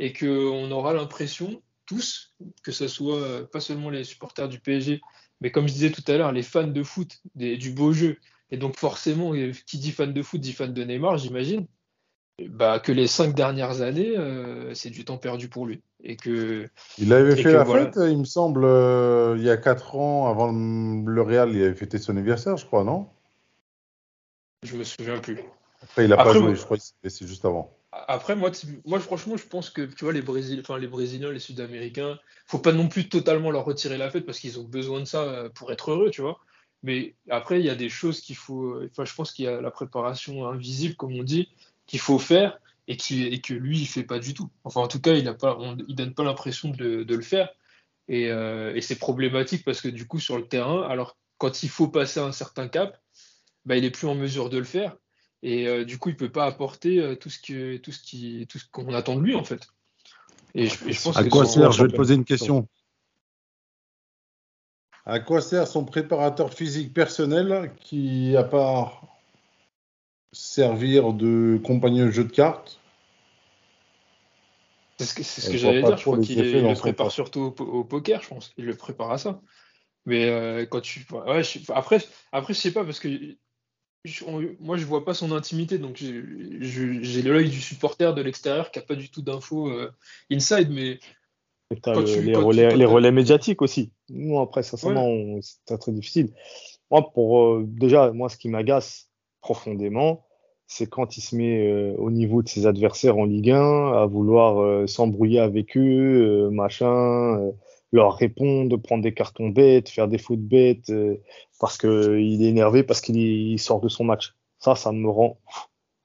[0.00, 5.00] et qu'on aura l'impression, tous, que ce soit pas seulement les supporters du PSG,
[5.40, 8.18] mais comme je disais tout à l'heure, les fans de foot, des, du beau jeu,
[8.50, 9.32] et donc forcément,
[9.66, 11.66] qui dit fan de foot dit fan de Neymar, j'imagine
[12.46, 15.82] bah, que les cinq dernières années, euh, c'est du temps perdu pour lui.
[16.04, 17.86] Et que, il avait fait la voilà.
[17.86, 21.74] fête, il me semble, euh, il y a quatre ans, avant le Real, il avait
[21.74, 23.08] fêté son anniversaire, je crois, non?
[24.62, 25.40] Je me souviens plus.
[25.82, 27.74] Après, il n'a pas joué, moi, je crois que c'est juste avant.
[27.90, 28.52] Après, moi,
[28.84, 30.60] moi, franchement, je pense que tu vois, les, Brésil...
[30.60, 34.38] enfin, les Brésiliens, les Sud-Américains, faut pas non plus totalement leur retirer la fête parce
[34.38, 36.38] qu'ils ont besoin de ça euh, pour être heureux, tu vois.
[36.84, 38.80] Mais après, il y a des choses qu'il faut.
[38.84, 41.48] Enfin, je pense qu'il y a la préparation invisible, comme on dit
[41.88, 44.48] qu'il faut faire et, qui, et que lui, il fait pas du tout.
[44.62, 47.48] Enfin, en tout cas, il ne il donne pas l'impression de, de, le faire.
[48.06, 51.68] Et, euh, et c'est problématique parce que du coup, sur le terrain, alors quand il
[51.68, 53.00] faut passer un certain cap,
[53.64, 54.96] bah, il est plus en mesure de le faire.
[55.42, 58.46] Et euh, du coup, il peut pas apporter euh, tout ce que tout ce qui
[58.48, 59.68] tout ce qu'on attend de lui en fait.
[60.54, 62.66] Et je, et je pense à quoi sert Je vais te poser une question.
[65.06, 69.07] À quoi sert son préparateur physique personnel qui, à part
[70.32, 72.80] servir de compagnon de jeu de cartes
[74.98, 75.96] C'est ce que, ce que j'allais dire.
[75.96, 78.52] Je crois qu'il le prépare surtout au, poker, je pense.
[78.56, 79.40] Il le prépare à ça.
[80.06, 81.06] Mais euh, quand tu.
[81.12, 81.42] Ouais,
[81.74, 81.98] après,
[82.32, 83.36] après, je sais pas, parce que
[84.60, 88.82] moi, je vois pas son intimité, donc j'ai l'œil du supporter de l'extérieur qui a
[88.82, 89.90] pas du tout d'infos euh,
[90.30, 90.98] inside, mais
[91.70, 93.92] les, relais, les relais médiatiques aussi.
[94.08, 96.32] Nous, après, sincèrement, c'est très, très difficile.
[96.90, 99.07] Moi, pour euh, déjà, moi, ce qui m'agace
[99.40, 100.26] profondément,
[100.66, 104.06] c'est quand il se met euh, au niveau de ses adversaires en Ligue 1 à
[104.06, 107.52] vouloir euh, s'embrouiller avec eux, machin,
[107.92, 110.92] leur répondre, prendre des cartons bêtes, faire des fautes bêtes,
[111.58, 114.34] parce qu'il est énervé, parce qu'il sort de son match.
[114.58, 115.38] Ça, ça me rend.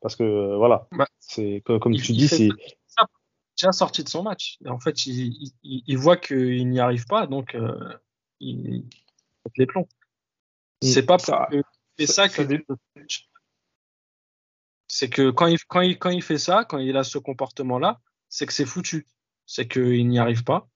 [0.01, 2.49] Parce que voilà, bah, c'est comme, comme tu dis, c'est
[3.55, 4.57] déjà sorti de son match.
[4.65, 7.93] Et en fait, il, il, il voit qu'il n'y arrive pas, donc euh,
[8.39, 8.85] il
[9.45, 9.87] fait les plombs.
[10.81, 10.87] Mm.
[10.87, 11.49] C'est pas ça.
[11.97, 12.43] C'est ça, que.
[14.87, 17.99] C'est que quand il, quand, il, quand il fait ça, quand il a ce comportement-là,
[18.29, 19.07] c'est que c'est foutu.
[19.45, 20.67] C'est qu'il n'y arrive pas.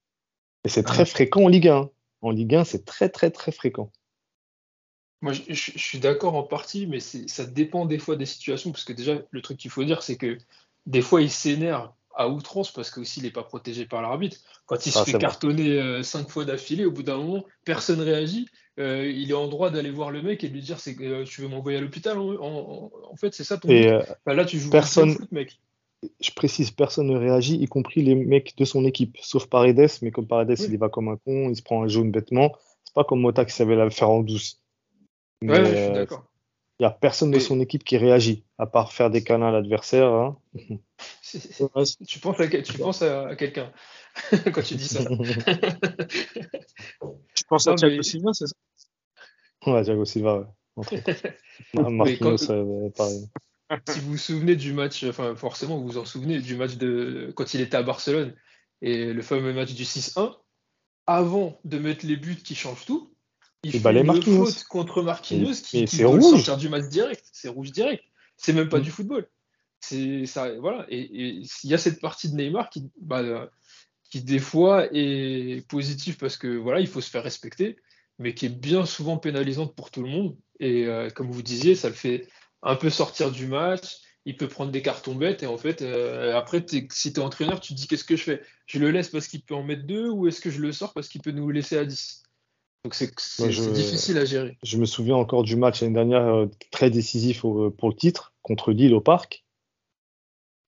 [0.64, 1.90] Et c'est très fréquent en Ligue 1.
[2.22, 3.92] En Ligue 1, c'est très, très, très fréquent.
[5.20, 8.84] Moi, je, je suis d'accord en partie, mais ça dépend des fois des situations, parce
[8.84, 10.38] que déjà, le truc qu'il faut dire, c'est que
[10.86, 14.36] des fois, il s'énerve à outrance parce qu'aussi il n'est pas protégé par l'arbitre.
[14.66, 18.48] Quand il se fait cartonner euh, cinq fois d'affilée, au bout d'un moment, personne réagit.
[18.78, 21.40] Euh, il est en droit d'aller voir le mec et lui dire c'est euh, tu
[21.40, 23.90] veux m'envoyer à l'hôpital en, fait c'est ça ton et
[24.24, 25.58] là tu joues personne foot, mec
[26.20, 30.12] je précise personne ne réagit y compris les mecs de son équipe sauf Paredes mais
[30.12, 32.52] comme Paredes il y va comme un con il se prend un jaune bêtement
[32.84, 34.62] c'est pas comme Mota qui savait la faire en douce
[35.42, 36.27] ouais, je suis d'accord
[36.78, 39.50] il n'y a personne de son équipe qui réagit, à part faire des câlins à
[39.50, 40.06] l'adversaire.
[40.06, 40.38] Hein.
[42.06, 43.72] tu penses à, tu penses à, quelqu'un
[44.52, 45.04] quand tu dis ça.
[47.34, 48.54] tu penses à Thiago Silva, c'est ça?
[49.66, 51.02] Ouais, Thiago Silva, ouais.
[51.74, 53.26] Marquinhos, euh, pareil.
[53.88, 57.32] Si vous vous souvenez du match, enfin forcément vous vous en souvenez du match de
[57.36, 58.34] quand il était à Barcelone
[58.80, 60.36] et le fameux match du 6-1,
[61.06, 63.12] avant de mettre les buts qui changent tout,
[63.64, 67.24] il fait une faute contre Marquinhos qui, qui peut sortir du match direct.
[67.32, 68.04] C'est rouge direct.
[68.36, 68.82] C'est même pas mm.
[68.82, 69.28] du football.
[69.80, 70.86] C'est ça, voilà.
[70.88, 73.50] Et il y a cette partie de Neymar qui, bah,
[74.10, 77.76] qui des fois est positive parce que voilà, il faut se faire respecter,
[78.18, 80.36] mais qui est bien souvent pénalisante pour tout le monde.
[80.60, 82.28] Et euh, comme vous disiez, ça le fait
[82.62, 83.98] un peu sortir du match.
[84.24, 87.60] Il peut prendre des cartons bêtes et en fait, euh, après, si tu es entraîneur,
[87.60, 88.42] tu te dis qu'est-ce que je fais?
[88.66, 90.92] Je le laisse parce qu'il peut en mettre deux ou est-ce que je le sors
[90.92, 92.24] parce qu'il peut nous laisser à 10
[92.88, 94.56] donc c'est difficile à gérer.
[94.62, 98.72] Je me souviens encore du match l'année dernière euh, très décisif pour le titre contre
[98.72, 99.44] Lille au parc.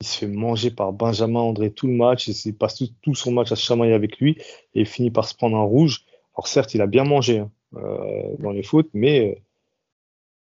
[0.03, 2.29] Il se fait manger par Benjamin André tout le match.
[2.29, 4.37] Il passe tout, son match à se chamailler avec lui
[4.75, 6.05] et il finit par se prendre un rouge.
[6.35, 9.35] Alors certes, il a bien mangé hein, euh, dans les fautes, mais euh,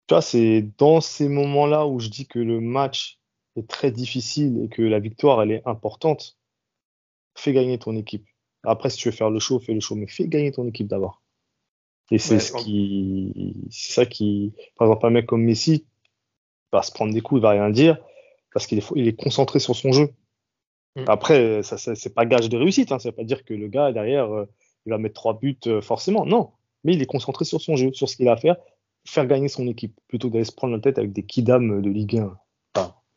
[0.08, 3.20] tu vois, c'est dans ces moments-là où je dis que le match
[3.56, 6.36] est très difficile et que la victoire elle est importante.
[7.36, 8.26] Fais gagner ton équipe.
[8.64, 10.88] Après, si tu veux faire le show, fais le show, mais fais gagner ton équipe
[10.88, 11.19] d'abord.
[12.10, 15.86] Et c'est ce qui, c'est ça qui, par exemple, un mec comme Messi
[16.72, 17.98] va se prendre des coups, il va rien dire
[18.52, 20.10] parce qu'il est, il est concentré sur son jeu.
[20.96, 21.04] Mm.
[21.06, 22.92] Après, ça, c'est pas gage de réussite.
[22.92, 22.98] Hein.
[22.98, 24.46] Ça veut pas dire que le gars derrière, euh,
[24.86, 26.26] il va mettre trois buts euh, forcément.
[26.26, 26.50] Non,
[26.84, 28.56] mais il est concentré sur son jeu, sur ce qu'il a à faire,
[29.06, 32.18] faire gagner son équipe, plutôt d'aller se prendre la tête avec des kidams de Ligue
[32.18, 32.36] 1.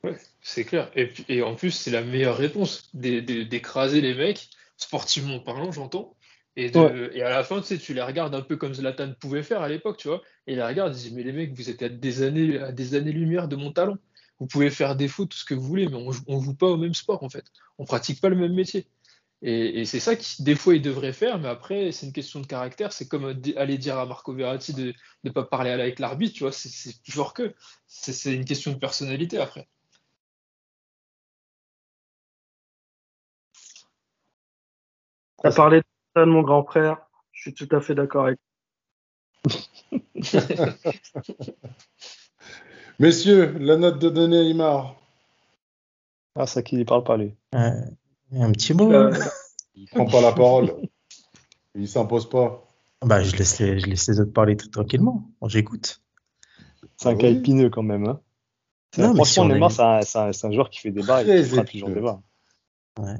[0.03, 0.91] Ouais, c'est clair.
[0.95, 6.17] Et, et, en plus, c'est la meilleure réponse d'écraser les mecs, sportivement parlant, j'entends.
[6.55, 9.41] Et, et, à la fin, tu sais, tu les regardes un peu comme Zlatan pouvait
[9.43, 10.21] faire à l'époque, tu vois.
[10.45, 12.71] Et il les regarde, il dit, mais les mecs, vous êtes à des années, à
[12.71, 13.97] des années-lumière de mon talent.
[14.39, 16.67] Vous pouvez faire des fautes, tout ce que vous voulez, mais on ne joue pas
[16.67, 17.45] au même sport, en fait.
[17.79, 18.87] On pratique pas le même métier.
[19.41, 22.39] Et, et c'est ça qui, des fois, il devrait faire, mais après, c'est une question
[22.39, 22.93] de caractère.
[22.93, 23.25] C'est comme
[23.57, 24.93] aller dire à Marco Verratti de
[25.23, 26.51] ne pas parler avec l'arbitre, tu vois.
[26.51, 27.53] C'est plus fort que.
[27.87, 29.67] C'est une question de personnalité, après.
[35.41, 35.83] Tu as parlé de
[36.15, 36.97] mon grand frère.
[37.31, 38.39] Je suis tout à fait d'accord avec.
[42.99, 44.95] Messieurs, la note de Denis Aymar.
[46.35, 47.35] Ah, ça qui ne parle pas, lui.
[47.51, 48.91] un petit mot.
[48.91, 49.13] Euh,
[49.75, 50.73] il prend pas la parole.
[51.75, 52.65] Il s'impose pas.
[53.03, 55.29] Bah, je laisse les, je laisse les autres parler tout tranquillement.
[55.47, 56.01] J'écoute.
[56.97, 58.07] C'est un ah cas épineux quand même.
[58.07, 58.21] Hein.
[58.97, 61.49] Non, mais si on Neymar, eu- c'est un, joueur qui fait débat et Très qui
[61.49, 62.21] fera toujours débat.
[62.99, 63.15] Ouais.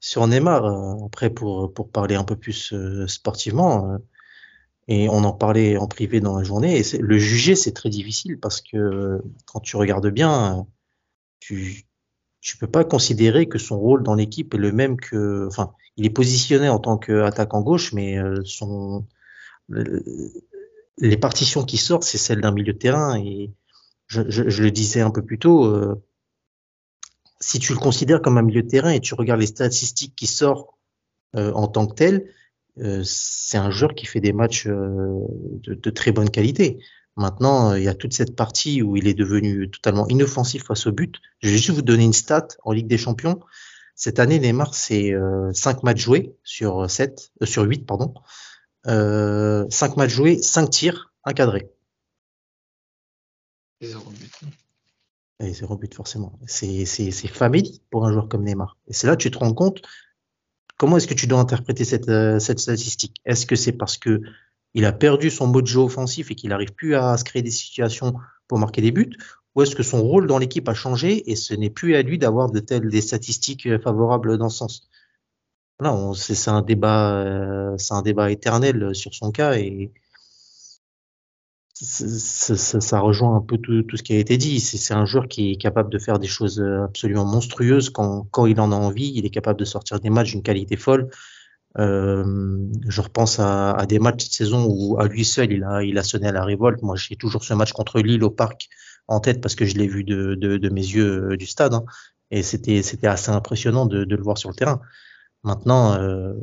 [0.00, 3.98] Sur Neymar, euh, après pour, pour parler un peu plus euh, sportivement, euh,
[4.88, 8.38] et on en parlait en privé dans la journée, et le juger c'est très difficile
[8.40, 10.66] parce que quand tu regardes bien,
[11.40, 11.84] tu
[12.42, 16.06] tu peux pas considérer que son rôle dans l'équipe est le même que, enfin, il
[16.06, 19.06] est positionné en tant qu'attaquant gauche, mais son
[19.68, 20.04] le-
[20.98, 23.52] les partitions qui sortent, c'est celles d'un milieu de terrain et
[24.08, 25.66] je, je, je le disais un peu plus tôt.
[25.66, 26.02] euh,
[27.40, 30.26] si tu le considères comme un milieu de terrain et tu regardes les statistiques qui
[30.26, 30.70] sortent
[31.36, 32.32] euh, en tant que tel,
[32.78, 35.20] euh, c'est un joueur qui fait des matchs euh,
[35.62, 36.78] de, de très bonne qualité.
[37.16, 40.86] Maintenant, euh, il y a toute cette partie où il est devenu totalement inoffensif face
[40.86, 41.16] au but.
[41.40, 43.40] Je vais juste vous donner une stat en Ligue des Champions.
[43.94, 48.14] Cette année, Neymar, c'est euh, 5 matchs joués sur 7, euh, sur 8, pardon.
[48.86, 51.68] Euh, 5 matchs joués, 5 tirs, un cadré.
[53.82, 54.32] Zéro but.
[55.40, 56.38] Et zéro but forcément.
[56.46, 56.84] C'est
[57.28, 58.76] famélique pour un joueur comme Neymar.
[58.88, 59.82] Et c'est là que tu te rends compte
[60.80, 63.20] comment est-ce que tu dois interpréter cette euh, cette statistique?
[63.26, 64.22] Est-ce que c'est parce que
[64.72, 67.42] il a perdu son mode de jeu offensif et qu'il n'arrive plus à se créer
[67.42, 68.14] des situations
[68.48, 69.12] pour marquer des buts,
[69.54, 72.18] ou est-ce que son rôle dans l'équipe a changé et ce n'est plus à lui
[72.18, 74.88] d'avoir de telles des statistiques euh, favorables dans ce sens?
[76.14, 79.92] C'est c'est un débat euh, c'est un débat éternel sur son cas et
[81.84, 84.60] ça, ça- ça- rejoint un peu tout, tout ce qui a été dit.
[84.60, 88.46] C'est un joueur qui est capable de faire des choses euh, absolument monstrueuses quand, quand
[88.46, 89.12] il en a envie.
[89.14, 91.08] Il est capable de sortir des matchs d'une qualité folle.
[91.78, 92.24] Euh,
[92.88, 95.98] je repense à, à des matchs cette saison où à lui seul il a, il
[95.98, 96.82] a sonné à la révolte.
[96.82, 98.68] Moi, j'ai toujours ce match contre Lille au parc
[99.08, 101.74] en tête parce que je l'ai vu de, de, de mes yeux euh, du stade.
[101.74, 101.84] hein.
[102.30, 104.80] et c'était assez impressionnant de, de le voir sur le terrain.
[105.44, 106.34] Maintenant, euh,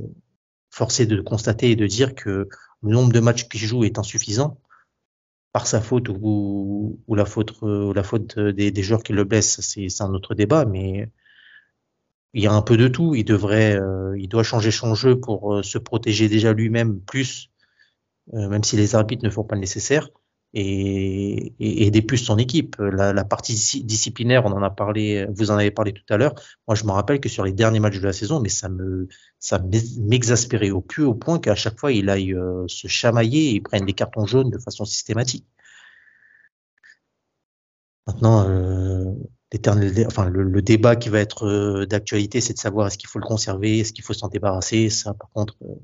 [0.69, 2.47] force est de constater et de dire que
[2.83, 4.59] le nombre de matchs qu'il joue est insuffisant
[5.53, 9.13] par sa faute ou, ou la faute, euh, ou la faute des, des joueurs qui
[9.13, 11.09] le blessent, c'est un autre débat, mais
[12.33, 13.15] il y a un peu de tout.
[13.15, 17.49] Il devrait, euh, il doit changer son jeu pour euh, se protéger déjà lui-même plus,
[18.33, 20.09] euh, même si les arbitres ne font pas le nécessaire,
[20.58, 22.76] et, et aider plus son équipe.
[22.80, 26.18] La, la partie disci- disciplinaire, on en a parlé, vous en avez parlé tout à
[26.18, 26.36] l'heure.
[26.68, 29.08] Moi, je me rappelle que sur les derniers matchs de la saison, mais ça me,
[29.39, 33.55] ça m'ex- m'exaspérait au plus haut point qu'à chaque fois il aille euh, se chamailler
[33.55, 35.45] et prenne des cartons jaunes de façon systématique.
[38.08, 39.14] Maintenant, euh,
[40.08, 43.20] enfin, le, le débat qui va être euh, d'actualité, c'est de savoir est-ce qu'il faut
[43.20, 44.89] le conserver, est-ce qu'il faut s'en débarrasser.
[44.89, 45.76] Ça, par contre, euh,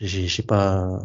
[0.00, 0.98] j'ai pas,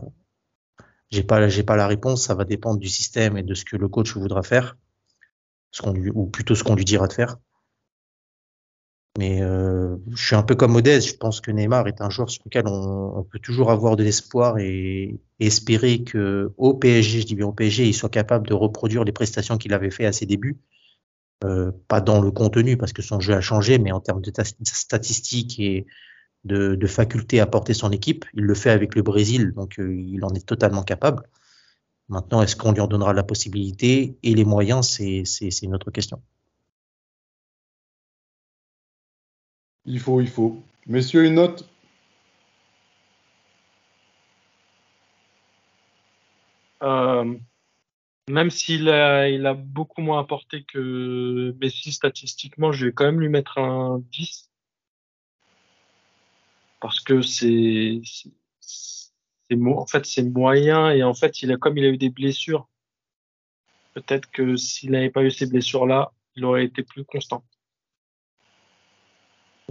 [1.11, 2.25] j'ai pas, j'ai pas la réponse.
[2.25, 4.77] Ça va dépendre du système et de ce que le coach voudra faire,
[5.71, 7.37] ce qu'on lui, ou plutôt ce qu'on lui dira de faire.
[9.17, 11.07] Mais euh, je suis un peu comme Modeste.
[11.07, 14.59] Je pense que Neymar est un joueur sur lequel on, peut toujours avoir de l'espoir
[14.59, 18.53] et, et espérer que au PSG, je dis bien au PSG, il soit capable de
[18.53, 20.59] reproduire les prestations qu'il avait fait à ses débuts.
[21.43, 24.31] Euh, pas dans le contenu parce que son jeu a changé, mais en termes de
[24.31, 25.85] ta- statistiques et
[26.43, 29.95] de, de faculté à porter son équipe, il le fait avec le Brésil, donc euh,
[29.95, 31.23] il en est totalement capable.
[32.09, 36.21] Maintenant, est-ce qu'on lui en donnera la possibilité et les moyens, c'est une autre question.
[39.85, 40.61] Il faut, il faut.
[40.85, 41.67] Messieurs, une note
[46.83, 47.37] Euh,
[48.29, 53.19] même s'il a, il a beaucoup moins apporté que Messi statistiquement, je vais quand même
[53.19, 54.46] lui mettre un 10.
[56.79, 58.01] Parce que c'est,
[59.51, 62.67] en fait, c'est moyen et en fait, il a, comme il a eu des blessures,
[63.93, 67.43] peut-être que s'il n'avait pas eu ces blessures-là, il aurait été plus constant.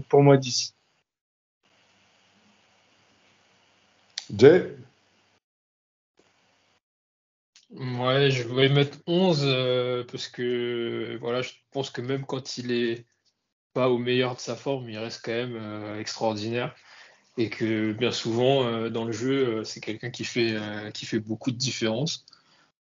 [0.09, 0.75] Pour moi, 10.
[4.37, 4.77] Jay?
[7.71, 12.73] Ouais, je vais mettre 11 euh, parce que voilà, je pense que même quand il
[12.73, 13.07] est
[13.73, 16.75] pas au meilleur de sa forme, il reste quand même euh, extraordinaire
[17.37, 21.07] et que bien souvent euh, dans le jeu, euh, c'est quelqu'un qui fait euh, qui
[21.07, 22.25] fait beaucoup de différence.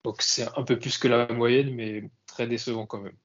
[0.04, 3.16] Donc c'est un peu plus que la moyenne, mais très décevant quand même.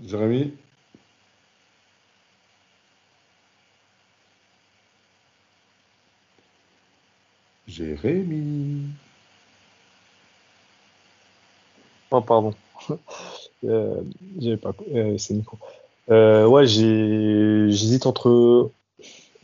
[0.00, 0.52] Jérémy?
[7.66, 8.90] Jérémy?
[12.10, 12.54] Oh, pardon.
[13.64, 14.02] Euh,
[14.40, 15.56] j'avais pas, euh, c'est micro.
[16.10, 18.70] Euh, ouais, j'hésite entre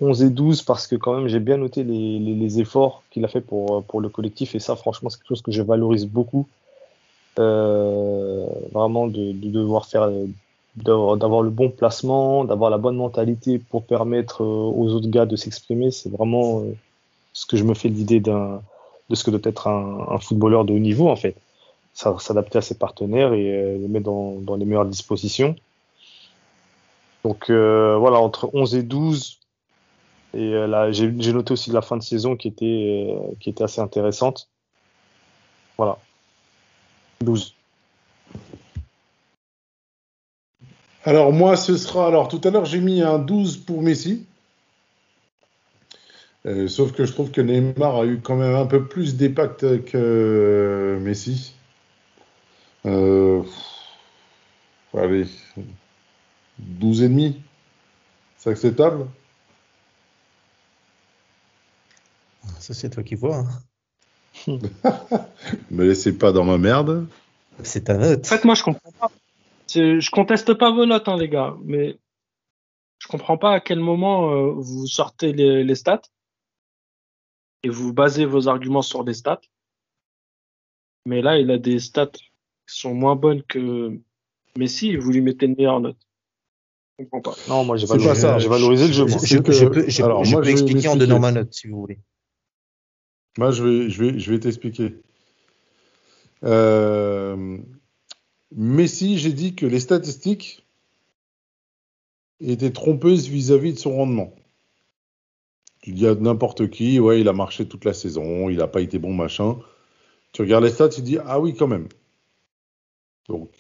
[0.01, 3.25] 11 et 12 parce que quand même j'ai bien noté les, les, les efforts qu'il
[3.25, 6.07] a fait pour, pour le collectif et ça franchement c'est quelque chose que je valorise
[6.07, 6.49] beaucoup.
[7.39, 10.11] Euh, vraiment de, de devoir faire,
[10.77, 15.27] d'avoir, d'avoir le bon placement, d'avoir la bonne mentalité pour permettre euh, aux autres gars
[15.27, 16.75] de s'exprimer, c'est vraiment euh,
[17.33, 18.61] ce que je me fais l'idée d'un,
[19.09, 21.37] de ce que doit être un, un footballeur de haut niveau en fait
[21.95, 25.57] s'adapter à ses partenaires et euh, les mettre dans, dans les meilleures dispositions.
[27.25, 29.41] Donc euh, voilà, entre 11 et 12.
[30.35, 33.65] Et euh, là, j'ai noté aussi la fin de saison qui était, euh, qui était
[33.65, 34.49] assez intéressante.
[35.77, 35.99] Voilà.
[37.21, 37.55] 12.
[41.05, 42.07] Alors moi, ce sera...
[42.07, 44.27] Alors tout à l'heure, j'ai mis un 12 pour Messi.
[46.67, 50.99] Sauf que je trouve que Neymar a eu quand même un peu plus d'impact que
[51.03, 51.55] Messi.
[54.95, 55.27] Allez,
[56.59, 57.41] 12 et demi,
[58.37, 59.07] c'est acceptable?
[62.59, 63.39] Ça, c'est toi qui vois.
[63.39, 63.49] hein.
[65.71, 67.07] Me laissez pas dans ma merde.
[67.63, 68.25] C'est ta note.
[68.25, 69.11] En fait, moi, je comprends pas.
[69.69, 71.99] Je conteste pas vos notes, hein, les gars, mais
[72.99, 76.01] je comprends pas à quel moment euh, vous sortez les, les stats
[77.63, 79.41] et vous basez vos arguments sur les stats.
[81.05, 82.31] Mais là, il a des stats qui
[82.67, 83.99] sont moins bonnes que
[84.57, 85.99] Messi et vous lui mettez une meilleure note.
[86.99, 87.37] Je comprends pas.
[87.49, 88.39] Non, moi j'ai C'est pas valorisé, ça.
[88.39, 89.07] j'ai valorisé le jeu.
[89.09, 91.53] Je, que- je peux, je- alors, je moi, peux vais expliquer en donnant ma note,
[91.53, 91.99] si vous voulez.
[93.37, 94.97] Moi, je vais, je vais, je vais t'expliquer.
[96.45, 97.59] Euh,
[98.53, 100.67] Messi, j'ai dit que les statistiques
[102.41, 104.35] étaient trompeuses vis-à-vis de son rendement.
[105.83, 108.81] Tu dis à n'importe qui, ouais, il a marché toute la saison, il n'a pas
[108.81, 109.59] été bon, machin.
[110.33, 111.89] Tu regardes les stats, tu dis, ah oui, quand même.
[113.29, 113.51] Donc,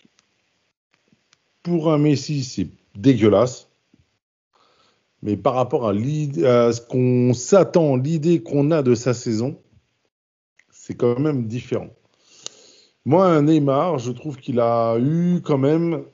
[1.62, 3.68] pour un Messi, c'est dégueulasse.
[5.22, 9.60] Mais par rapport à, à ce qu'on s'attend, l'idée qu'on a de sa saison,
[10.70, 11.90] c'est quand même différent.
[13.04, 16.04] Moi, un Neymar, je trouve qu'il a eu quand même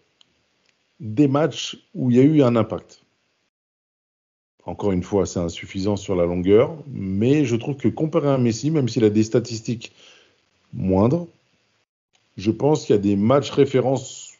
[1.01, 3.05] des matchs où il y a eu un impact.
[4.65, 8.71] Encore une fois, c'est insuffisant sur la longueur, mais je trouve que comparé à Messi,
[8.71, 9.93] même s'il a des statistiques
[10.73, 11.27] moindres,
[12.37, 14.34] je pense qu'il y a des matchs références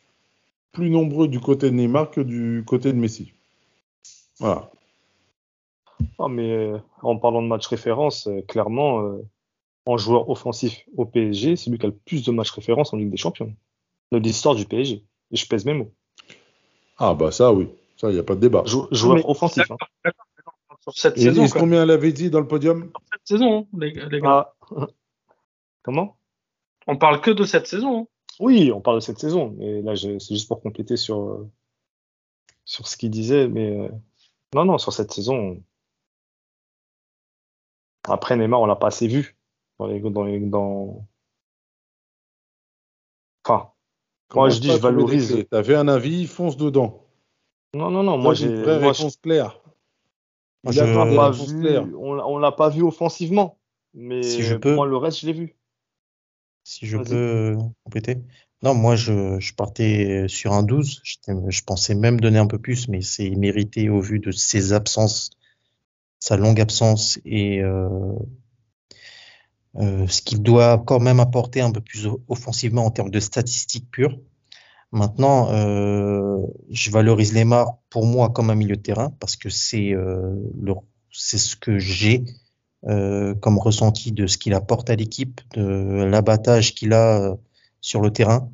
[0.75, 3.33] plus nombreux du côté de Neymar que du côté de Messi.
[4.41, 4.71] Voilà.
[6.19, 9.23] Ah, mais euh, en parlant de match référence, euh, clairement, euh,
[9.87, 12.97] en joueur offensif au PSG, c'est lui qui a le plus de matchs référence en
[12.99, 13.55] Ligue des Champions.
[14.13, 15.03] De l'histoire du PSG.
[15.31, 15.91] Et je pèse mes mots.
[16.99, 18.63] Ah bah ça oui, ça il n'y a pas de débat.
[18.67, 19.65] Jou- joueur Mais- offensif.
[19.71, 19.77] hein.
[20.83, 22.93] Sur cette Et, saison, et combien elle avait dit dans le podium?
[23.13, 24.53] Cette saison, hein, les, les gars.
[24.77, 24.87] Ah.
[25.83, 26.17] Comment?
[26.87, 28.07] On parle que de cette saison.
[28.41, 29.55] Oui, on parle de cette saison.
[29.59, 31.51] Mais là, je- c'est juste pour compléter sur, euh,
[32.65, 33.49] sur ce qu'il disait.
[33.49, 33.89] Mais euh,
[34.55, 35.63] non, non, sur cette saison.
[38.05, 39.37] Après, Neymar, on l'a pas assez vu.
[39.79, 41.07] Dans les, dans les, dans...
[43.45, 43.71] Enfin,
[44.35, 45.47] Moi, je dis, je valorise.
[45.51, 47.07] T'avais un avis, fonce dedans.
[47.75, 48.19] non, non, non.
[48.19, 49.61] Moi, j'ai une vraie moi, je- réponse claire.
[50.65, 52.53] Moi, Il a je- pas on de l'a pas réponse vu, on, l'a- on l'a
[52.53, 53.59] pas vu offensivement.
[53.93, 54.75] Mais Si je peux.
[54.75, 55.57] moi, le reste, je l'ai vu.
[56.65, 58.19] Si je peux compléter.
[58.63, 61.01] Non, moi, je, je partais sur un 12.
[61.05, 64.73] J'étais- Je pensais même donner un peu plus, mais c'est mérité au vu de ses
[64.73, 65.31] absences,
[66.21, 68.15] sa longue absence et euh,
[69.77, 73.91] euh, ce qu'il doit quand même apporter un peu plus offensivement en termes de statistiques
[73.91, 74.19] pures.
[74.93, 76.39] Maintenant, euh,
[76.71, 80.35] je valorise Lemar pour moi comme un milieu de terrain parce que c'est euh,
[81.13, 82.25] c'est ce que j'ai
[82.89, 87.37] euh, comme ressenti de ce qu'il apporte à l'équipe, de l'abattage qu'il a euh,
[87.81, 88.51] sur le terrain,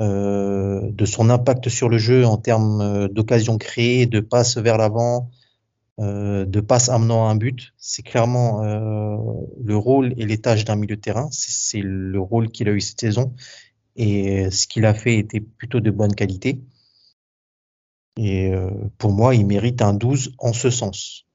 [0.00, 4.78] euh, de son impact sur le jeu en termes euh, d'occasions créées, de passes vers
[4.78, 5.30] l'avant,
[6.00, 7.72] euh, de passes amenant à un but.
[7.78, 9.16] C'est clairement euh,
[9.64, 11.28] le rôle et les tâches d'un milieu de terrain.
[11.32, 13.34] C'est le rôle qu'il a eu cette saison.
[13.96, 16.60] Et ce qu'il a fait était plutôt de bonne qualité.
[18.16, 21.26] Et euh, pour moi, il mérite un 12 en ce sens.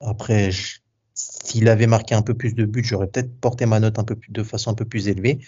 [0.00, 0.80] Après, je-
[1.14, 3.98] s'il avait marqué un peu plus de buts, j'aurais peut-être porté ma note
[4.28, 5.40] de façon un peu plus élevée.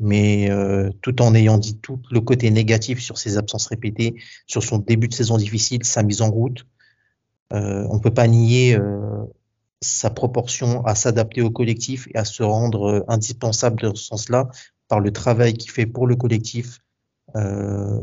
[0.00, 4.62] Mais euh, tout en ayant dit tout le côté négatif sur ses absences répétées, sur
[4.62, 6.66] son début de saison difficile, sa mise en route,
[7.52, 9.24] euh, on peut pas nier euh,
[9.80, 14.48] sa proportion à s'adapter au collectif et à se rendre indispensable dans ce sens-là
[14.88, 16.80] par le travail qu'il fait pour le collectif,
[17.36, 18.00] euh,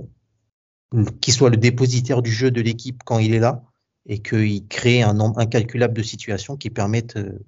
[1.19, 3.63] qu'il soit le dépositaire du jeu de l'équipe quand il est là
[4.05, 7.39] et qu'il crée un nombre incalculable de situations qui permettent euh,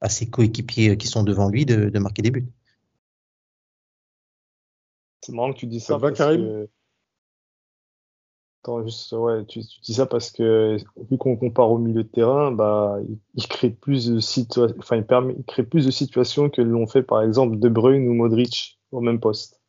[0.00, 2.48] à ses coéquipiers qui sont devant lui de, de marquer des buts.
[5.20, 5.98] C'est marrant que tu dis Ça ça.
[5.98, 6.68] va, parce Karim que...
[8.62, 10.76] Attends, juste, ouais, tu, tu dis ça parce que
[11.10, 14.96] vu qu'on compare au milieu de terrain, bah, il, il crée plus de situations, enfin,
[14.96, 18.14] il permet, il crée plus de situations que l'ont fait par exemple De Bruyne ou
[18.14, 19.60] Modric au même poste.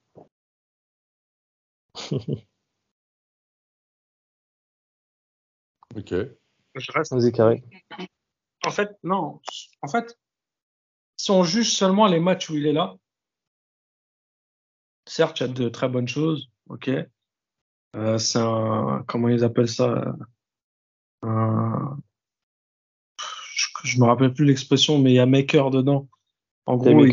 [5.96, 6.14] Ok.
[6.76, 7.14] Je reste.
[7.14, 7.64] Vas-y, carré.
[8.66, 9.42] En fait, non.
[9.82, 10.18] En fait,
[11.18, 12.96] si on juge seulement les matchs où il est là,
[15.08, 16.90] certes, il y a de très bonnes choses, ok.
[17.96, 20.16] Euh, c'est un, comment ils appellent ça
[21.24, 21.98] un,
[23.56, 26.08] je, je me rappelle plus l'expression, mais il y a maker dedans.
[26.66, 27.12] En gros, il,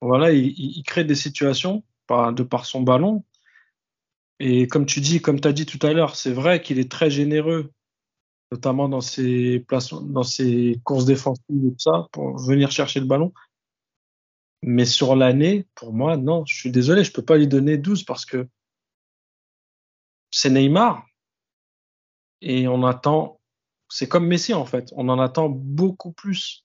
[0.00, 3.24] voilà, il, il- il crée des situations par, de par son ballon.
[4.38, 6.90] Et comme tu dis, comme tu as dit tout à l'heure, c'est vrai qu'il est
[6.90, 7.72] très généreux,
[8.52, 13.06] notamment dans ses places, dans ses courses défensives et tout ça, pour venir chercher le
[13.06, 13.32] ballon.
[14.62, 18.04] Mais sur l'année, pour moi, non, je suis désolé, je peux pas lui donner 12
[18.04, 18.48] parce que
[20.30, 21.06] c'est Neymar.
[22.42, 23.40] Et on attend,
[23.88, 26.64] c'est comme Messi en fait, on en attend beaucoup plus.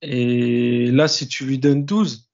[0.00, 2.27] Et là, si tu lui donnes 12,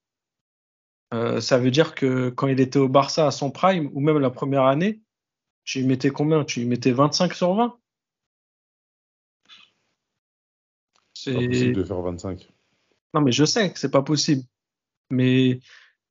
[1.14, 4.18] euh, ça veut dire que quand il était au Barça à son prime, ou même
[4.18, 5.00] la première année,
[5.64, 6.44] tu lui mettais combien?
[6.44, 7.76] Tu lui mettais 25 sur 20
[11.14, 12.48] C'est pas C'est possible de faire 25.
[13.14, 14.42] Non, mais je sais que c'est pas possible.
[15.10, 15.60] Mais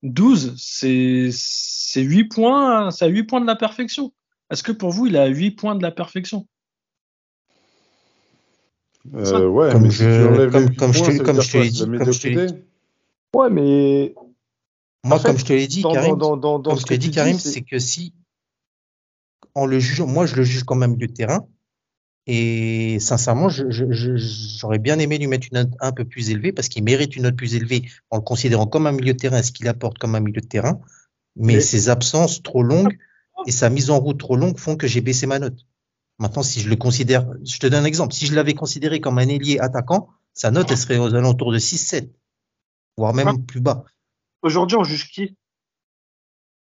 [0.02, 4.14] 12, c'est c'est 8 points, c'est à 8 points de la perfection.
[4.50, 6.48] Est-ce que pour vous, il est à 8 points de la perfection?
[9.14, 11.12] Euh, ouais, Comme mais je- si tu enlèves comme- les huit comme je te- points,
[11.12, 12.28] ça veut comme dire je te quoi, l'ai c'est de dit- la comme je te
[12.28, 12.64] l'ai médiocrité
[13.36, 14.16] Ouais, mais
[15.04, 17.12] Moi, En fait, comme je te l'ai dit, dans, Karim, dans, dans, comme je dit,
[17.12, 18.14] Karim, c'est- que si,
[19.54, 21.46] en le jugeant, moi, je le juge comme un milieu de terrain,
[22.26, 26.84] et sincèrement, j'aurais bien aimé lui mettre une note un peu plus élevée, parce qu'il
[26.84, 29.68] mérite une note plus élevée en le considérant comme un milieu de terrain, ce qu'il
[29.68, 30.80] apporte comme un milieu de terrain,
[31.36, 32.98] mais Mais- ses absences trop longues
[33.46, 35.66] et sa mise en route trop longue font que j'ai baissé ma note.
[36.20, 39.18] Maintenant, si je le considère, je te donne un exemple, si je l'avais considéré comme
[39.18, 42.10] un ailier attaquant, sa note, elle serait aux alentours de 6-7,
[42.96, 43.84] voire même plus bas.
[44.44, 45.36] Aujourd'hui, on juge qui?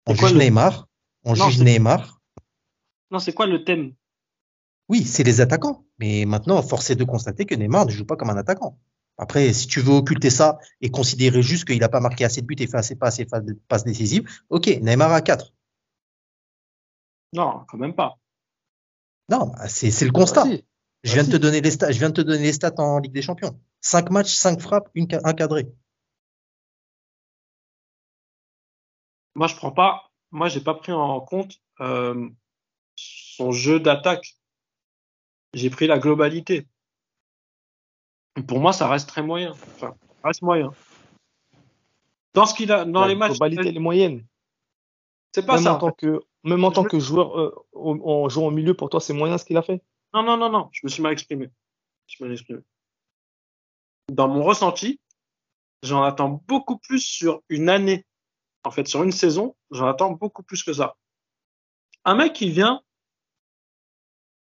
[0.06, 0.88] On juge le- Neymar,
[1.24, 2.20] on Non, juge c'est- Neymar,
[3.12, 3.94] Non, c'est quoi le thème?
[4.88, 5.84] Oui, c'est les attaquants.
[5.98, 8.78] Mais maintenant, force est de constater que Neymar ne joue pas comme un attaquant.
[9.18, 12.46] Après, si tu veux occulter ça et considérer juste qu'il n'a pas marqué assez de
[12.46, 15.52] buts et fait assez pas assez de passes décisives, ok, Neymar à 4.
[17.32, 18.18] Non, quand même pas.
[19.30, 20.42] Non, bah, c'est c'est le constat.
[20.46, 20.64] Ah, si.
[21.04, 21.32] Je viens de si.
[21.32, 23.58] te donner les stats, je viens de te donner les stats en Ligue des Champions.
[23.80, 25.68] 5 matchs, 5 frappes, une, ca- un cadré.
[29.36, 30.10] Moi, je prends pas.
[30.30, 32.28] Moi, j'ai pas pris en compte euh,
[32.96, 34.34] son jeu d'attaque.
[35.52, 36.66] J'ai pris la globalité.
[38.48, 39.50] Pour moi, ça reste très moyen.
[39.52, 40.72] Enfin, ça reste moyen.
[42.32, 44.26] Dans ce qu'il a, dans La les matchs, globalité, elle est moyenne.
[45.34, 45.74] c'est pas Même ça.
[45.74, 49.00] en tant que, même en tant que joueur, euh, en jouant au milieu, pour toi,
[49.00, 49.82] c'est moyen ce qu'il a fait?
[50.14, 50.70] Non, non, non, non.
[50.72, 51.44] Je me suis mal exprimé.
[51.44, 52.60] Je me suis mal exprimé.
[54.10, 54.98] Dans mon ressenti,
[55.82, 58.06] j'en attends beaucoup plus sur une année.
[58.66, 60.96] En fait, sur une saison, j'en attends beaucoup plus que ça.
[62.04, 62.82] Un mec qui vient,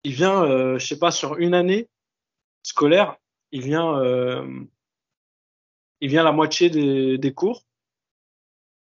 [0.04, 1.90] il vient, euh, je sais pas, sur une année
[2.64, 3.16] scolaire,
[3.52, 4.66] il vient, euh,
[6.02, 7.64] il vient la moitié des, cours.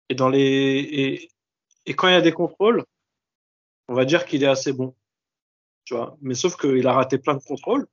[0.07, 1.29] Et dans les,
[1.85, 2.85] et quand il y a des contrôles,
[3.89, 4.95] on va dire qu'il est assez bon
[5.83, 6.17] tu vois.
[6.21, 7.87] Mais sauf qu'il a raté plein de contrôles,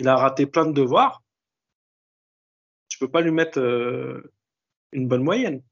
[0.00, 1.22] il a raté plein de devoirs.
[2.88, 4.32] Tu peux pas lui mettre euh,
[4.92, 5.62] une bonne moyenne.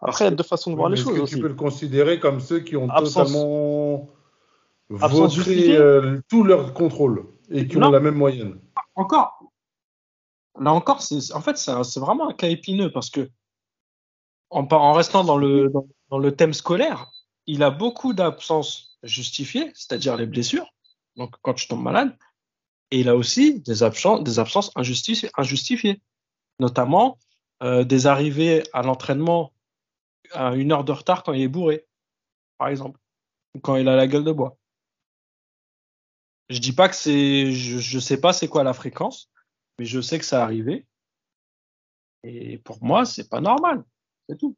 [0.00, 1.34] Après, il y a deux façons de voir Oui, les choses Est-ce que aussi.
[1.36, 4.08] tu peux le considérer comme ceux qui ont Absence- totalement
[5.28, 7.88] justifiée euh, tout leur contrôle et qui Non.
[7.88, 8.58] ont la même moyenne?
[8.94, 9.38] Encore,
[10.58, 13.28] là encore, c'est en fait c'est vraiment un cas épineux parce que
[14.50, 17.10] en, restant dans le dans, dans le thème scolaire,
[17.46, 20.66] il a beaucoup d'absences justifiées, c'est-à-dire les blessures.
[21.16, 22.16] Donc quand tu tombes malade,
[22.90, 26.00] et il a aussi des absences des absences injustifiées, injustifiées.
[26.58, 27.18] notamment
[27.62, 29.52] euh, des arrivées à l'entraînement
[30.32, 31.86] à une heure de retard quand il est bourré,
[32.58, 32.98] par exemple,
[33.54, 34.56] ou quand il a la gueule de bois.
[36.48, 39.30] Je dis pas que c'est, je, je sais pas c'est quoi la fréquence,
[39.78, 40.86] mais je sais que ça arrivé.
[42.22, 43.84] Et pour moi, c'est pas normal.
[44.28, 44.56] C'est tout.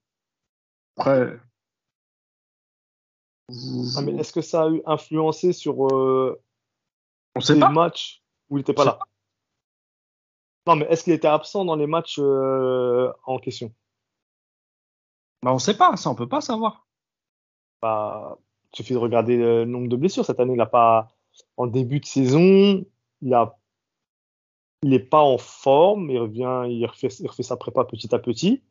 [0.97, 1.39] Après,
[3.49, 6.43] vous- Ah, mais est-ce que ça a eu influencé sur euh,
[7.35, 7.69] on sait les pas.
[7.69, 8.99] matchs où il n'était pas là?
[10.67, 13.75] Non, mais est-ce qu'il était absent dans les matchs euh, en question?
[15.43, 15.97] Bah, on sait pas.
[15.97, 16.87] Ça, on peut pas savoir.
[17.81, 18.39] bah,
[18.73, 20.25] Il suffit de regarder le nombre de blessures.
[20.25, 21.09] Cette année, il n'a pas.
[21.57, 22.85] En début de saison,
[23.23, 23.57] il a.
[24.85, 28.19] Il n'est pas en forme, il revient, il refait, il refait sa prépa petit à
[28.19, 28.63] petit.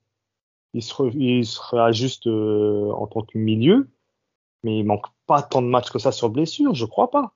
[0.73, 3.89] Il se, re- il se réajuste euh, en tant que milieu,
[4.63, 7.33] mais il manque pas tant de matchs que ça sur blessure, je crois pas.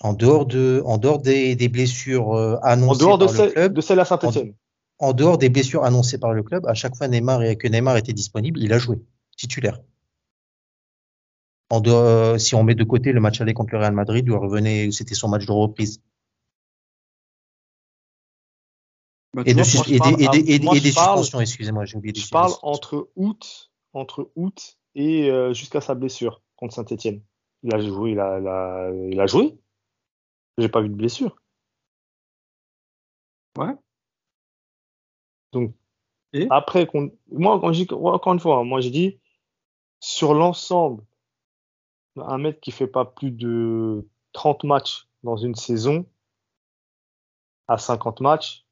[0.00, 3.50] En dehors de, en dehors des, des blessures euh, En annoncées dehors de par le
[3.50, 4.54] club, de celle à Saint-Etienne.
[5.02, 7.96] En dehors des blessures annoncées par le club, à chaque fois Neymar et que Neymar
[7.96, 9.02] était disponible, il a joué
[9.36, 9.80] titulaire.
[11.70, 14.32] En dehors, si on met de côté le match aller contre le Real Madrid où
[14.32, 16.00] il revenait, c'était son match de reprise.
[19.34, 20.74] Bah, Et de, vois, sus- moi, je et parle des, et à- des- et- moi,
[20.74, 24.78] et je des parle- suspensions, excusez-moi, j'ai oublié des Je parle entre août, entre août
[24.94, 27.22] et euh, jusqu'à sa blessure contre Saint-Etienne.
[27.64, 29.58] Il a joué, il a, il a, il a joué.
[30.58, 31.34] J'ai pas vu de blessure.
[33.56, 33.74] Ouais.
[35.52, 35.74] Donc,
[36.32, 36.46] Et?
[36.50, 39.18] après, qu'on- moi, quand je dis, encore une fois, hein, moi, j'ai dit,
[40.00, 41.04] sur l'ensemble,
[42.16, 46.06] un mec qui fait pas plus de 30 matchs dans une saison,
[47.68, 48.66] à 50 matchs,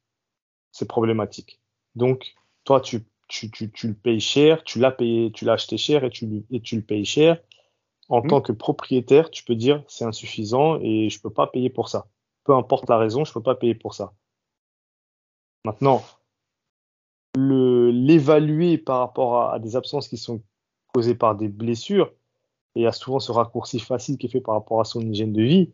[0.71, 1.59] c'est problématique.
[1.95, 5.77] Donc, toi, tu, tu, tu, tu le payes cher, tu l'as payé, tu l'as acheté
[5.77, 7.41] cher et tu, et tu le payes cher.
[8.09, 8.29] En Mhm.
[8.29, 12.07] tant que propriétaire, tu peux dire c'est insuffisant et je peux pas payer pour ça.
[12.43, 14.13] Peu importe la raison, je peux pas payer pour ça.
[15.63, 16.03] Maintenant,
[17.37, 20.41] l'évaluer par rapport à, à des absences qui sont
[20.93, 22.11] causées par des blessures,
[22.75, 25.01] et il y a souvent ce raccourci facile qui est fait par rapport à son
[25.01, 25.71] hygiène de vie,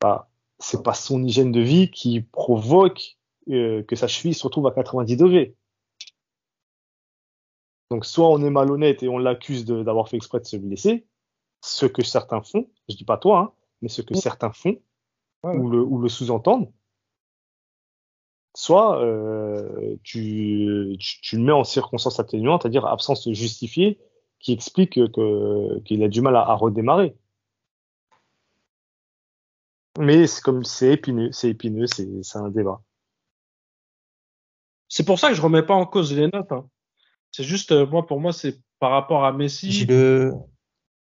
[0.00, 0.28] bah,
[0.58, 3.16] c'est pas son hygiène de vie qui provoque
[3.50, 5.54] euh, que sa cheville se retrouve à 90 degrés.
[7.90, 11.06] Donc soit on est malhonnête et on l'accuse de- d'avoir fait exprès de se blesser,
[11.60, 13.52] ce que certains font, je dis pas toi, hein,
[13.82, 14.76] mais ce que certains font,
[15.42, 15.56] Ouais.
[15.58, 16.72] ou le, ou le sous-entendent,
[18.54, 23.98] soit euh, tu, tu, tu le mets en circonstance atténuante, c'est-à-dire absence justifiée,
[24.38, 27.16] qui explique que qu'il a du mal à, à redémarrer.
[29.98, 32.80] Mais c'est comme c'est épineux, c'est épineux, c'est c'est un débat.
[34.88, 36.52] C'est pour ça que je remets pas en cause les notes.
[36.52, 36.68] hein.
[37.32, 39.72] C'est juste, euh, moi, pour moi, c'est par rapport à Messi.
[39.72, 40.32] J'ai le,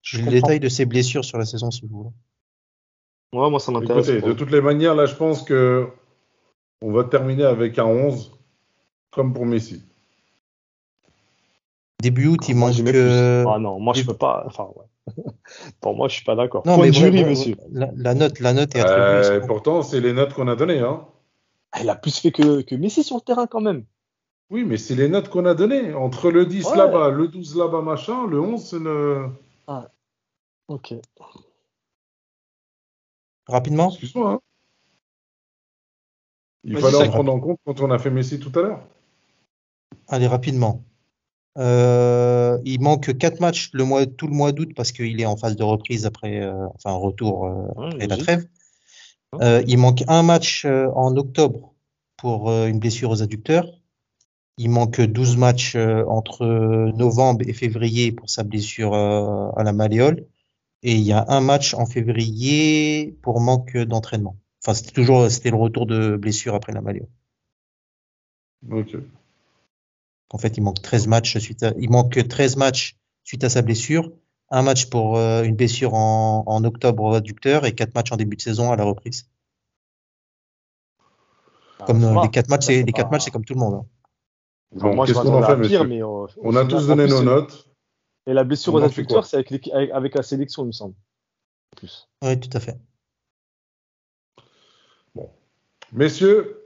[0.02, 2.10] j'ai le détail de ses blessures sur la saison, si vous voulez.
[3.34, 4.08] Ouais, moi ça m'intéresse.
[4.08, 5.88] Écoutez, de toutes les manières, là, je pense que
[6.82, 8.32] on va terminer avec un 11,
[9.10, 9.82] comme pour Messi.
[12.00, 13.44] Début août, il Moi, manque plus.
[13.48, 14.44] Ah non, moi je peux pas.
[14.46, 14.84] Enfin, ouais.
[15.80, 16.62] Pour moi, je suis pas d'accord.
[16.66, 17.56] Non, Point mais de jury, monsieur.
[17.72, 19.42] La, la note, la note est attribuée.
[19.42, 20.80] Euh, pourtant, c'est les notes qu'on a données.
[20.80, 21.06] Hein.
[21.80, 23.84] Il a plus fait que, que Messi sur le terrain quand même.
[24.50, 25.92] Oui, mais c'est les notes qu'on a données.
[25.92, 26.76] Entre le 10 Ouais.
[26.76, 29.28] là-bas, le 12 là-bas, machin, le 11, c'est le...
[30.68, 30.94] Ok.
[33.46, 34.32] Rapidement, Excuse-moi.
[34.32, 34.40] Hein.
[36.64, 38.88] Il fallait en prendre en compte quand on a fait Messi tout à l'heure.
[40.08, 40.82] allez, rapidement.
[41.56, 45.36] Euh, il manque quatre matchs le mois, tout le mois d'août parce qu'il est en
[45.36, 48.46] phase de reprise après, euh, enfin, retour euh, Ouais, après la trêve.
[49.40, 51.74] Euh, il manque un match euh, en octobre
[52.16, 53.66] pour euh, une blessure aux adducteurs.
[54.56, 56.44] Il manque 12 matchs euh, entre
[56.96, 60.26] novembre et février pour sa blessure euh, à la malléole.
[60.82, 64.36] Et il y a un match en février pour manque d'entraînement.
[64.62, 67.08] Enfin, c'était toujours, c'était le retour de blessure après la malléole.
[68.70, 68.96] Ok.
[70.30, 73.62] En fait, il manque 13 matchs suite à, il manque 13 matchs suite à sa
[73.62, 74.12] blessure.
[74.50, 78.16] Un match pour euh, une blessure en, en octobre au adducteur et quatre matchs en
[78.16, 79.30] début de saison à la reprise.
[81.86, 83.54] Comme Ah, euh, ça les quatre matchs, c'est les quatre pas- match, c'est comme tout
[83.54, 83.74] le monde.
[83.74, 83.86] hein.
[84.72, 87.68] Bon, moi, je qu'on en fait, pire, mais euh, On a tous donné nos notes.
[88.26, 90.94] Et la blessure On aux adducteurs, c'est avec, avec, avec la sélection, il me semble.
[91.74, 92.08] En plus.
[92.22, 92.78] Oui, tout à fait.
[95.92, 96.62] Messieurs,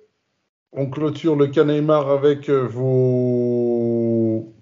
[0.73, 4.53] on clôture le cas Neymar avec euh, vos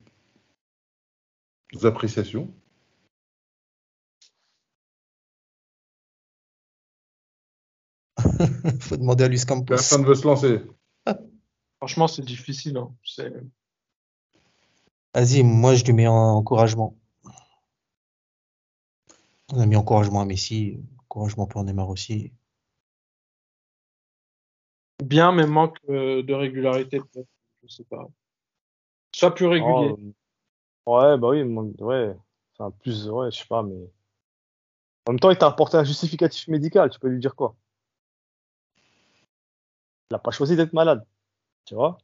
[1.82, 2.52] appréciations.
[8.80, 9.64] Faut demander à Luis Campos.
[9.64, 10.60] Personne ne veut se lancer.
[11.78, 12.76] Franchement, c'est difficile.
[12.76, 12.94] hein.
[15.14, 16.96] Vas-y, moi je lui mets un encouragement.
[19.52, 22.32] On a mis encouragement à Messi, encouragement pour Neymar aussi.
[25.02, 27.00] Bien, mais manque euh, de régularité.
[27.62, 28.06] Je sais pas.
[29.14, 29.94] Soit plus régulier.
[30.86, 32.16] Oh, ouais, bah oui, ouais.
[32.54, 33.90] Enfin, plus, ouais, je sais pas, mais.
[35.06, 37.56] En même temps, il t'a apporté un justificatif médical, tu peux lui dire quoi?
[40.10, 41.04] Il n'a pas choisi d'être malade.
[41.64, 41.98] Tu vois?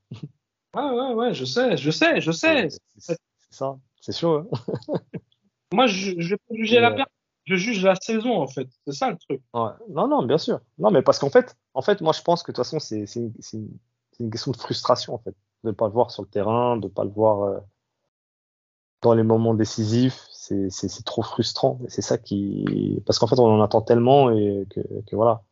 [0.74, 2.68] Ouais, ouais, ouais, je sais, je sais, je sais.
[2.68, 3.16] C'est c'est
[3.51, 4.48] ça, c'est chaud.
[4.52, 4.98] Hein
[5.73, 6.97] Moi, je, je vais pas juger la Ouais.
[6.97, 7.15] personne.
[7.47, 8.68] Je juge la saison, en fait.
[8.86, 9.40] C'est ça le truc.
[9.55, 10.60] Non, non, bien sûr.
[10.78, 13.05] Non, mais parce qu'en fait, en fait, moi, je pense que de toute façon, c'est
[13.14, 16.86] une, question de frustration, en fait, de ne pas le voir sur le terrain, de
[16.86, 17.59] ne pas le voir euh,
[19.02, 20.27] dans les moments décisifs.
[20.31, 21.78] C'est trop frustrant.
[21.89, 25.43] C'est ça qui, parce qu'en fait, on en attend tellement et que, voilà.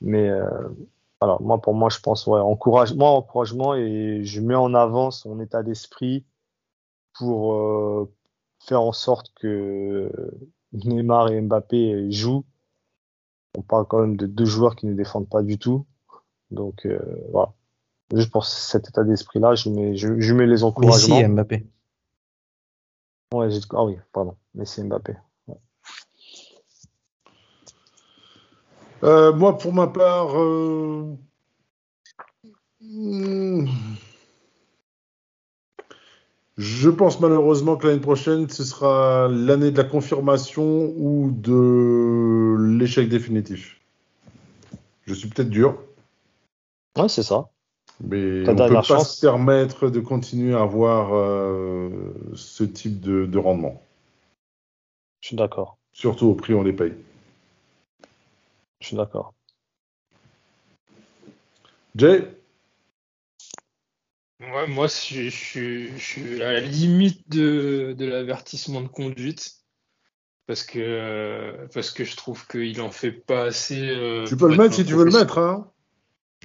[0.00, 0.48] Mais euh,
[1.20, 5.40] voilà, moi, pour moi, je pense, ouais, encouragement, encouragement, et je mets en avant son
[5.40, 6.24] état d'esprit
[7.14, 8.10] pour euh,
[8.60, 10.10] faire en sorte que
[10.74, 12.44] Neymar et Mbappé jouent.
[13.56, 15.86] On parle quand même de deux joueurs qui ne défendent pas du tout.
[16.50, 16.98] Donc euh,
[17.30, 17.52] voilà.
[18.12, 21.18] Juste pour cet état d'esprit-là, je mets, je, je mets les Messi encouragements.
[21.18, 21.66] et Mbappé.
[23.32, 24.36] Ouais, ah oui, pardon.
[24.54, 25.16] Messi et Mbappé.
[29.02, 31.16] Euh, moi, pour ma part, euh,
[32.80, 33.66] Hmm.
[36.56, 43.08] Je pense malheureusement que l'année prochaine, ce sera l'année de la confirmation ou de l'échec
[43.08, 43.80] définitif.
[45.06, 45.76] Je suis peut-être dur,
[46.96, 47.48] Ouais, c'est ça.
[48.00, 51.90] mais Ta on peut dernière pas se permettre de continuer à avoir euh,
[52.36, 53.82] ce type de, de rendement.
[55.20, 55.76] Je suis d'accord.
[55.92, 56.92] Surtout au prix où on les paye.
[58.80, 59.34] Je suis d'accord.
[61.96, 62.30] Jay?
[64.40, 69.52] Ouais, moi, je, je suis- je suis à la limite de, de l'avertissement de conduite.
[70.46, 73.80] Parce que, parce que je trouve qu'il en fait pas assez.
[73.80, 75.38] euh, Tu peux le mettre si tu veux le mettre.
[75.38, 75.70] Hein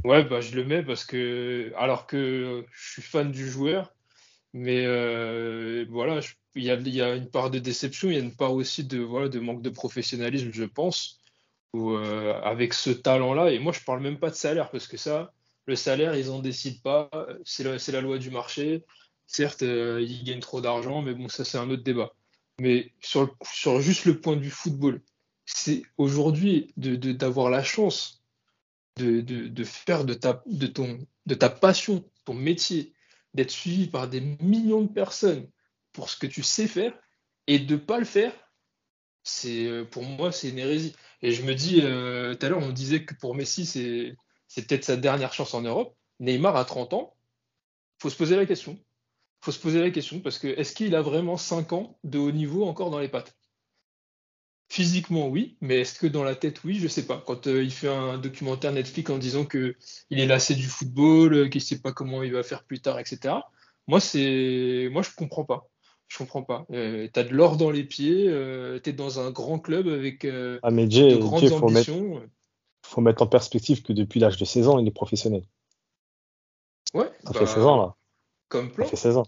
[0.05, 3.93] Ouais, bah, je le mets parce que, alors que je suis fan du joueur,
[4.53, 6.21] mais euh, voilà,
[6.55, 8.53] il y a, il y a une part de déception, il y a une part
[8.53, 11.19] aussi de, voilà, de manque de professionnalisme, je pense,
[11.73, 14.95] où, euh, avec ce talent-là, et moi je parle même pas de salaire, parce que
[14.95, 15.33] ça,
[15.69, 17.09] le salaire, ils en décident pas,
[17.45, 18.85] c'est la, loi du marché.
[19.27, 22.13] Certes, euh, ils gagnent trop d'argent, mais bon, ça c'est un autre débat.
[22.59, 25.01] Mais sur, sur juste le point du football,
[25.45, 28.23] c'est aujourd'hui de, de- d'avoir la chance
[28.97, 30.43] de, de, faire de ta,
[30.73, 32.93] ton, de ta passion ton métier,
[33.33, 35.47] d'être suivi par des millions de personnes
[35.93, 36.93] pour ce que tu sais faire
[37.47, 38.33] et de pas le faire,
[39.23, 40.95] c'est euh, pour moi c'est une hérésie.
[41.21, 44.15] Et je me dis, euh, tout à l'heure on disait que pour Messi c'est
[44.49, 45.95] c'est peut-être sa dernière chance en Europe.
[46.19, 47.15] Neymar à 30 ans,
[47.99, 48.77] faut se poser la question.
[49.41, 52.31] Faut se poser la question parce que est-ce qu'il a vraiment 5 ans de haut
[52.31, 53.37] niveau encore dans les pattes?
[54.71, 57.23] Physiquement, oui, mais est-ce que dans la tête, oui, je sais pas.
[57.25, 59.75] Quand euh, il fait un documentaire Netflix en disant que
[60.09, 62.99] il est lassé du football, euh, qu'il sait pas comment il va faire plus tard,
[62.99, 63.35] etc.
[63.87, 65.69] Moi, c'est, moi, je comprends pas.
[66.07, 66.65] Je comprends pas.
[66.71, 70.25] Euh, t'as de l'or dans les pieds, euh, t'es dans un grand club avec
[70.61, 72.21] Ah, mais de grandes Jay, faut mettre, ambitions.
[72.89, 75.43] Faut mettre en perspective que depuis l'âge de 16 ans, il est professionnel.
[76.93, 77.95] Ouais, Ça bah, fait 16 ans, là.
[78.47, 79.25] comme Ça plan, fait 16 ans.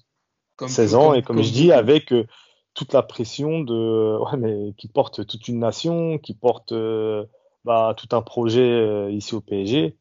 [0.55, 2.25] comme 16 plan- ans, comme- et comme, comme je dis, avec euh,
[2.73, 7.25] toute la pression de, ouais, mais qui porte toute une nation, qui porte euh,
[7.65, 9.95] bah, tout un projet euh, ici au PSG.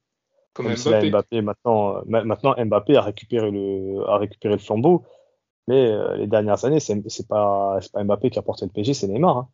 [0.54, 1.42] comme Même si là, Mbappé.
[1.42, 5.04] Maintenant, ma- maintenant Mbappé a récupéré le, a récupéré le flambeau.
[5.68, 9.36] Mais les dernières années, c'est pas, pas Mbappé qui a porté le PSG, c'est Neymar.
[9.36, 9.48] Hein.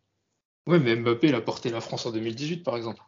[0.66, 3.03] Ouais, mais Mbappé, il a porté la France en 2018, par exemple.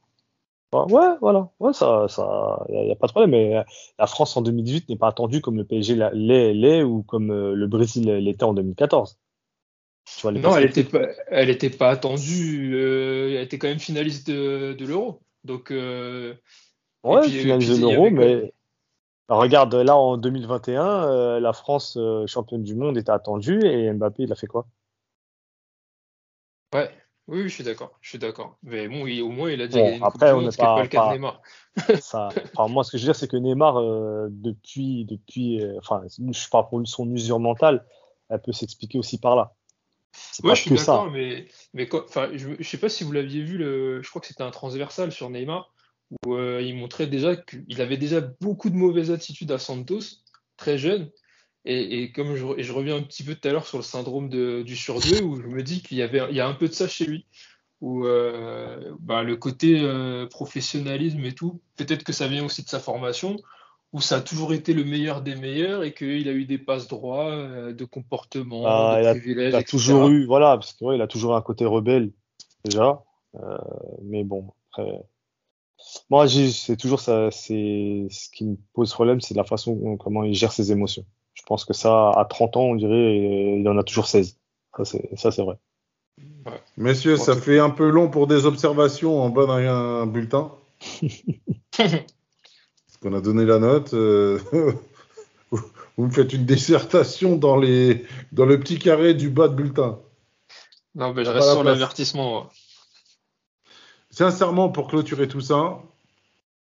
[0.70, 3.30] Bah, Ouais, voilà, ouais, ça, ça, y a, y a pas de problème.
[3.30, 3.62] Mais euh,
[3.98, 7.66] la France en 2018 n'est pas attendue comme le PSG l'est, ou comme euh, le
[7.66, 9.18] Brésil l'était en 2014.
[10.04, 10.86] Tu vois les Non, elle perspectives.
[10.86, 12.74] était pas, elle était pas attendue.
[12.74, 15.20] euh, elle était quand même finaliste de, de l'Euro.
[15.44, 16.34] Donc, euh,
[17.04, 18.52] Ouais, puis- finaliste puis, de l'Euro, mais
[19.28, 24.32] regarde, là en 2021, euh, la France championne du monde était attendue et Mbappé, il
[24.32, 24.66] a fait quoi?
[26.74, 26.90] Ouais,
[27.28, 27.92] oui, oui, je suis d'accord.
[28.00, 28.56] Je suis d'accord.
[28.62, 30.50] Mais bon, il- au moins, il a déjà Bon, gagné une Coupe après, on Monde,
[30.50, 31.42] ce pas pas, le cas de pas, Neymar.
[32.00, 35.78] ça, enfin, moi, ce que je veux dire, c'est que Neymar, euh, depuis, depuis, euh,
[35.78, 37.86] enfin, je parle pour son usure mentale,
[38.30, 39.54] elle peut s'expliquer aussi par là.
[40.42, 43.58] Pas je suis d'accord, mais, mais quand- je, je sais pas si vous l'aviez vu,
[43.58, 45.72] le, je crois que c'était un transversal sur Neymar,
[46.24, 50.00] où euh, il montrait déjà qu'il avait déjà beaucoup de mauvaises attitudes à Santos,
[50.56, 51.10] très jeune.
[51.64, 53.84] Et, et comme je, et je reviens un petit peu tout à l'heure sur le
[53.84, 56.54] syndrome de- du surdoué, où je me dis qu'il y avait, il y a un
[56.54, 57.26] peu de ça chez lui,
[57.80, 62.68] où euh, bah, le côté euh, professionnalisme et tout, peut-être que ça vient aussi de
[62.68, 63.36] sa formation,
[63.92, 66.88] où ça a toujours été le meilleur des meilleurs et qu'il a eu des passes
[66.88, 69.70] droits, euh, de comportement, Bah, de il a, privilèges, il a etc.
[69.70, 72.12] toujours eu, voilà, parce que ouais, a toujours un côté rebelle
[72.64, 73.02] déjà.
[74.02, 75.00] Mais bon, après,
[76.10, 80.34] moi, c'est toujours ça, c'est ce qui me pose problème, c'est la façon comment il
[80.34, 81.04] gère ses émotions.
[81.38, 84.36] Je pense que ça, à 30 ans, on dirait, il en a toujours 16.
[85.16, 85.56] Ça, c'est, vrai.
[86.76, 90.52] Messieurs, ça fait un peu long pour des observations en bas d'un bulletin.
[91.76, 93.94] Parce qu'on a donné la note.
[93.94, 94.38] euh,
[95.96, 98.04] Vous me faites une dissertation dans, les...
[98.32, 100.00] dans le petit carré du bas de bulletin.
[100.94, 102.50] Non, mais je reste la sur l'avertissement.
[104.10, 105.80] Sincèrement, pour clôturer tout ça,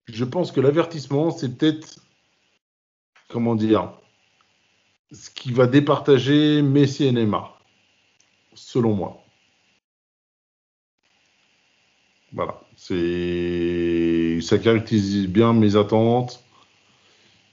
[0.06, 2.00] je pense que l'avertissement, c'est peut-être,
[3.28, 3.92] comment dire,
[5.12, 7.28] ce qui va départager Messi et
[8.54, 9.22] selon moi.
[12.32, 16.44] Voilà, ça caractérise bien mes attentes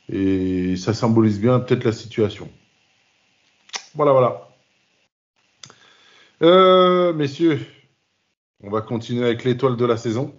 [0.09, 2.49] et ça symbolise bien peut-être la situation.
[3.93, 4.49] Voilà, voilà.
[6.41, 7.65] Euh, messieurs,
[8.61, 10.37] on va continuer avec l'étoile de la saison.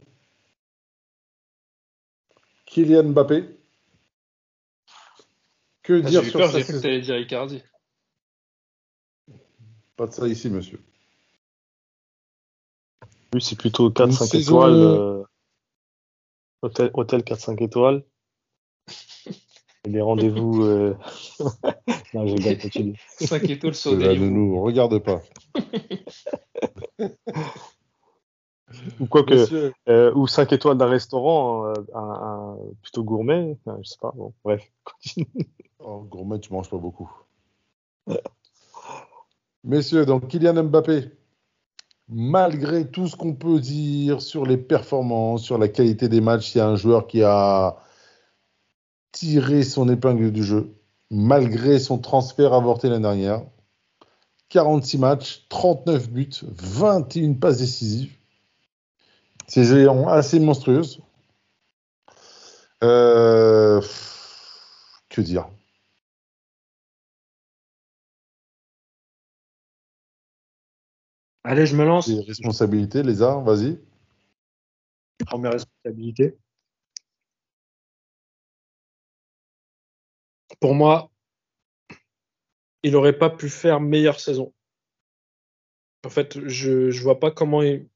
[2.66, 3.55] Kylian Mbappé.
[5.86, 7.62] Que Ah, dire sur peur, sa que saison t'allais dire Icardi.
[9.94, 10.80] Pas de ça ici, monsieur.
[13.32, 14.74] Lui, c'est plutôt Une 4-5 saison- étoiles.
[14.74, 15.22] euh,
[16.62, 18.02] hôtel, hôtel 4-5 étoiles.
[19.84, 20.64] Et les rendez-vous.
[20.64, 20.96] euh,
[22.14, 22.98] non, je rigole, continue.
[23.20, 25.22] 5 étoiles sur Là, des ne nous regarde pas.
[29.00, 29.34] Ou quoi que.
[29.88, 33.56] Euh, ou 5 étoiles d'un restaurant, euh, un, un- plutôt gourmet.
[33.64, 34.12] Enfin, je sais pas.
[34.14, 35.26] Bon, bref, continue.
[35.78, 37.10] oh, gourmet, tu manges pas beaucoup.
[39.64, 41.10] Messieurs, donc Kylian Mbappé,
[42.08, 46.58] malgré tout ce qu'on peut dire sur les performances, sur la qualité des matchs, il
[46.58, 47.76] y a un joueur qui a
[49.12, 50.76] tiré son épingle du jeu,
[51.10, 53.42] malgré son transfert avorté l'année dernière.
[54.50, 58.12] 46 matchs, 39 buts, 21 passes décisives.
[59.48, 61.00] C'est géant, assez monstrueuse.
[62.82, 63.80] Euh,
[65.08, 65.48] Que dire
[71.44, 72.08] Allez, je me lance.
[72.08, 73.78] Les responsabilités, les arts, vas-y.
[75.20, 76.36] Je prends mes responsabilités.
[80.60, 81.10] Pour moi,
[82.82, 84.52] il n'aurait pas pu faire meilleure saison.
[86.04, 87.88] En fait, je ne vois pas comment il,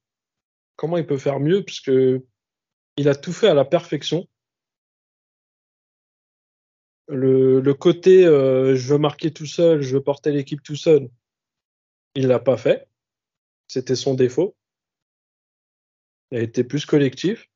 [0.81, 1.93] comment il peut faire mieux, puisque
[2.97, 4.27] il a tout fait à la perfection.
[7.07, 11.11] Le, côté euh, je veux marquer tout seul, je veux porter l'équipe tout seul,
[12.15, 12.89] il l'a pas fait.
[13.69, 14.57] C'était son défaut.
[16.31, 17.51] Il a été plus collectif.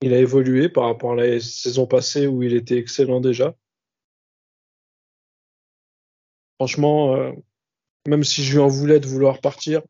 [0.00, 3.54] Il a évolué par rapport à la saison passée où il était excellent déjà.
[6.58, 7.32] Franchement, euh,
[8.08, 9.82] même si je lui en voulais de vouloir partir,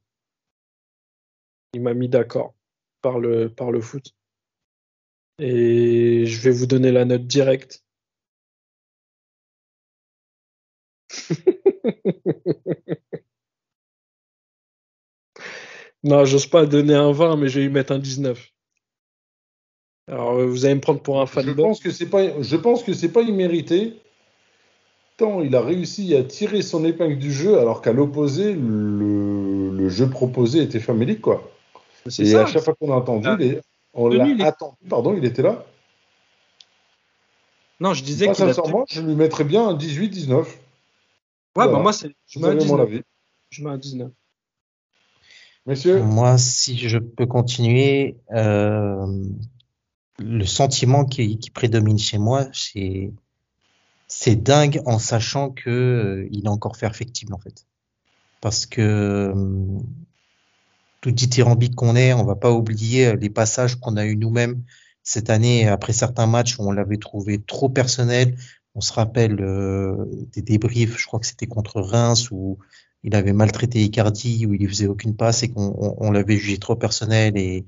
[1.75, 2.55] il m'a mis d'accord
[3.01, 4.15] par le, par le foot.
[5.39, 7.83] Et je vais vous donner la note directe.
[16.05, 18.51] non, j'ose pas donner un 20, mais je vais lui mettre un 19.
[20.09, 21.53] Alors, euh, vous allez me prendre pour un Je fanboy.
[21.53, 23.95] pense que c'est pas, je pense que c'est pas immérité.
[25.17, 29.89] Tant il a réussi à tirer son épingle du jeu, alors qu'à l'opposé, le, le
[29.89, 31.52] jeu proposé était famélique, quoi.
[32.07, 32.43] C'est Et ça.
[32.45, 33.61] à chaque fois qu'on a entendu, les-
[33.95, 35.65] on l'a il est- attendu, pardon, il était là.
[37.81, 38.35] Non, je disais a...
[38.35, 40.47] sincèrement, je lui mettrais bien un 18-19.
[40.47, 40.47] Ouais,
[41.55, 41.73] Voilà.
[41.73, 42.15] bah moi, c'est...
[42.27, 42.81] je mets un avez mon 19.
[42.81, 43.03] avis.
[43.51, 44.11] Je mets un 19.
[45.67, 49.07] Messieurs, Moi, si je peux continuer, euh,
[50.19, 53.13] le sentiment qui, qui prédomine chez moi, c'est
[54.09, 57.65] c'est dingue en sachant que euh, il est encore perfectible en fait.
[58.41, 59.79] Parce que euh,
[61.03, 64.63] tout dithyrambique qu'on est, on va pas oublier euh, les passages qu'on a eu nous-mêmes
[65.03, 68.37] cette année après certains matchs où on l'avait trouvé trop personnel.
[68.75, 72.59] On se rappelle euh, des débriefs, je crois que c'était contre Reims où
[73.03, 76.77] il avait maltraité Icardi, où il faisait aucune passe et qu'on on, l'avait jugé trop
[76.77, 77.67] personnel et,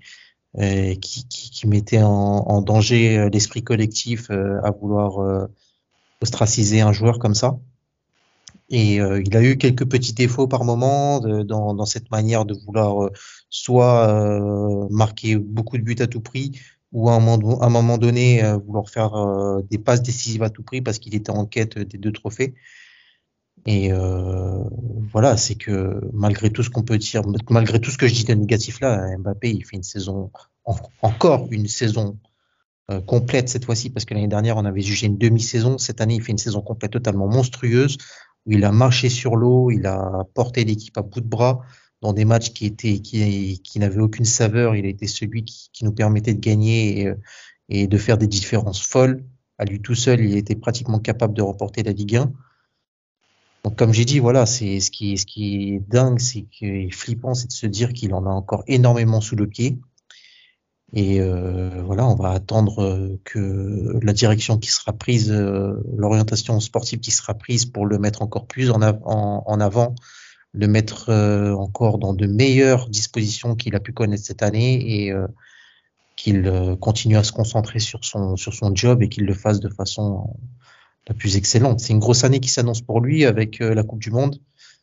[1.01, 5.49] qui, mettait en, danger euh, l'esprit collectif à vouloir
[6.23, 7.59] ostraciser un joueur comme ça.
[8.75, 13.05] Et euh, il a eu quelques petits défauts par moment dans, cette manière de vouloir
[13.05, 13.11] euh,
[13.49, 16.59] soit euh, marquer beaucoup de buts à tout prix,
[16.91, 19.13] ou à un moment, donné vouloir faire
[19.71, 22.55] des passes décisives à tout prix parce qu'il était en quête des deux trophées.
[23.67, 23.91] Et
[25.13, 28.25] voilà, c'est que malgré tout ce qu'on peut dire, malgré tout ce que je dis
[28.25, 30.31] de négatif là, Mbappé il fait une saison
[30.65, 32.17] en- encore une saison
[33.07, 35.79] complète cette fois-ci parce que l'année dernière on avait jugé une demi-saison.
[35.79, 37.99] Cette année il fait une saison complète totalement monstrueuse
[38.47, 41.61] où il a marché sur l'eau, il a porté l'équipe à bout de bras
[42.03, 44.77] dans des matchs qui étaient qui, n'avaient aucune saveur.
[44.77, 47.15] Il a été celui qui, nous permettait de gagner et, euh,
[47.69, 49.25] et de faire des différences folles.
[49.59, 52.33] À lui tout seul, il était pratiquement capable de remporter la Ligue 1.
[53.65, 56.47] Donc, comme j'ai dit, voilà, c'est ce qui, ce est dingue, c'est
[56.93, 59.79] flippant, c'est de se dire qu'il en a encore énormément sous le pied.
[60.97, 66.61] Et euh, voilà, on va attendre euh, que la direction qui sera prise, euh, l'orientation
[66.61, 69.97] sportive qui sera prise pour le mettre encore plus en, av- en, en avant,
[70.53, 75.11] le mettre euh, encore dans de meilleures dispositions qu'il a pu connaître cette année et
[75.11, 75.27] euh,
[76.15, 76.49] qu'il
[76.81, 80.33] continue à se concentrer sur son, sur son job et qu'il le fasse de façon
[81.09, 81.81] la plus excellente.
[81.81, 84.39] C'est une grosse année qui s'annonce pour lui avec la Coupe du Monde.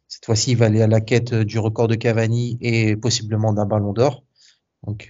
[0.10, 3.66] Cette fois-ci, il va aller à la quête du record de Cavani et possiblement d'un
[3.66, 4.24] ballon d'or.
[4.86, 5.10] Donc,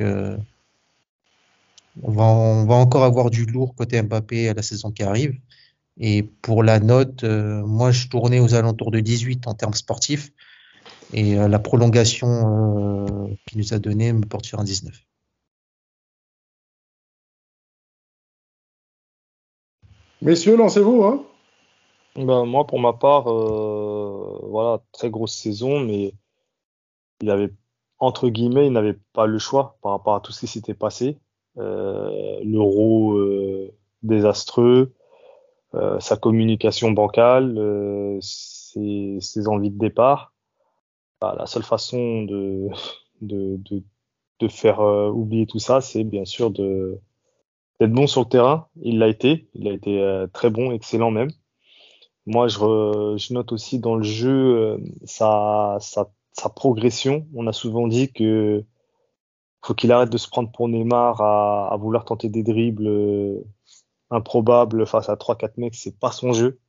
[2.03, 5.39] on, va, on va encore avoir du lourd côté Mbappé à la saison qui arrive.
[5.99, 10.31] Et pour la note, euh, moi, je tournais aux alentours de 18 en termes sportifs.
[11.13, 14.93] Et euh, la prolongation euh, qu'il nous a donnée me porte sur un 19.
[20.21, 21.03] messieurs, lancez-vous.
[21.03, 21.25] Hein
[22.15, 26.13] Ben, moi, pour ma part, euh, voilà, très grosse saison, mais
[27.21, 27.53] il avait,
[27.99, 31.17] entre guillemets, il n'avait pas le choix par rapport à tout ce qui s'était passé.
[31.57, 33.73] Euh, L'Euro, euh,
[34.03, 34.93] désastreux,
[35.75, 40.33] euh, sa communication bancale, ses, ses, envies de départ.
[41.19, 42.69] Bah, la seule façon de,
[43.21, 43.83] de, de,
[44.39, 46.99] de faire oublier tout ça, c'est bien sûr de
[47.79, 48.67] d'être bon sur le terrain.
[48.81, 51.31] Il l'a été, il a été très bon, excellent même.
[52.25, 57.27] Moi, je, je note aussi dans le jeu euh, sa, sa, sa progression.
[57.33, 58.63] On a souvent dit que
[59.63, 63.43] faut qu'il arrête de se prendre pour Neymar à, vouloir tenter des dribbles euh,
[64.09, 65.75] improbables face à 3-4 mecs.
[65.75, 66.59] C'est pas son jeu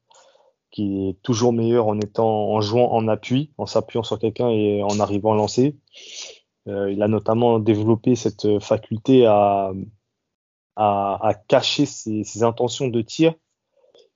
[0.71, 4.83] qui est toujours meilleur en étant en jouant en appui, en s'appuyant sur quelqu'un et
[4.83, 5.77] en arrivant à lancer.
[6.69, 9.73] Euh, il a notamment développé cette faculté à,
[11.49, 13.35] cacher ses, intentions de tir.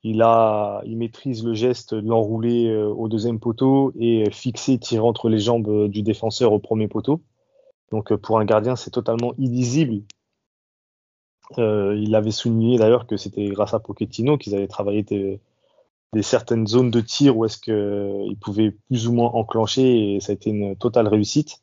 [0.02, 0.24] Il
[0.84, 5.40] il maîtrise le geste de l'enrouler euh, au deuxième poteau et fixer, tirer entre les
[5.40, 7.22] jambes du défenseur au premier poteau.
[7.90, 10.02] Donc euh, pour un gardien, c'est totalement illisible.
[11.58, 15.40] Euh, il avait souligné d'ailleurs que c'était grâce à Pochettino qu'ils avaient travaillé des,
[16.22, 20.34] certaines zones de tir où est-ce qu'il pouvait plus ou moins enclencher et ça a
[20.34, 21.62] été une totale réussite.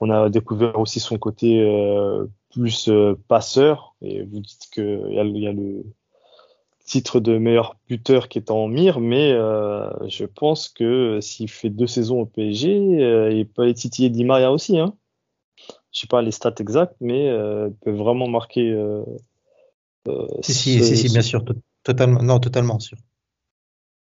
[0.00, 2.90] On a découvert aussi son côté euh, plus
[3.26, 5.84] passeur et vous dites que il y, a, le
[6.84, 11.86] titre de meilleur buteur qui est en mire, mais je pense que s'il fait deux
[11.86, 14.78] saisons au PSG, il peut titiller Di Maria aussi.
[14.78, 14.94] Hein.
[15.92, 18.70] Je sais pas les stats exactes, mais euh, il peut vraiment marquer.
[18.70, 19.04] Euh,
[20.42, 21.44] si, si, si, si, bien sûr,
[21.82, 22.98] totalement, non, totalement sûr.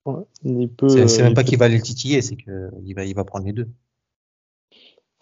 [0.05, 1.07] Ouais, il peut.
[1.09, 3.53] C'est même pas qu'il va aller le titiller, c'est qu'il va, il va prendre les
[3.53, 3.69] deux.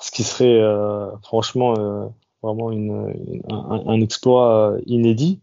[0.01, 0.61] Ce qui serait
[1.23, 2.13] franchement
[2.43, 5.41] vraiment une, une, un, un, exploit inédit.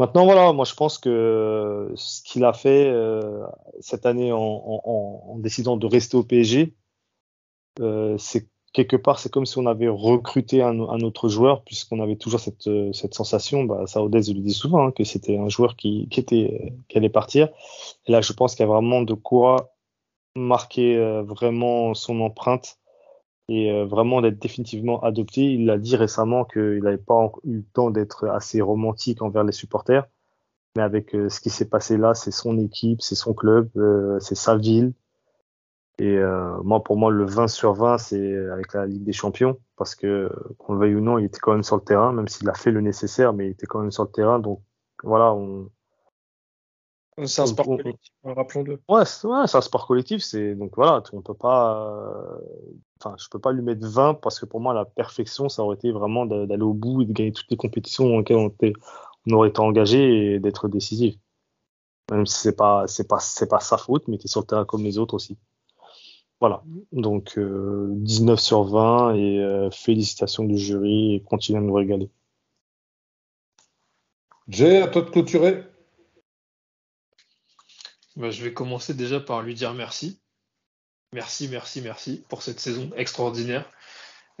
[0.00, 3.44] Maintenant, voilà, moi je pense que ce qu'il a fait euh,
[3.80, 6.74] cette année en, en, en, décidant de rester au PSG,
[7.80, 12.16] euh, c'est quelque part, c'est comme si on avait recruté un, autre joueur, puisqu'on avait
[12.16, 15.76] toujours cette, cette sensation, bah, ça Odez le dit souvent, hein, que c'était un joueur
[15.76, 17.48] qui, était, qui allait partir.
[18.06, 19.74] Et là, je pense qu'il y a vraiment de quoi
[20.36, 22.78] marquer euh, vraiment son empreinte
[23.50, 25.42] et euh, vraiment d'être définitivement adopté.
[25.42, 29.52] Il a dit récemment qu'il n'avait pas eu le temps d'être assez romantique envers les
[29.52, 30.06] supporters,
[30.76, 34.20] mais avec euh, ce qui s'est passé là, c'est son équipe, c'est son club, euh,
[34.20, 34.92] c'est sa ville.
[36.00, 36.18] Et
[36.64, 40.32] moi, pour moi, le 20 sur 20, c'est avec la Ligue des Champions, parce que
[40.58, 42.54] qu'on le veuille ou non, il était quand même sur le terrain, même s'il a
[42.54, 44.38] fait le nécessaire, mais il était quand même sur le terrain.
[44.38, 44.62] Donc
[45.02, 45.68] voilà, on,
[47.26, 48.80] c'est un sport on, collectif, rappelons-le.
[48.88, 50.22] Ouais, c'est ouais, un sport collectif.
[50.22, 51.86] C'est donc voilà, on peut pas.
[51.86, 52.38] Euh...
[53.02, 55.76] Enfin, je peux pas lui mettre 20 parce que pour moi la perfection, ça aurait
[55.76, 58.72] été vraiment d'aller au bout et de gagner toutes les compétitions dans lesquelles on, était,
[59.26, 61.16] on aurait été engagé et d'être décisif.
[62.10, 64.46] Même si c'est pas c'est pas c'est pas sa faute, mais qui est sur le
[64.46, 65.38] terrain comme les autres aussi.
[66.40, 66.62] Voilà.
[66.92, 72.10] Donc euh, 19 sur 20 et euh, félicitations du jury et continuez à nous régaler.
[74.48, 75.62] Jay, à toi de clôturer.
[78.16, 80.20] Bah, je vais commencer déjà par lui dire merci.
[81.12, 83.70] Merci, merci, merci pour cette saison extraordinaire.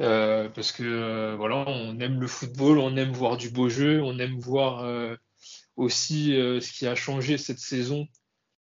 [0.00, 4.02] Euh, parce que euh, voilà, on aime le football, on aime voir du beau jeu,
[4.02, 5.14] on aime voir euh,
[5.76, 8.08] aussi euh, ce qui a changé cette saison,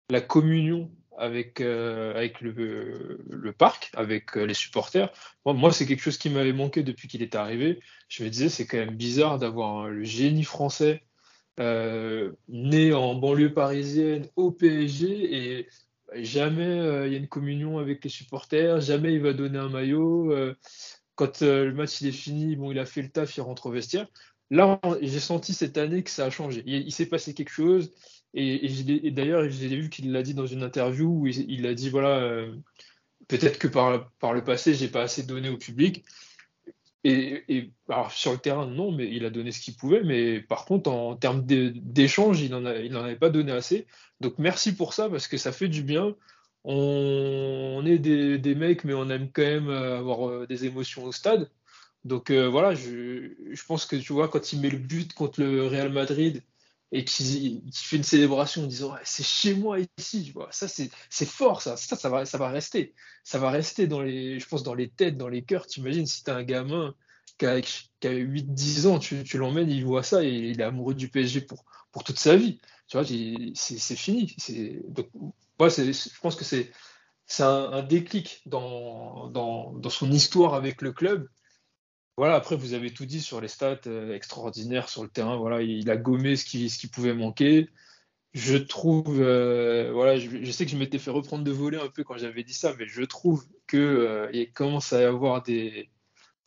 [0.09, 5.11] la communion avec, euh, avec le, le, parc, avec les supporters.
[5.45, 7.79] Moi, moi c'est quelque chose qui m'avait manqué depuis qu'il est arrivé.
[8.07, 11.03] Je me disais, c'est quand même bizarre d'avoir le génie français
[11.59, 15.67] euh, né en banlieue parisienne au PSG et
[16.15, 19.69] jamais euh, il y a une communion avec les supporters, jamais il va donner un
[19.69, 20.31] maillot.
[20.31, 20.55] Euh,
[21.15, 23.67] quand euh, le match il est fini, bon, il a fait le taf, il rentre
[23.67, 24.07] au vestiaire.
[24.49, 26.63] Là, j'ai senti cette année que ça a changé.
[26.65, 27.91] Il s'est passé quelque chose.
[28.33, 32.19] Et, d'ailleurs, j'ai vu qu'il l'a dit dans une interview où il, a dit voilà,
[32.19, 32.55] euh,
[33.27, 36.03] peut-être que par, le passé, j'ai pas assez donné au public.
[37.03, 37.71] Et,
[38.11, 40.03] sur le terrain, non, mais il a donné ce qu'il pouvait.
[40.03, 43.87] Mais par contre, en, termes d'échange, il n'en avait pas donné assez.
[44.19, 46.15] Donc merci pour ça, parce que ça fait du bien.
[46.63, 51.11] On, est des, des, mecs, mais on aime quand même avoir euh, des émotions au
[51.13, 51.49] stade.
[52.03, 55.41] Donc euh, voilà, je, je, pense que tu vois, quand il met le but contre
[55.41, 56.43] le Real Madrid
[56.91, 60.67] et qu'il qu fait une célébration en disant c'est chez moi ici, tu vois, ça
[60.67, 60.89] c'est
[61.25, 62.93] fort, ça, ça, ça va, ça va rester.
[63.23, 65.67] Ça va rester dans les, je pense, dans les têtes, dans les cœurs.
[65.67, 66.95] T'imagines si t'as un gamin
[67.37, 70.63] qui a, qui a 8-10 ans, tu, tu l'emmènes, il voit ça et il est
[70.63, 72.59] amoureux du PSG pour, pour toute sa vie.
[72.87, 74.35] Tu vois, c'est fini.
[74.87, 75.09] Donc,
[75.59, 76.71] ouais, je pense que c'est
[77.43, 81.27] un, un déclic dans, dans, dans son histoire avec le club
[82.17, 85.37] voilà, après, vous avez tout dit sur les stats euh, extraordinaires sur le terrain.
[85.37, 87.69] Voilà, il a gommé ce qui, pouvait manquer.
[88.33, 92.03] Je trouve, euh, voilà, je, sais que je m'étais fait reprendre de voler un peu
[92.03, 95.89] quand j'avais dit ça, mais je trouve que euh, commence à y avoir des,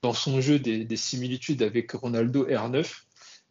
[0.03, 3.05] dans son jeu des, des similitudes avec Ronaldo R9.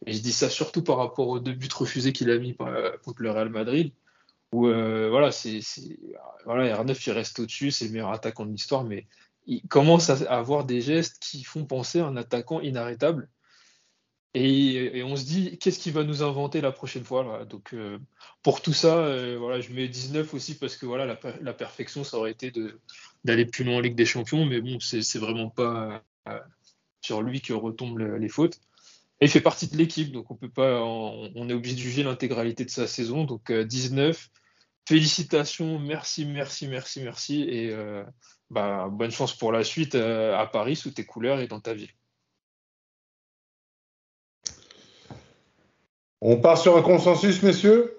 [0.06, 3.00] Et je dis ça surtout par rapport aux deux buts refusés qu'il a mis par-
[3.02, 3.92] contre le Real Madrid,
[4.54, 5.60] euh, voilà, c'est-
[6.44, 9.06] voilà, R9 il reste au-dessus, c'est le meilleur attaquant de l'histoire, mais
[9.50, 13.28] il commence à avoir des gestes qui font penser un attaquant inarrêtable.
[14.32, 17.98] Et, on se dit, qu'est-ce qu'il va nous inventer la prochaine fois Donc euh,
[18.44, 21.52] pour tout ça, euh, voilà, je mets 19 aussi parce que voilà, la, per- la
[21.52, 22.52] perfection, ça aurait été
[23.24, 26.38] d'aller plus loin en Ligue des Champions, mais bon, c'est, vraiment pas euh,
[27.00, 28.60] sur lui que retombent le- les fautes.
[29.20, 31.80] Et il fait partie de l'équipe, donc on peut pas, on, on est obligé de
[31.80, 33.24] juger l'intégralité de sa saison.
[33.24, 34.30] Donc euh, 19,
[34.88, 38.04] félicitations, merci, merci, merci, merci, et euh,
[38.50, 41.74] bah, bonne chance pour la suite euh, à Paris sous tes couleurs et dans ta
[41.74, 41.92] ville.
[46.20, 47.96] On part sur un consensus, messieurs?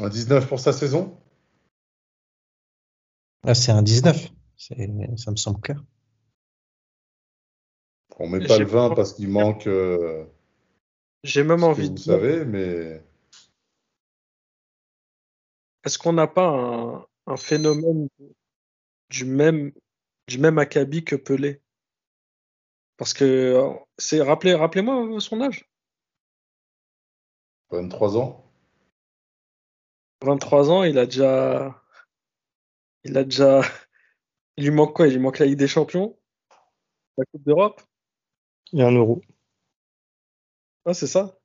[0.00, 1.18] Un 19 pour sa saison?
[3.44, 4.28] Là, c'est un 19.
[4.56, 5.82] C'est- Ça me semble clair.
[8.18, 10.26] On met pas le 20 parce qu'il manque euh,
[11.24, 13.02] J'ai même envie vous de dire, savez, mais
[15.84, 18.08] est-ce qu'on n'a pas un, un phénomène
[19.10, 19.72] du même,
[20.26, 21.60] du même acabit que Pelé?
[22.96, 25.68] Parce que, c'est, rappelez, rappelez-moi son âge.
[27.70, 28.44] 23 ans.
[30.22, 31.82] 23 ans, il a déjà,
[33.04, 33.62] il a déjà,
[34.56, 35.06] il lui manque quoi?
[35.06, 36.18] Il lui manque la Ligue des Champions,
[37.16, 37.82] la Coupe d'Europe?
[38.72, 39.20] Et un euro.
[40.84, 41.38] Ah, c'est ça.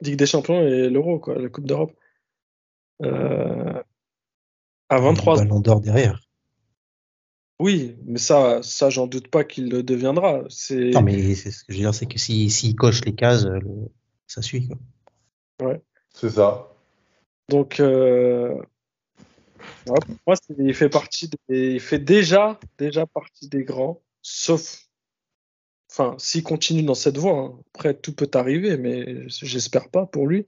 [0.00, 1.92] Ligue des Champions et l'Euro, quoi, la Coupe d'Europe.
[3.02, 3.82] Euh,
[4.88, 5.44] à 23 ans.
[5.44, 6.20] Ballon d'or derrière.
[7.58, 10.42] Oui, mais ça, ça, j'en doute pas qu'il le deviendra.
[10.50, 13.14] C'est, Non, mais c'est ce que je veux dire, c'est que s'il s'il coche les
[13.14, 13.90] cases, euh, le-
[14.26, 14.68] ça suit.
[15.58, 15.78] Quoi.
[16.12, 16.72] C'est ça.
[17.48, 18.54] donc, euh,
[19.86, 24.02] ouais, pour moi, c'est- il fait partie des, il fait déjà, déjà partie des grands,
[24.20, 24.85] sauf,
[25.90, 27.58] enfin, s'il continue dans cette voie, hein.
[27.74, 30.46] Après, tout peut arriver, mais j'espère pas pour lui.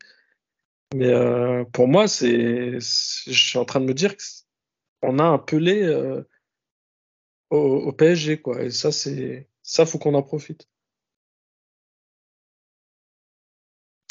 [0.94, 4.14] Mais euh, pour moi, c'est, je suis en train de me dire
[5.02, 6.22] qu'on a un Pelé euh,
[7.50, 8.62] au, PSG, quoi.
[8.62, 10.68] Et ça, c'est, ça, faut qu'on en profite.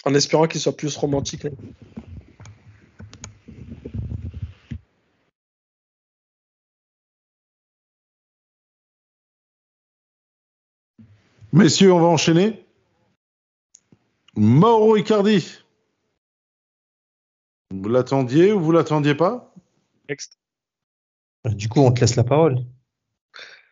[0.05, 1.43] En espérant qu'il soit plus romantique.
[1.43, 1.51] là.
[11.57, 12.63] Messieurs, on va enchaîner.
[14.35, 15.57] Mauro Icardi.
[17.71, 19.51] Vous l'attendiez ou vous l'attendiez pas?
[20.07, 20.37] Next.
[21.47, 22.59] Euh, Du coup, on te laisse la parole.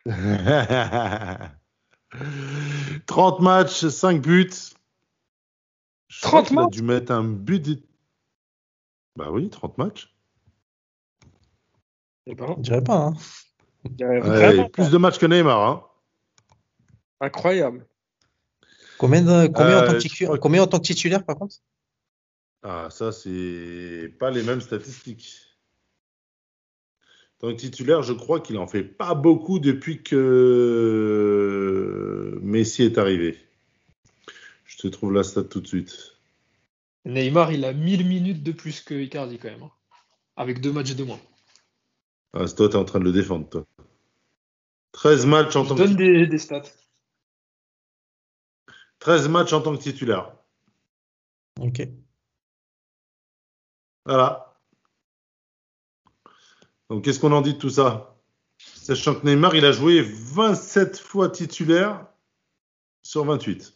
[3.06, 4.50] 30 matchs, 5 buts.
[6.08, 7.84] Je crois 30 qu'il a matchs dû mettre un but.
[9.14, 10.12] Bah oui, 30 matchs.
[12.26, 12.96] On dirait pas.
[12.96, 13.14] Hein.
[13.84, 15.68] je dirais Ouais, vraiment plus de matchs que Neymar.
[15.68, 15.85] Hein.
[17.20, 17.86] Incroyable.
[18.98, 21.56] Combien, de- combien, en Euh, tant que- combien en tant que titulaire, par contre?
[22.62, 25.42] Ah, ça, c'est pas les mêmes statistiques.
[27.38, 31.18] En tant que titulaire, je crois qu'il en fait pas beaucoup depuis que
[32.42, 33.38] Messi est arrivé.
[34.64, 36.14] Je te trouve la stat tout de suite.
[37.04, 39.70] Neymar, il a 1000 minutes de plus que Icardi quand même, hein.
[40.36, 41.20] avec deux matchs de moins.
[42.32, 43.64] Ah, c'est toi, t'es en train de le défendre, toi.
[44.92, 46.62] 13 matchs en Je tant que, donne des, des stats.
[49.06, 50.32] 13 matchs en tant que titulaire.
[51.60, 51.80] Ok.
[54.04, 54.52] Voilà.
[56.90, 58.16] Donc, qu'est-ce qu'on en dit de tout ça?
[58.58, 62.04] Sachant que Neymar, il a joué 27 fois titulaire
[63.04, 63.74] sur 28.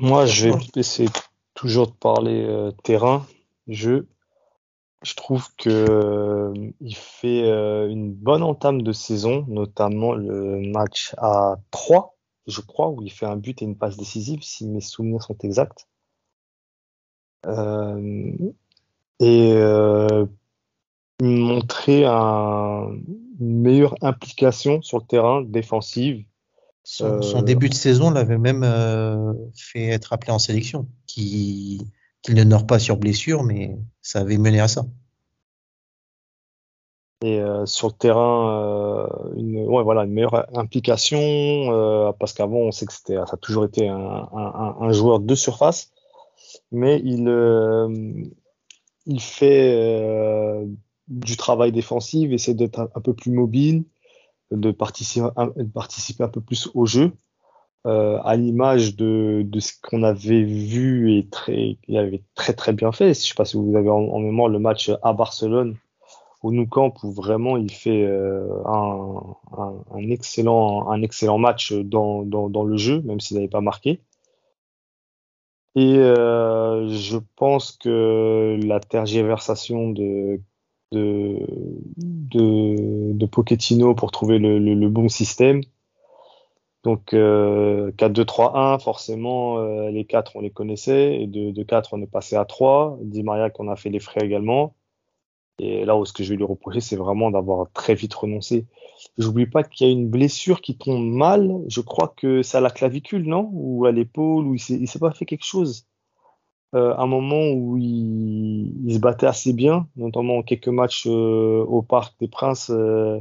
[0.00, 1.08] Moi, je vais essayer
[1.54, 3.26] toujours de parler euh, terrain,
[3.68, 4.06] jeu.
[5.04, 11.14] Je trouve que euh, il fait euh, une bonne entame de saison, notamment le match
[11.18, 12.16] à 3,
[12.46, 15.36] je crois, où il fait un but et une passe décisive, si mes souvenirs sont
[15.42, 15.86] exacts.
[17.46, 18.32] Euh,
[19.20, 19.54] et
[21.22, 22.88] montrer un-
[23.40, 26.24] une meilleure implication sur le terrain défensive.
[26.82, 28.64] Son, début de saison l'avait même
[29.54, 31.86] fait être appelé en sélection, qui
[32.28, 34.84] ne nord pas sur blessure, mais ça avait mené à ça.
[37.22, 42.58] Et euh, sur le terrain, euh, une, ouais, voilà, une meilleure implication, euh, parce qu'avant,
[42.58, 45.90] on sait que ça a toujours été un, joueur de surface,
[46.70, 47.24] mais il,
[49.20, 50.66] fait
[51.08, 53.84] du travail défensif, essaie d'être un, un peu plus mobile,
[54.50, 57.12] de participer, de participer un peu plus au jeu,
[57.86, 62.92] euh, à l'image de, ce qu'on avait vu et très, il avait très très bien
[62.92, 63.08] fait.
[63.08, 65.76] Je sais pas si vous avez en, mémoire le match à Barcelone
[66.42, 72.76] au Nou Camp où vraiment il fait euh, un, excellent, un excellent match dans, le
[72.78, 74.00] jeu, même s'il n'avait pas marqué.
[75.76, 80.40] Et euh, je pense que la tergiversation de,
[80.92, 81.36] de,
[83.26, 85.60] Pochettino pour trouver le bon système,
[86.84, 92.02] donc euh, 4-2-3-1, forcément, euh, les quatre on les connaissait, et de, de 4 on
[92.02, 92.98] est passé à 3.
[93.02, 94.74] Di Maria qu'on a fait les frais également.
[95.58, 98.66] Et là où ce que je vais lui reprocher, c'est vraiment d'avoir très vite renoncé.
[99.18, 101.52] J'oublie pas qu'il y a une blessure qui tombe mal.
[101.68, 103.50] Je crois que c'est à la clavicule, non?
[103.52, 105.86] Ou à l'épaule, ou il s'est, pas fait quelque chose.
[106.74, 111.82] Euh, un moment où il, il, se battait assez bien, notamment quelques matchs euh, au
[111.82, 112.70] Parc des Princes.
[112.70, 113.20] Euh,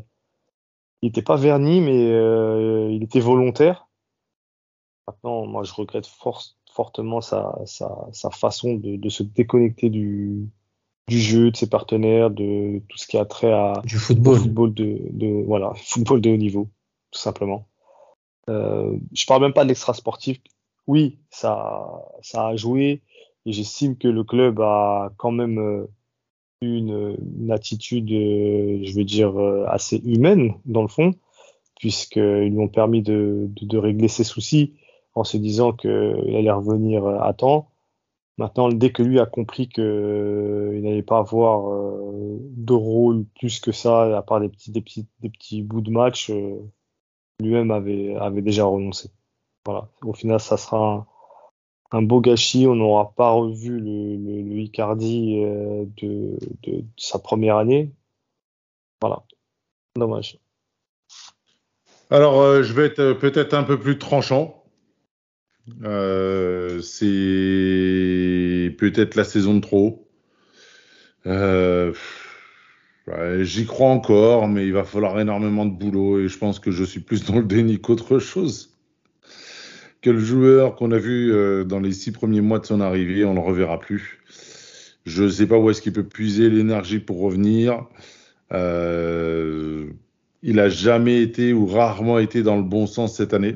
[1.04, 3.90] il n'était pas verni, mais euh, il était volontaire.
[5.06, 10.50] Maintenant, moi, je regrette for fortement sa, sa, sa façon de, de, se déconnecter du,
[11.10, 14.74] du jeu, de ses partenaires, de tout ce qui a trait à du football, football
[14.74, 16.70] de, de voilà, football de haut niveau,
[17.12, 17.68] tout simplement.
[18.50, 20.40] Euh, je parle même pas de l'extra sportif.
[20.88, 23.02] Oui, ça, ça a joué
[23.46, 25.86] et j'estime que le club a quand même euh,
[26.64, 31.14] une, une attitude, euh, je veux dire, euh, assez humaine dans le fond,
[31.80, 34.74] puisqu'ils lui ont permis de, régler ses soucis
[35.16, 37.70] en se disant qu'il allait revenir à temps.
[38.38, 43.60] Maintenant, dès que lui a compris qu'il euh, n'allait pas avoir euh, de rôle plus
[43.60, 46.58] que ça, à part des petits, bouts de match, euh,
[47.40, 49.12] lui-même avait, avait déjà renoncé.
[49.66, 49.88] Voilà.
[50.04, 51.06] Au final, ça sera
[51.94, 52.68] un, beau gâchis.
[52.68, 57.92] On n'aura pas revu le, Icardi de, de, sa première année.
[59.02, 59.24] Voilà.
[59.96, 60.40] Dommage.
[62.10, 64.64] Alors, je vais être peut-être un peu plus tranchant.
[65.84, 70.08] Euh, c'est peut-être la saison de trop.
[71.26, 71.94] Euh,
[73.42, 76.84] J'y crois encore, mais il va falloir énormément de boulot et je pense que je
[76.84, 78.73] suis plus dans le déni qu'autre chose.
[80.04, 83.24] Que le joueur qu'on a vu euh, dans les six premiers mois de son arrivée,
[83.24, 84.20] on le reverra plus.
[85.06, 87.86] Je ne sais pas où est-ce qu'il peut puiser l'énergie pour revenir.
[88.52, 89.86] Euh,
[90.42, 93.56] il a jamais été ou rarement été dans le bon sens cette année.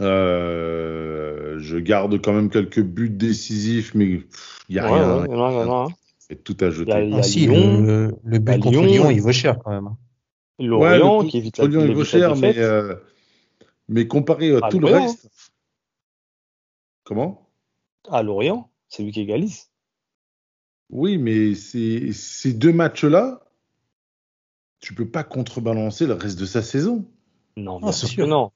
[0.00, 4.22] Euh, je garde quand même quelques buts décisifs, mais il
[4.70, 5.20] n'y a ouais, rien.
[5.20, 5.88] Ouais, non, non, non.
[6.18, 7.10] C'est tout à jeter.
[7.14, 9.90] Ah, si, le, le, but contre Lyon, Lyon, il vaut cher quand même.
[10.58, 12.94] L'Orient ouais, le qui évite la, Lyon, il vaut cher, mais, euh,
[13.88, 15.30] mais comparé à ah, tout le reste.
[17.04, 17.48] Comment?
[18.08, 19.70] À Lorient, c'est lui qui égalise.
[20.90, 23.40] Oui, mais ces, ces deux matchs-là,
[24.80, 27.04] tu peux pas contrebalancer le reste de sa saison.
[27.56, 28.52] Non, bien sûr non.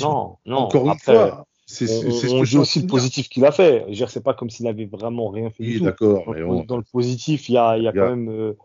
[0.00, 0.56] Non, non.
[0.58, 3.86] Encore Après, une fois, c'est ce on dit aussi le positif qu'il a fait.
[3.92, 5.62] Je c'est pas comme s'il n'avait vraiment rien fait.
[5.62, 6.26] Oui, d'accord.
[6.26, 6.64] Dans, on...
[6.64, 8.28] dans, le positif, il y a, il y a quand même.
[8.28, 8.56] Euh,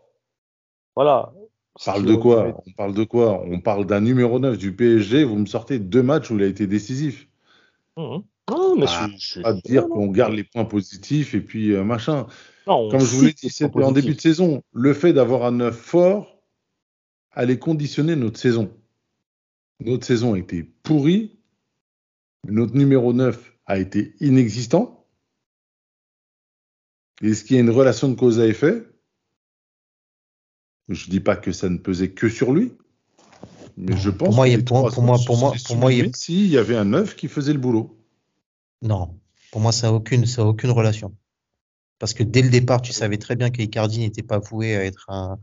[0.94, 1.32] voilà.
[1.76, 2.62] On parle de quoi?
[2.66, 3.42] On parle de quoi?
[3.44, 5.24] On parle d'un numéro 9 du PSG.
[5.24, 7.28] Vous me sortez deux matchs où il a été décisif.
[7.96, 8.18] Mmh.
[8.50, 9.40] Non, mais ah, je, je...
[9.40, 12.26] pas dire qu'on garde les points positifs et puis euh, machin.
[12.66, 14.62] Non, Comme je vous l'ai dit, c'était en début de saison.
[14.72, 16.42] Le fait d'avoir un 9 fort
[17.32, 18.72] allait conditionner notre saison.
[19.80, 21.38] Notre saison était pourrie.
[22.46, 25.06] Notre numéro 9 a été inexistant.
[27.22, 28.84] Est-ce qu'il y a une relation de cause à effet
[30.90, 32.72] Je ne dis pas que ça ne pesait que sur lui.
[33.76, 36.10] Mais je pense pour moi, il, pour, pour moi, pour moi, pour moi, il...
[36.28, 37.96] y avait un 9 qui faisait le boulot.
[38.82, 39.14] Non,
[39.52, 41.14] pour moi, ça n'a aucune, ça a aucune relation.
[41.98, 45.06] Parce que dès le départ, tu savais très bien qu'Icardi n'était pas voué à être
[45.08, 45.38] un,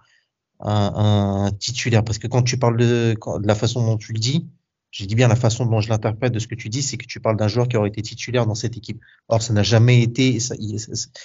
[0.60, 2.04] un, un, titulaire.
[2.04, 4.48] Parce que quand tu parles de, de la façon dont tu le dis,
[4.92, 7.06] je dis bien la façon dont je l'interprète de ce que tu dis, c'est que
[7.06, 9.00] tu parles d'un joueur qui aurait été titulaire dans cette équipe.
[9.28, 10.56] Or, ça n'a jamais été, ça,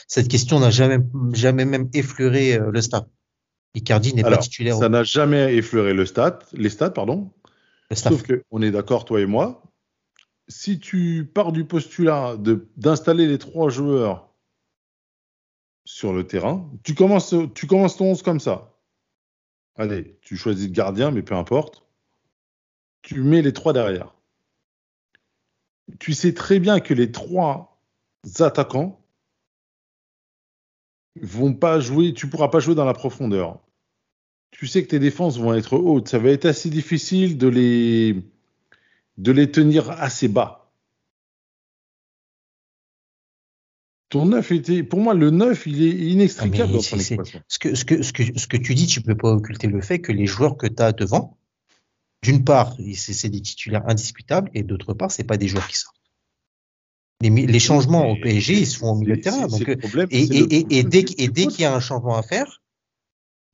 [0.07, 0.99] cette question n'a jamais,
[1.33, 3.07] jamais même effleuré euh, le stade.
[3.75, 4.77] Icardi n'est pas titulaire.
[4.77, 7.33] Ça n'a jamais effleuré le stade, les stades, pardon.
[7.91, 9.63] Le Sauf que on est d'accord, toi et moi.
[10.49, 12.37] Si tu pars du postulat
[12.77, 14.29] d'installer les trois joueurs
[15.85, 18.73] sur le terrain, tu commences, tu commences ton 11 comme ça.
[19.77, 21.87] Allez, tu choisis le gardien, mais peu importe.
[23.01, 24.15] Tu mets les trois derrière.
[25.99, 27.81] Tu sais très bien que les trois
[28.39, 29.01] attaquants
[31.21, 33.62] vont pas jouer, tu pourras pas jouer dans la profondeur.
[34.53, 36.09] Tu sais que tes défenses vont être hautes.
[36.09, 38.23] Ça va être assez difficile de les,
[39.19, 40.71] de les tenir assez bas.
[44.09, 47.17] Ton 9 était, pour moi, le 9, il est inextricable Ah, dans équation.
[47.49, 49.81] Ce que, ce, que, ce, que, ce que tu dis, tu peux pas occulter le
[49.81, 51.39] fait que les joueurs que tu as devant,
[52.23, 55.97] d'une part, c'est des titulaires indiscutables, et d'autre part, c'est pas des joueurs qui sortent.
[57.23, 59.47] Les, les changements au PSG, ils se font au milieu de terrain.
[59.47, 62.47] Donc, problème, et, et, le, et, et, dès, qu'il y a un changement à faire,
[62.47, 62.62] euh,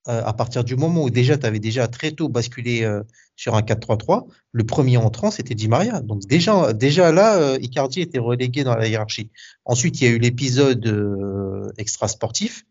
[0.09, 3.03] à partir du moment où déjà tu avais déjà très tôt basculé euh,
[3.37, 6.01] sur un 4-3-3, le premier entrant c'était Di Maria.
[6.01, 9.31] Donc déjà, déjà là, euh, Icardi était relégué dans la hiérarchie.
[9.65, 12.65] Ensuite, il y a eu l'épisode euh, extra sportif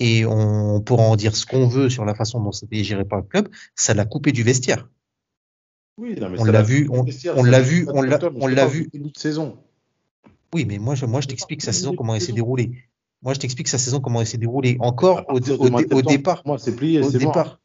[0.00, 3.20] et on pourra en dire ce qu'on veut sur la façon dont c'était géré par
[3.20, 3.48] le club.
[3.76, 4.88] Ça l'a coupé du vestiaire.
[5.96, 7.04] Oui, non, mais On l'a vu, on,
[7.44, 8.82] l'a vu, on l'a, vu.
[8.82, 9.56] du début de saison.
[10.52, 12.72] Oui, mais moi, je, moi, je t'explique sa saison comment elle s'est déroulée.
[13.24, 14.76] Moi, je t'explique sa saison comment elle s'est déroulée.
[14.80, 15.56] Encore au, dé-
[16.02, 17.12] départ, Moi, c'est plié, au mort.
[17.12, 17.60] départ,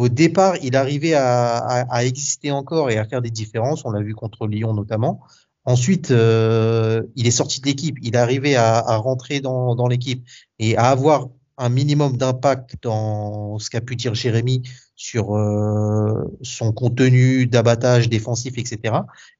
[0.00, 3.84] au départ, il arrivait à, à, à exister encore et à faire des différences.
[3.84, 5.20] On l'a vu contre Lyon notamment.
[5.64, 7.96] Ensuite, euh, il est sorti de l'équipe.
[8.02, 10.24] Il est arrivé à, à rentrer dans, dans l'équipe
[10.58, 14.62] et à avoir un minimum d'impact dans ce qu'a pu dire Jérémy
[14.96, 18.94] sur euh, son contenu d'abattage défensif, etc.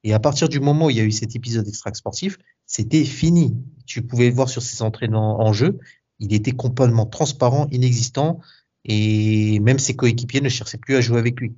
[0.04, 3.04] Et à partir du moment où il y a eu cet épisode extra sportif, c'était
[3.04, 3.56] fini.
[3.86, 5.78] Tu pouvais le voir sur ses entraînements en jeu.
[6.18, 8.40] Il était complètement transparent, inexistant,
[8.84, 11.54] et même ses coéquipiers ne cherchaient plus à jouer avec lui.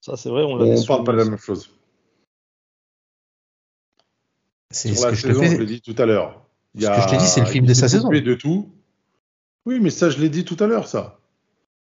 [0.00, 1.70] Ça, c'est vrai, on souligné parle pas de la même chose.
[4.74, 5.58] C'est ce que je te saison, je fais.
[5.58, 6.44] l'ai dit tout à l'heure.
[6.74, 8.08] Ce que je te a- dis, c'est le film il de sa saison.
[8.10, 8.70] de tout.
[9.66, 11.18] Oui, mais ça, je l'ai dit tout à l'heure, ça.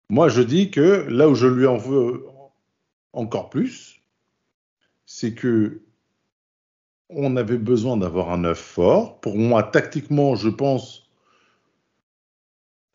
[0.08, 2.26] Moi, je dis que là où je lui en veux
[3.12, 4.00] encore plus,
[5.06, 5.80] c'est que
[7.08, 9.20] on avait besoin d'avoir un œuf fort.
[9.20, 11.08] Pour moi, tactiquement, je pense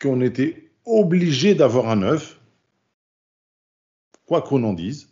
[0.01, 2.39] qu'on était obligé d'avoir un œuf,
[4.25, 5.09] quoi qu'on en dise.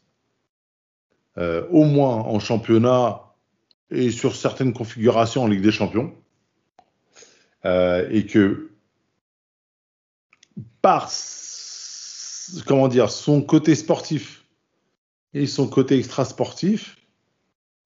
[1.37, 3.21] Euh, au moins en championnat
[3.91, 6.13] et sur certaines configurations en Ligue des Champions.
[7.65, 8.71] Euh, et que
[10.81, 11.09] par
[12.65, 14.45] comment dire, son côté sportif
[15.33, 16.97] et son côté extra-sportif,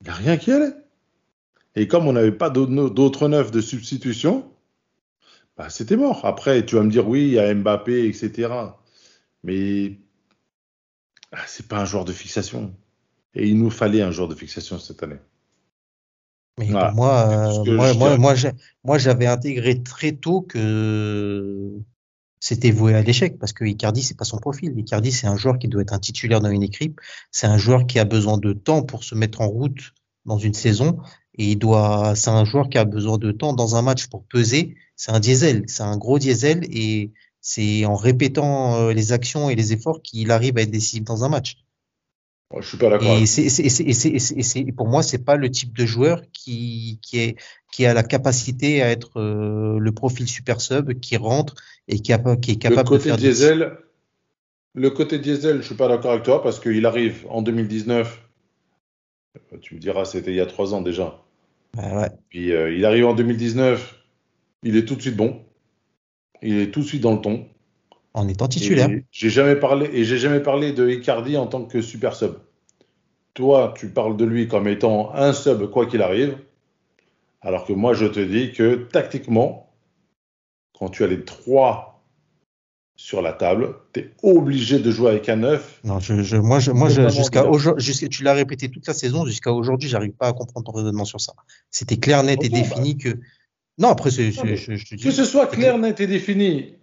[0.01, 0.75] il n'y a rien qui allait.
[1.75, 4.51] Et comme on n'avait pas d'autres d'autres neufs de substitution,
[5.57, 6.25] bah, c'était mort.
[6.25, 8.49] Après, tu vas me dire, oui, il y a Mbappé, etc.
[9.43, 9.97] Mais
[11.31, 12.75] ah, c'est pas un joueur de fixation.
[13.35, 15.19] Et il nous fallait un joueur de fixation cette année.
[16.57, 16.87] Mais Voilà.
[16.87, 18.35] pour moi, euh, moi,
[18.83, 21.71] moi, j'avais intégré très tôt que
[22.39, 24.73] c'était voué à l'échec parce que Icardi, c'est pas son profil.
[24.77, 26.99] Icardi, c'est un joueur qui doit être un titulaire dans une équipe.
[27.31, 29.93] C'est un joueur qui a besoin de temps pour se mettre en route
[30.25, 30.97] dans une saison.
[31.35, 34.23] Et il doit, c'est un joueur qui a besoin de temps dans un match pour
[34.25, 34.75] peser.
[34.95, 35.63] C'est un diesel.
[35.67, 37.11] C'est un gros diesel et
[37.41, 41.23] c'est en répétant euh, les actions et les efforts qu'il arrive à être décisif dans
[41.23, 41.57] un match.
[42.57, 43.15] Je suis pas d'accord.
[43.15, 47.35] Et pour moi, c'est pas le type de joueur qui, qui, est,
[47.71, 51.53] qui a la capacité à être euh, le profil super sub, qui rentre
[51.87, 53.77] et qui, a, qui est Le capable de faire des- diesel,
[54.73, 58.19] le côté diesel, je suis pas d'accord avec toi parce qu'il arrive en 2019.
[59.53, 61.21] euh, Tu me diras, c'était il y a trois ans déjà.
[61.77, 62.09] Ouais.
[62.29, 63.95] Puis euh, il arrive en 2019,
[64.63, 65.43] il est tout de suite bon.
[66.41, 67.47] Il est tout de suite dans le ton.
[68.13, 68.89] En étant titulaire.
[69.11, 72.33] J'ai jamais parlé et j'ai jamais parlé de Icardi en tant que super sub.
[73.33, 76.37] Toi, tu parles de lui comme étant un sub quoi qu'il arrive,
[77.41, 79.71] alors que moi je te dis que tactiquement,
[80.77, 82.03] quand tu as les trois
[82.95, 85.79] sur la table, tu es obligé de jouer avec un neuf.
[85.85, 89.25] Non, je, je, moi, je, moi, je, jusqu'à aujourd'hui, tu l'as répété toute la saison,
[89.25, 91.31] jusqu'à aujourd'hui, j'arrive pas à comprendre ton raisonnement sur ça.
[91.71, 92.57] C'était clair, net et bah.
[92.57, 93.17] défini que.
[93.77, 95.03] Non, après, je, je te dis.
[95.03, 96.75] Que ce soit clair, net et défini,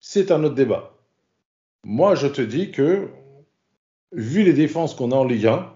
[0.00, 0.92] c'est un autre débat.
[1.84, 3.08] Moi, je te dis que,
[4.12, 5.72] vu les défenses qu'on a en Ligue 1,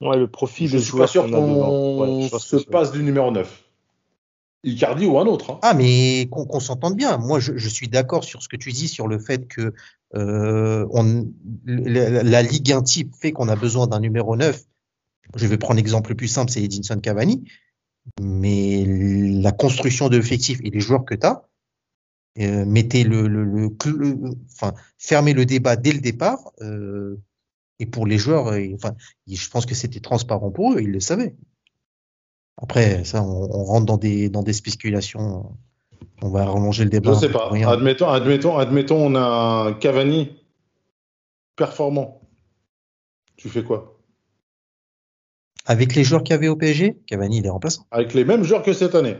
[0.00, 2.20] Ouais, le profil je des suis pas sûr qu'on.
[2.20, 3.64] Ouais, se que passe du numéro 9.
[4.64, 5.52] Icardi ou un autre.
[5.52, 5.58] hein.
[5.62, 7.16] Ah, mais qu'on s'entende bien.
[7.16, 9.72] Moi, je, je suis d'accord sur ce que tu dis sur le fait que
[10.14, 11.26] euh, on,
[11.64, 14.62] la, la Ligue 1 type fait qu'on a besoin d'un numéro 9.
[15.36, 17.44] Je vais prendre l'exemple le plus simple, c'est Edinson Cavani.
[18.20, 21.46] Mais la construction de l'effectif et les joueurs que tu as,
[22.40, 23.70] euh, mettez le, le, le,
[24.52, 26.52] enfin, fermez le débat dès le départ.
[26.60, 27.16] euh,
[27.80, 28.94] et pour les joueurs, enfin,
[29.26, 31.34] je pense que c'était transparent pour eux, ils le savaient.
[32.56, 35.56] Après, ça, on, on rentre dans des, dans des spéculations.
[36.22, 37.12] On va relonger le débat.
[37.14, 37.48] Je sais pas.
[37.48, 37.68] rien.
[37.68, 40.30] Admettons, admettons, admettons, on a un Cavani
[41.56, 42.20] performant.
[43.36, 43.98] Tu fais quoi?
[45.66, 47.86] Avec les joueurs qu'il y avait au PSG, Cavani, il est remplaçant.
[47.90, 49.16] Avec les mêmes joueurs que cette année.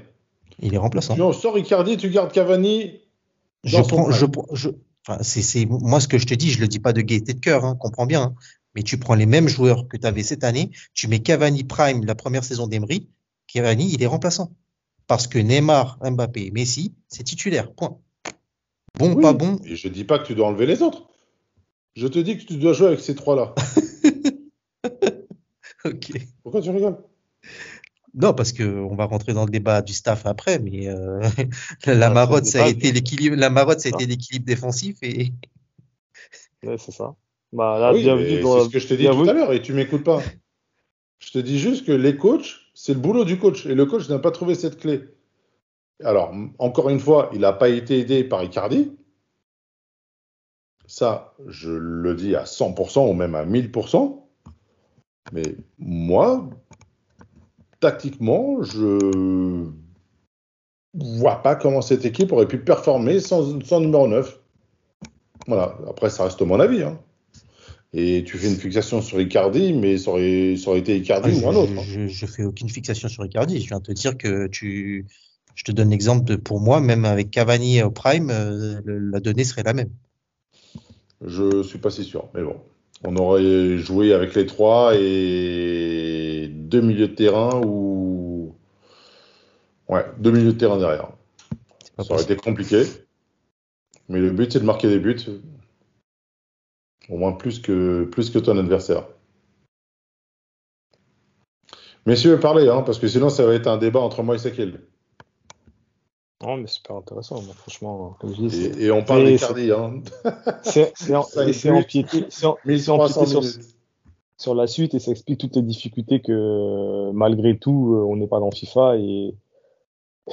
[0.60, 1.16] Il est remplaçant.
[1.16, 3.00] Tu en sors Icardi, tu gardes Cavani.
[3.64, 4.68] Je prends, je, je,
[5.06, 7.34] enfin, c'est, c'est, moi, ce que je te dis, je le dis pas de gaieté
[7.34, 8.22] de cœur, hein, comprends bien.
[8.22, 8.34] hein.
[8.74, 12.04] Mais tu prends les mêmes joueurs que tu avais cette année, tu mets Cavani Prime
[12.04, 13.08] la première saison d'Emery,
[13.46, 14.52] Cavani, il est remplaçant.
[15.06, 17.72] Parce que Neymar, Mbappé, Messi, c'est titulaire.
[17.74, 17.98] Point.
[18.98, 19.58] Bon, Oui, pas bon.
[19.64, 21.08] Et je dis pas que tu dois enlever les autres.
[21.94, 23.54] Je te dis que tu dois jouer avec ces trois-là.
[25.84, 26.12] Ok.
[26.42, 26.96] Pourquoi tu rigoles?
[28.14, 31.20] Non, parce que on va rentrer dans le débat du staff après, mais euh,
[31.86, 33.36] la marotte, ça a été l'équilibre.
[33.36, 35.32] La marotte, ça a été l'équilibre défensif et
[36.62, 37.14] Ouais, c'est ça.
[37.52, 39.52] Bah, là, Oui, bienvenue dans c'est ce que je t'ai dit bienvenue- tout à l'heure
[39.52, 40.22] et tu m'écoutes pas.
[41.18, 44.08] Je te dis juste que les coachs, c'est le boulot du coach et le coach
[44.08, 45.04] n'a pas trouvé cette clé.
[46.02, 48.92] Alors, encore une fois, il n'a pas été aidé par Icardi.
[50.86, 54.26] Ça, je le dis à 100% ou même à 1000%.
[55.32, 56.48] Mais moi,
[57.85, 59.69] tactiquement, je
[60.94, 64.40] vois pas comment cette équipe aurait pu performer sans, sans numéro 9.
[65.47, 66.82] Voilà, après, ça reste mon avis.
[66.82, 66.98] hein.
[67.93, 71.35] Et tu fais une fixation sur Icardi, mais ça aurait, ça aurait été Icardi Ah,
[71.39, 71.73] je, ou un autre.
[71.78, 71.82] hein.
[71.86, 73.61] je, je fais aucune fixation sur Icardi.
[73.61, 75.05] Je viens de te dire que tu,
[75.55, 79.44] je te donne l'exemple de, pour moi, même avec Cavani au prime, euh, la donnée
[79.44, 79.90] serait la même.
[81.20, 82.56] Je suis pas si sûr, mais bon.
[83.02, 88.56] On aurait joué avec les trois et deux milieux de terrain ou.
[89.88, 91.10] Ouais, deux milieux de terrain derrière.
[91.96, 92.32] Ça aurait possible.
[92.32, 92.84] été compliqué.
[94.08, 95.20] Mais le but, c'est de marquer des buts.
[97.08, 99.06] Au moins plus que, plus que ton adversaire.
[102.06, 104.80] Messieurs, parlez, hein, parce que sinon, ça va être un débat entre moi et Sakil.
[106.43, 107.40] Non, mais super intéressant.
[107.43, 109.70] Moi, franchement, comme je dis, Et, et on parle Mais.
[109.70, 110.02] Hein.
[111.55, 113.43] c'est empiété, c'est en- c'est 1300 empiété sur,
[114.36, 118.27] sur la suite et ça explique toutes les difficultés que malgré tout, euh, on n'est
[118.27, 119.35] pas dans FIFA et,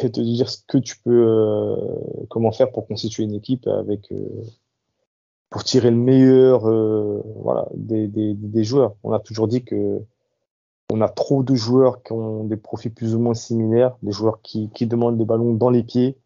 [0.01, 1.75] et te dire ce que tu peux, euh,
[2.29, 4.27] comment faire pour constituer une équipe avec, euh,
[5.49, 8.95] pour tirer le meilleur, euh, voilà, des, des, des joueurs.
[9.03, 10.01] On a toujours dit que
[10.91, 14.41] on a trop de joueurs qui ont des profils plus ou moins similaires, des joueurs
[14.41, 16.17] qui, demandent des ballons dans les pieds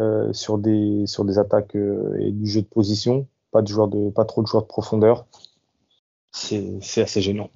[0.00, 4.48] euh, sur des sur des attaques euh, et du jeu de position, pas trop de
[4.48, 5.26] joueurs de profondeur.
[6.32, 7.50] C'est assez gênant.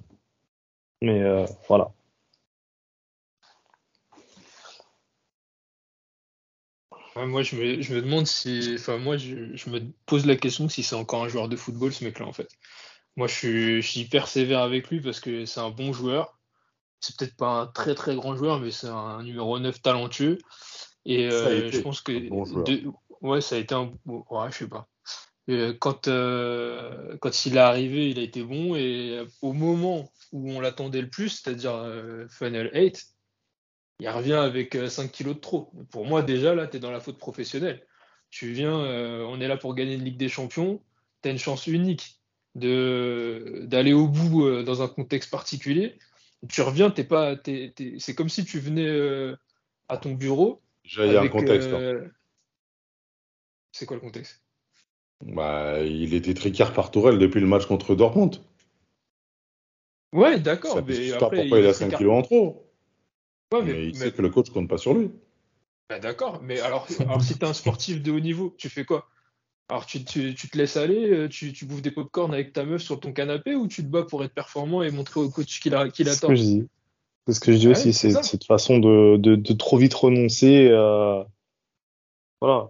[1.01, 1.91] Mais euh, voilà.
[7.17, 8.75] Moi, je me, je me demande si.
[8.77, 11.93] Enfin, moi, je, je me pose la question si c'est encore un joueur de football,
[11.93, 12.49] ce mec-là, en fait.
[13.17, 16.37] Moi, je suis, je suis hyper sévère avec lui parce que c'est un bon joueur.
[16.99, 20.37] C'est peut-être pas un très très grand joueur, mais c'est un numéro 9 talentueux.
[21.05, 22.11] Et euh, je pense que.
[22.29, 22.83] bon de-
[23.21, 23.91] ouais, ça a été un.
[24.05, 24.87] Ouais, je sais pas.
[25.47, 28.75] Euh, quand, euh, quand il est arrivé, il a été bon.
[28.75, 33.05] Et au moment où on l'attendait le plus, c'est-à-dire euh, Final 8,
[33.99, 35.71] il revient avec euh, 5 kilos de trop.
[35.91, 37.85] Pour moi, déjà, là, tu es dans la faute professionnelle.
[38.31, 40.81] Tu viens, on est là pour gagner une Ligue des Champions,
[41.21, 42.19] tu as une chance unique
[42.55, 45.97] d'aller au bout dans un contexte particulier.
[46.49, 49.35] Tu reviens, t'es pas, t'es- t'es- c'est comme si tu venais euh,
[49.89, 50.61] à ton bureau.
[50.83, 51.69] Déjà, il y a un contexte.
[51.73, 51.79] hein.
[51.79, 52.07] euh,
[53.71, 54.41] C'est quoi le contexte?
[55.21, 58.41] Bah, il était tricard par Tourelle depuis le match contre Dortmund.
[60.13, 62.21] Ouais, Ça d'accord, mais explique pas après, pourquoi il a est 5 tricard- kilos en
[62.21, 62.71] trop.
[63.53, 65.11] Ouais, mais, mais- il mais- sait que le coach compte pas sur lui.
[65.89, 69.07] Bah, d'accord, mais alors, alors si t'es un sportif de haut niveau, tu fais quoi?
[69.67, 72.65] Alors tu, tu, tu te laisses aller, euh, tu, tu bouffes des pop-corn avec ta
[72.65, 75.59] meuf sur ton canapé ou tu te bats pour être performant et montrer au coach
[75.59, 76.67] qu'il a, qu'il C'est ce que je dis.
[77.25, 79.95] C'est ce que je dis Ouais, aussi, c'est cette façon de, de, de trop vite
[79.95, 80.67] renoncer.
[80.69, 81.23] euh,
[82.39, 82.69] voilà.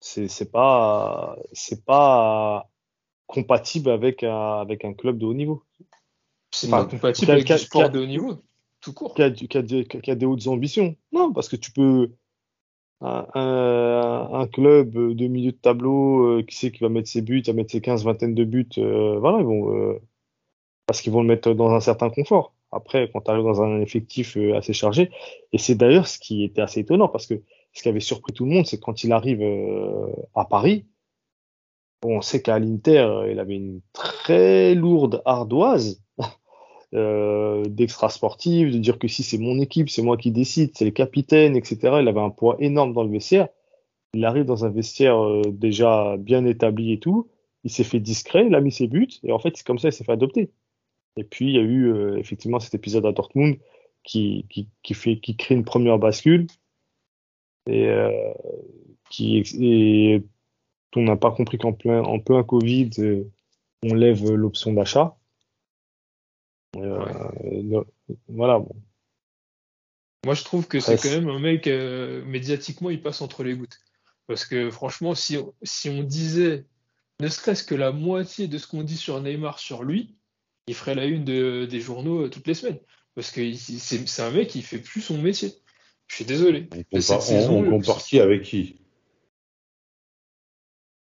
[0.00, 2.68] C'est pas c'est pas
[3.26, 5.62] compatible avec un, avec un club de haut niveau.
[6.50, 8.42] C'est pas compatible avec quel- sport de haut niveau,
[8.80, 9.14] tout court.
[9.14, 10.96] qui a, qui a des, qui a des hautes ambitions.
[11.12, 12.10] Non, parce que tu peux.
[13.04, 17.42] Un, un, club de milieu de tableau euh, qui sait qu'il va mettre ses buts,
[17.44, 19.98] va mettre ses 15 vingtaines de buts, euh, voilà, ils vont, euh,
[20.86, 22.54] parce qu'ils vont le mettre dans un certain confort.
[22.72, 25.10] Après, quand tu arrives dans un effectif euh, assez chargé,
[25.52, 27.42] et c'est d'ailleurs ce qui était assez étonnant, parce que
[27.72, 30.86] ce qui avait surpris tout le monde, c'est quand il arrive euh, à Paris,
[32.04, 36.01] on sait qu'à l'Inter, il avait une très lourde ardoise
[36.94, 40.84] euh, d'extra sportif, de dire que si c'est mon équipe, c'est moi qui décide, c'est
[40.84, 41.78] le capitaine, etc.
[42.00, 43.48] Il avait un poids énorme dans le vestiaire.
[44.14, 47.30] Il arrive dans un vestiaire euh, déjà bien établi et tout.
[47.64, 49.88] Il s'est fait discret, il a mis ses buts, et en fait, c'est comme ça,
[49.88, 50.50] il s'est fait adopter.
[51.16, 53.56] Et puis, il y a eu euh, effectivement cet épisode à Dortmund
[54.04, 56.46] qui, qui, qui, fait, qui crée une première bascule
[57.66, 58.10] et euh,
[59.10, 60.22] qui et
[60.96, 62.90] on n'a pas compris qu'en plein, en plein Covid,
[63.84, 65.16] on lève l'option d'achat.
[66.76, 67.84] Euh,
[68.28, 68.74] voilà, bon.
[70.24, 73.56] Moi, je trouve que c'est quand même un mec, euh, médiatiquement, il passe entre les
[73.56, 73.78] gouttes.
[74.28, 76.64] Parce que franchement, si, on- si on disait
[77.20, 80.16] ne serait-ce que la moitié de ce qu'on dit sur Neymar sur lui,
[80.68, 82.78] il ferait la une de- des journaux euh, toutes les semaines.
[83.14, 85.52] Parce que c'est un mec qui fait plus son métier.
[86.06, 86.68] Je suis désolé.
[86.72, 88.80] On compare, on- saison, on le- compare qui avec qui?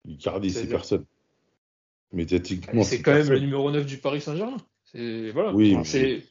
[0.05, 1.05] Icardi, c'est personne.
[2.11, 4.57] Médiatiquement, c'est quand même le numéro 9 du Paris Saint-Germain.
[4.93, 5.53] C'est voilà.
[5.53, 6.23] Oui, Enfin, c'est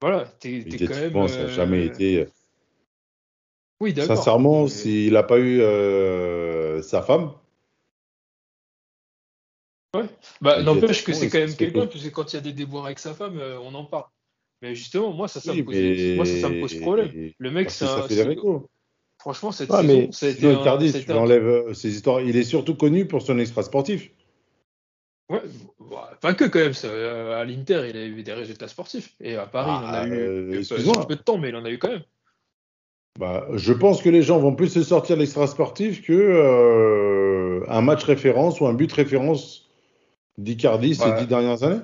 [0.00, 1.28] Voilà, t'es t'es quand même.
[1.28, 2.26] Ça n'a jamais euh, été.
[3.80, 4.16] Oui, d'accord.
[4.16, 7.32] Sincèrement, mais- s'il n'a pas eu euh, sa femme,
[9.92, 10.02] Bah,
[10.42, 12.98] médiatiquement, n'empêche que c'est quand même quelqu'un, puisque quand il y a des déboires avec
[12.98, 14.04] sa femme, euh, on en parle.
[14.60, 16.16] Mais justement, moi, ça, ça oui, me pose, mais.
[16.16, 17.32] moi, ça, ça me pose problème.
[17.38, 18.08] Le mec, c'est un.
[18.08, 18.36] c'est-.
[19.20, 22.20] Franchement, cette Ouais, saison, mais ça a été un- tu enlèves euh, histoires.
[22.20, 24.10] Il est surtout connu pour son extra sportif.
[25.28, 25.42] Ouais,
[25.90, 26.72] bah, pas que quand même.
[26.74, 29.14] ça, euh, à l'Inter, il a eu des résultats sportifs.
[29.20, 31.06] Et à Paris, il en Ah, a eu euh, peu- excuse-moi.
[31.06, 32.02] peu de temps, mais il en a eu quand même.
[33.18, 37.80] Bah, je pense que les gens vont plus se sortir l'extra sportif que euh, un
[37.82, 39.68] match référence ou un but référence
[40.38, 41.18] d'Icardi ces Ouais.
[41.20, 41.80] dix dernières années.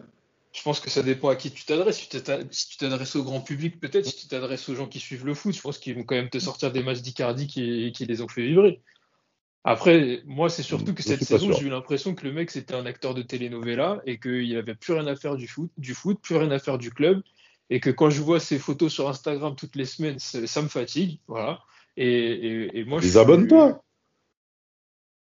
[0.52, 1.98] Je pense que ça dépend à qui tu t'adresses.
[1.98, 4.06] Si tu t'ad- si tu t'adresses au grand public, peut-être.
[4.06, 6.30] Si tu t'adresses aux gens qui suivent le foot, je pense qu'ils vont quand même
[6.30, 8.80] te sortir des matchs d'Icardi qui, qui les ont fait vibrer.
[9.64, 12.50] Après, moi, c'est surtout que Je cette suis saison, j'ai eu l'impression que le mec,
[12.50, 15.94] c'était un acteur de telenovela et qu'il avait plus rien à faire du foot, du
[15.94, 17.22] foot, plus rien à faire du club.
[17.70, 20.68] Et que quand je vois ses photos sur Instagram toutes les semaines, ça, ça me
[20.68, 21.18] fatigue.
[21.28, 21.62] Voilà.
[21.96, 23.80] Et, et, et moi, je suis- Désabonne-toi.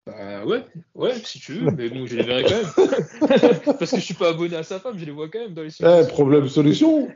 [0.06, 0.66] Bah ouais,
[0.97, 3.60] ouais, si tu veux, mais bon, je les verrai quand même.
[3.78, 5.62] Parce que je suis pas abonné à sa femme, je les vois quand même dans
[5.62, 6.09] les Eh, suggestions.
[6.12, 7.09] problème solution.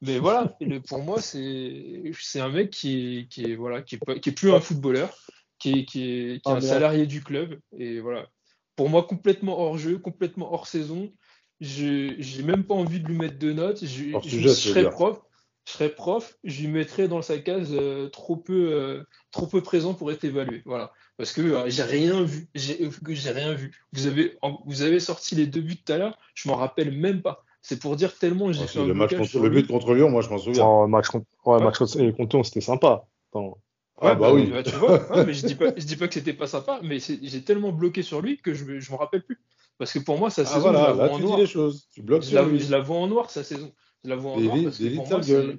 [0.00, 0.58] Mais voilà,
[0.88, 4.32] pour moi, c'est c'est un mec qui est, qui est, voilà, qui est, qui est
[4.32, 5.16] plus un footballeur,
[5.62, 7.58] qui est, qui est, qui est Ah, un salarié du club.
[7.78, 8.26] Et voilà.
[8.74, 11.12] Pour moi, complètement hors jeu, complètement hors saison.
[11.60, 13.84] Je j'ai même pas envie de lui mettre de notes.
[13.84, 14.18] Je,
[14.48, 15.20] serais prof,
[15.66, 19.60] je serais prof, je lui mettrais dans sa case euh, trop peu, euh, trop peu
[19.60, 20.62] présent pour être évalué.
[20.66, 20.90] Voilà.
[21.16, 22.48] Parce que euh, j'ai rien vu.
[22.56, 23.70] J'ai rien vu.
[23.92, 26.18] Vous avez, en- vous avez sorti les deux buts tout à l'heure.
[26.34, 27.44] Je m'en rappelle même pas.
[27.60, 29.62] C'est pour dire tellement j'ai Ah, fait un le, match contre, le lui.
[29.62, 30.66] but contre Lyon, moi je m'en souviens.
[30.66, 31.62] Oh, match contre, ouais, Ouais.
[31.62, 33.06] match contre, Lyon, c'était sympa.
[33.30, 33.58] Attends.
[34.02, 34.50] Ah Ouais, bah, oui.
[34.50, 36.80] bah, tu vois, ouais, mais je dis pas, je dis pas que c'était pas sympa,
[36.82, 39.40] mais j'ai tellement bloqué sur lui que je, me- je me rappelle plus.
[39.78, 41.28] Parce que pour moi, sa Ah saison, voilà, je la là vois en tu dis
[41.28, 41.38] noir.
[41.38, 41.88] les choses.
[41.92, 42.60] Tu bloques Je sur la, lui.
[42.60, 43.72] je la vois en noir, sa saison.
[44.04, 45.58] Je la vois en Des noir lits- parce que des pour lits moi, sale gueule.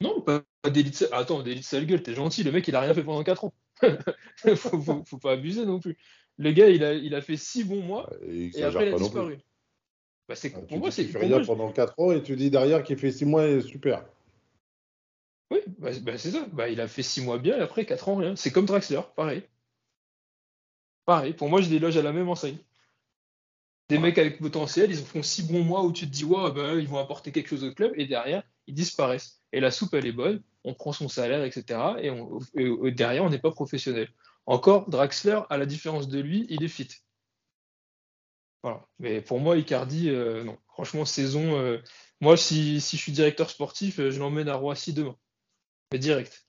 [0.00, 2.42] Non, pas, pas des lits de- Attends, des lits de sale gueule, t'es gentil.
[2.44, 3.54] Le mec, il a rien fait pendant 4 ans.
[4.56, 5.96] faut, faut, faut pas abuser non plus.
[6.38, 8.88] Le gars, il a, il a fait 6 bons mois Il et exagère après, il
[8.88, 9.20] a pas non plus.
[9.20, 9.38] disparu.
[10.28, 11.02] Bah, c'est, Ah, pour tu moi, dis c'est.
[11.04, 13.46] qu'il fait pour rien pendant 4 ans et tu dis derrière qu'il fait 6 mois
[13.46, 14.04] et super.
[15.50, 16.46] Oui, bah, bah, c'est ça.
[16.52, 18.36] Bah, il a fait 6 mois bien et après 4 ans rien.
[18.36, 19.42] C'est comme Draxler, pareil.
[21.04, 22.58] Pareil, pour moi, je les loge à la même enseigne.
[23.88, 26.74] Des mecs avec potentiel, ils font 6 bons mois où tu te dis, ouais, bah,
[26.74, 29.40] ils vont apporter quelque chose au club et derrière, ils disparaissent.
[29.52, 31.96] Et la soupe, elle est bonne, on prend son salaire, etc.
[32.02, 32.38] Et, on-
[32.90, 34.08] derrière, on n'est pas professionnel.
[34.46, 36.88] Encore, Draxler, à la différence de lui, il est fit.
[38.62, 38.86] Voilà.
[38.98, 40.58] Mais pour moi, Icardi, euh, non.
[40.68, 41.56] Franchement, saison.
[41.58, 41.78] euh,
[42.20, 45.16] moi, si, si je suis directeur sportif, euh, je l'emmène à Roissy demain.
[45.92, 46.46] Mais direct.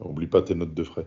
[0.00, 1.06] Oublie pas tes notes de frais.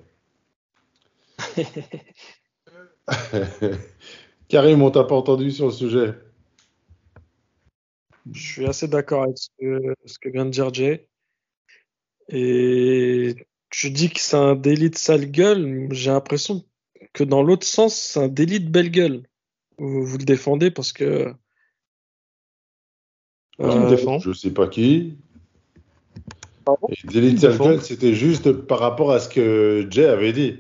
[4.48, 6.14] Karim, on t'a pas entendu sur le sujet.
[8.32, 11.08] Je suis assez d'accord avec ce que, ce que vient de dire Jay.
[12.30, 13.36] Et
[13.70, 15.88] tu dis que c'est un délit de sale gueule.
[15.92, 16.66] J'ai l'impression
[17.14, 19.24] que dans l'autre sens, c'est un délit de belle gueule.
[19.78, 21.34] Vous, vous le défendez parce que.
[23.60, 25.18] Qui me Euh, défend Je sais pas qui.
[26.66, 30.60] Pardon Et Delete c'était juste par rapport à ce que Jay avait dit.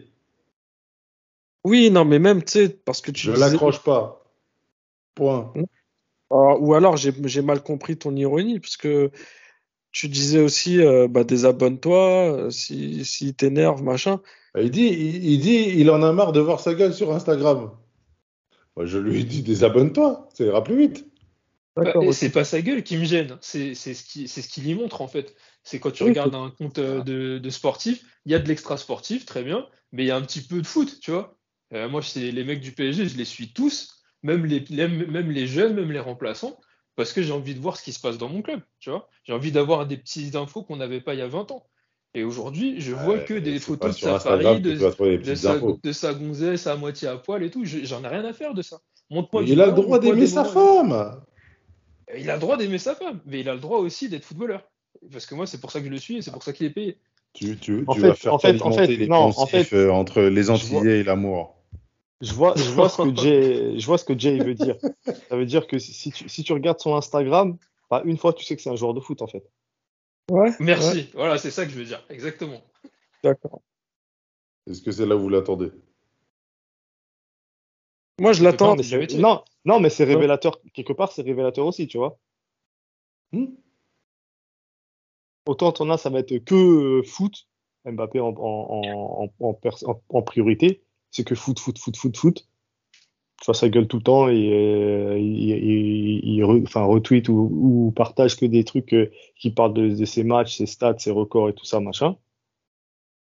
[1.64, 4.24] Oui, non, mais même, tu sais, parce que tu Je disais- l'accroche pas.
[5.16, 5.54] Point.
[6.30, 9.12] Ah, ou alors j'ai mal compris ton ironie, parce que
[9.92, 14.22] tu disais aussi, euh, bah, désabonne-toi, euh, si, si t'énerve, machin.
[14.60, 17.72] Il dit, il, il dit, il en a marre de voir sa gueule sur Instagram.
[18.76, 21.06] Moi, je lui ai dit, désabonne-toi, ça ira plus vite.
[21.84, 24.68] Bah, c'est pas sa gueule qui me gêne, c'est c'est ce qui c'est ce qu'il
[24.68, 25.36] y montre en fait.
[25.64, 28.48] C'est quand tu Oui, regardes un compte euh, de, de sportif, il y a de
[28.48, 31.38] l'extra sportif, très bien, mais il y a un petit peu de foot, tu vois.
[31.74, 35.30] Euh, moi, c'est les mecs du PSG, je les suis tous, même les, les- même
[35.32, 36.58] les jeunes, même les remplaçants,
[36.96, 39.10] parce que j'ai envie de voir ce qui se passe dans mon club, tu vois.
[39.26, 41.68] J'ai envie d'avoir des petites infos qu'on n'avait pas il y a 20 ans.
[42.14, 44.72] Et aujourd'hui, je vois Ouais, que des photos de que de,
[45.18, 47.66] de, sa, de sa gonzesse à moitié à poil et tout.
[47.66, 48.80] Je- J'en ai rien à faire de ça.
[49.10, 51.22] Montre-moi il a le droit d'aimer sa moments- femme.
[52.16, 54.64] Il a le droit d'aimer sa femme, mais il a le droit aussi d'être footballeur.
[55.12, 56.66] Parce que moi, c'est pour ça que je le suis et c'est pour ça qu'il
[56.66, 56.98] est payé.
[57.34, 59.32] Tu, tu, En tu fait- vas faire en fait- en alimenter fait, les non, en
[59.34, 61.56] poncifs fait, euh, entre les Antillais et l'amour.
[62.22, 64.76] Je vois, je vois ce que Jay, je vois ce que Jay veut dire.
[65.30, 67.58] Ça veut dire que si- tu, si tu regardes son Instagram,
[67.92, 69.44] bah, une fois, tu sais que c'est un joueur de foot, en fait.
[70.32, 70.98] Ouais, Merci.
[70.98, 72.04] ouais, Voilà, c'est ça que je veux dire.
[72.10, 72.62] Exactement.
[73.24, 73.62] d'accord.
[74.70, 75.72] Est-ce que c'est là où vous l'attendez?
[78.20, 78.76] Moi, je l'attends.
[79.20, 80.60] Non, non, mais c'est révélateur.
[80.74, 82.18] Quelque part, c'est révélateur aussi, tu vois.
[83.32, 83.46] Hmm
[85.46, 87.48] Autant ton as, ça va être que euh, foot,
[87.86, 89.54] Mbappé en, en, en,
[90.10, 92.48] en, priorité, c'est que foot, foot, foot, foot, foot.
[93.42, 97.34] fasse sa gueule tout le temps et euh, il, il- il re- enfin, retweet ou,
[97.54, 101.12] ou partage que des trucs euh, qui parlent de, de ses matchs, ses stats, ses
[101.12, 102.18] records et tout ça, machin.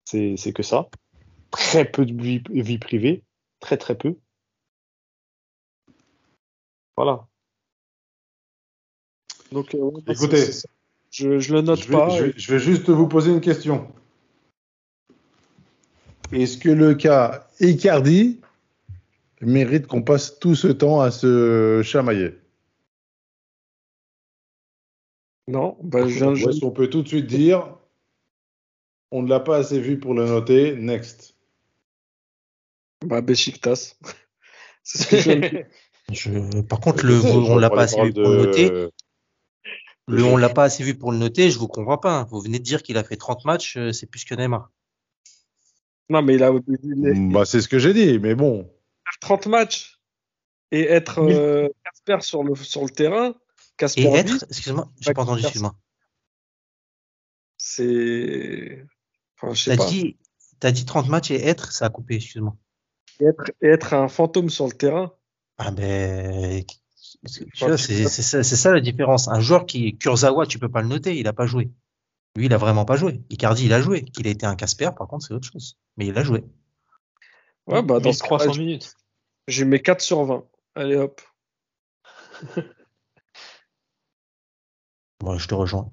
[0.06, 0.88] C'est, c'est que ça.
[1.50, 3.22] Très peu de vie, vie privée.
[3.60, 4.16] Très, très peu.
[6.96, 7.26] Voilà.
[9.52, 10.44] Donc, euh, bah, Écoutez,
[11.10, 12.08] je, je le note Je vais, pas.
[12.10, 13.92] je vais- je vais juste vous poser une question.
[16.32, 18.40] Est-ce que le cas Icardi
[19.40, 22.38] mérite qu'on passe tout ce temps à se chamailler?
[25.46, 27.76] Non, bah, je- est-ce qu'on peut tout de suite dire
[29.10, 31.36] on ne l'a pas assez vu pour le noter, next?
[33.04, 33.96] Bah, Besiktas.
[34.82, 35.64] C'est ce que je
[36.12, 38.70] Je, par contre, le, je on l'a pas assez vu pour le noter.
[40.06, 42.20] Le on l'a pas assez vu pour le noter, je vous comprends pas.
[42.20, 42.26] hein.
[42.30, 44.70] Vous venez de dire qu'il a fait 30 matchs, euh, c'est plus que Neymar.
[46.10, 48.64] Non, mais il a il est- Bah, c'est ce que j'ai dit, mais bon.
[49.04, 49.98] faire 30 matchs
[50.70, 53.34] et être euh, Casper sur le, sur le terrain.
[53.78, 55.74] Casper Et être, excuse-moi, j'ai pas entendu, excuse-moi.
[57.56, 58.84] c'est.
[59.40, 59.90] Enfin, je sais T'as pas.
[59.90, 60.18] dit,
[60.60, 62.54] t'as dit 30 matchs et être, ça a coupé, excuse-moi.
[63.20, 65.14] Et être, et être un fantôme sur le terrain.
[65.58, 66.64] Ah ben,
[67.26, 69.28] c'est c'est ça, c'est ça la différence.
[69.28, 71.70] Un joueur qui, Kurzawa, tu peux pas le noter, il a pas joué.
[72.36, 73.22] Lui, il a vraiment pas joué.
[73.30, 74.02] Icardi, il a joué.
[74.02, 75.78] Qu'il a été un Casper, par contre, c'est autre chose.
[75.96, 76.44] Mais il a joué.
[77.66, 78.94] Ouais, bah, dans ce cas 1300 minutes.
[79.46, 80.44] j'ai mis 4 sur 20.
[80.74, 81.20] Allez hop.
[85.20, 85.90] Bon, je te rejoins.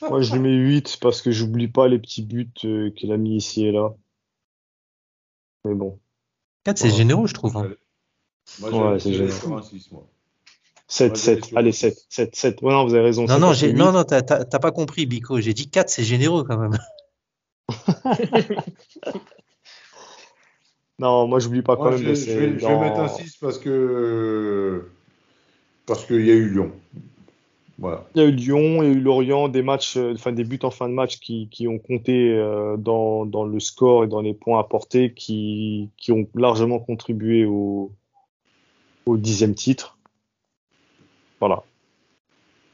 [0.00, 3.16] Moi, je lui mets 8 parce que j'oublie pas les petits buts euh, qu'il a
[3.16, 3.90] mis ici et là.
[5.64, 6.00] Mais bon.
[6.64, 7.56] 4, c'est généreux, je trouve.
[7.56, 7.70] hein.
[8.60, 9.32] Moi, Ouais, c'est génial.
[9.32, 10.06] sur un six, moi.
[10.86, 11.48] 7, Ouais, 7.
[11.50, 12.62] j'ai- Allez, 7, 7, 7.
[12.62, 13.24] Ouais, non, vous avez raison.
[13.26, 15.40] Non, non, j'ai, t'as, t'as, t'as pas compris, Bico.
[15.40, 16.78] J'ai dit 4, c'est généreux quand même.
[20.98, 22.00] Non, moi, j'oublie pas quand Moi, même.
[22.00, 24.84] je, je vais, je vais dans- mettre un 6 parce que.
[25.86, 26.70] Parce qu'il y a eu Lyon.
[27.78, 28.04] Voilà.
[28.14, 30.44] Il y a eu Lyon, il y a eu Lorient, des matchs, euh, enfin des
[30.44, 34.06] buts en fin de match qui, qui ont compté euh, dans, dans le score et
[34.06, 37.90] dans les points apportés, qui, qui ont largement contribué au,
[39.06, 39.98] au dixième titre.
[41.40, 41.62] Voilà.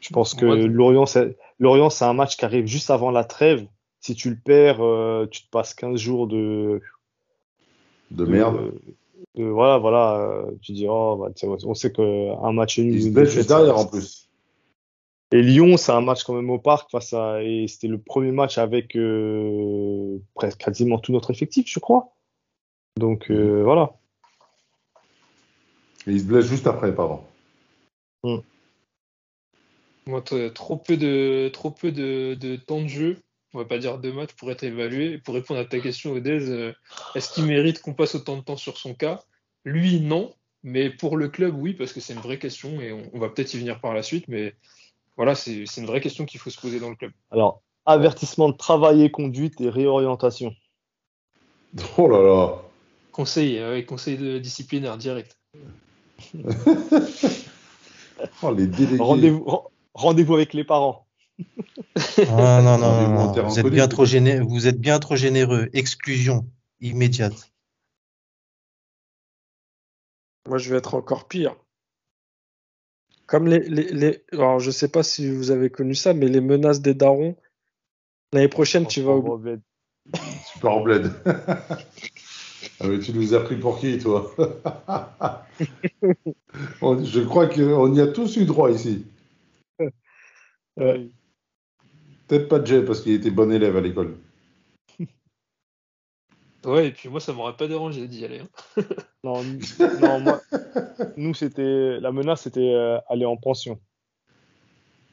[0.01, 0.66] Je pense que Ouais.
[0.66, 3.66] Lorient, c'est, Lorient, c'est un match qui arrive juste avant la trêve.
[4.01, 6.81] Si tu le perds, euh, tu te passes 15 jours de,
[8.11, 8.73] De merde.
[9.36, 11.31] de- voilà, voilà, euh, tu dis, oh, bah,
[11.65, 12.94] on sait qu'un match nul.
[12.94, 14.28] Il ou se juste derrière en plus.
[15.32, 18.32] et Lyon, c'est un match quand même au parc face à et c'était le premier
[18.32, 22.12] match avec euh, presque quasiment tout notre effectif, je crois.
[22.98, 23.93] Donc euh, voilà.
[26.06, 27.22] Et il se blesse juste après, pardon.
[30.06, 33.18] Moi, t- trop peu de, trop peu de, de temps de jeu,
[33.55, 35.18] on va pas dire deux matchs pour être évalué.
[35.18, 36.72] Pour répondre à ta question, Odez, euh,
[37.14, 39.22] est-ce qu'il mérite qu'on passe autant de temps sur son cas?
[39.64, 40.35] Lui, non.
[40.62, 43.28] Mais pour le club, oui, parce que c'est une vraie question et on, on va
[43.28, 44.28] peut-être y venir par la suite.
[44.28, 44.55] Mais
[45.16, 47.12] voilà, c'est une vraie question qu'il faut se poser dans le club.
[47.31, 50.55] Alors avertissement de travail et conduite et réorientation.
[51.97, 52.62] Oh là là.
[53.10, 55.39] Conseil, euh, conseil de disciplinaire direct.
[58.42, 59.02] Oh, les délégués.
[59.02, 61.06] Rendez-vous ren- rendez-vous avec les parents.
[62.28, 64.44] Ah, non, non, Vous êtes bien trop généreux.
[64.47, 65.70] Vous êtes bien trop généreux.
[65.72, 66.47] Exclusion
[66.80, 67.51] immédiate.
[70.47, 71.56] Moi, je vais être encore pire.
[73.26, 76.40] Comme les, les, les- Alors, je sais pas si vous avez connu ça, mais les
[76.42, 77.36] menaces des darons.
[78.32, 79.40] L'année prochaine, tu vas au...
[80.52, 81.10] Super bled.
[82.81, 84.35] ah, mais tu nous as pris pour qui, toi
[86.82, 89.05] On- Je crois qu'on y a tous eu droit ici.
[90.77, 91.09] Ouais.
[92.28, 94.16] Peut-être pas Jay, parce qu'il était bon élève à l'école.
[96.65, 98.40] Ouais, et puis moi, ça m'aurait pas dérangé d'y aller.
[98.40, 98.82] hein.
[99.24, 99.43] Non,
[99.98, 100.43] non, moi,
[101.16, 103.81] nous c'était la menace, c'était euh, aller en pension.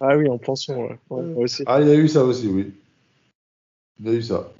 [0.02, 1.00] Ah oui, en pension, ouais.
[1.10, 1.64] Ouais, moi aussi.
[1.66, 2.74] Ah, il y a eu ça aussi, oui.
[4.00, 4.52] Il y a eu ça.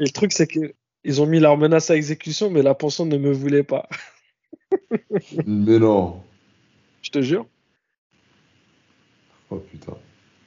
[0.00, 0.46] Et le truc, c'est
[1.06, 3.88] qu'ils ont mis leur menace à exécution, mais la pension ne me voulait pas.
[5.46, 6.20] Mais non.
[7.00, 7.46] Je te jure.
[9.50, 9.96] Oh putain.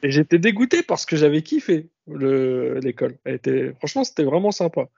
[0.03, 3.15] Et j'étais dégoûté parce que j'avais kiffé le- l'école.
[3.23, 4.90] Elle était, franchement, c'était vraiment sympa.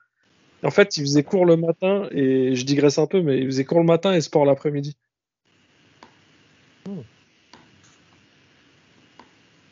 [0.64, 3.64] En fait, ils faisaient cours le matin et je digresse un peu, mais ils faisaient
[3.64, 4.96] cours le matin et sport l'après-midi.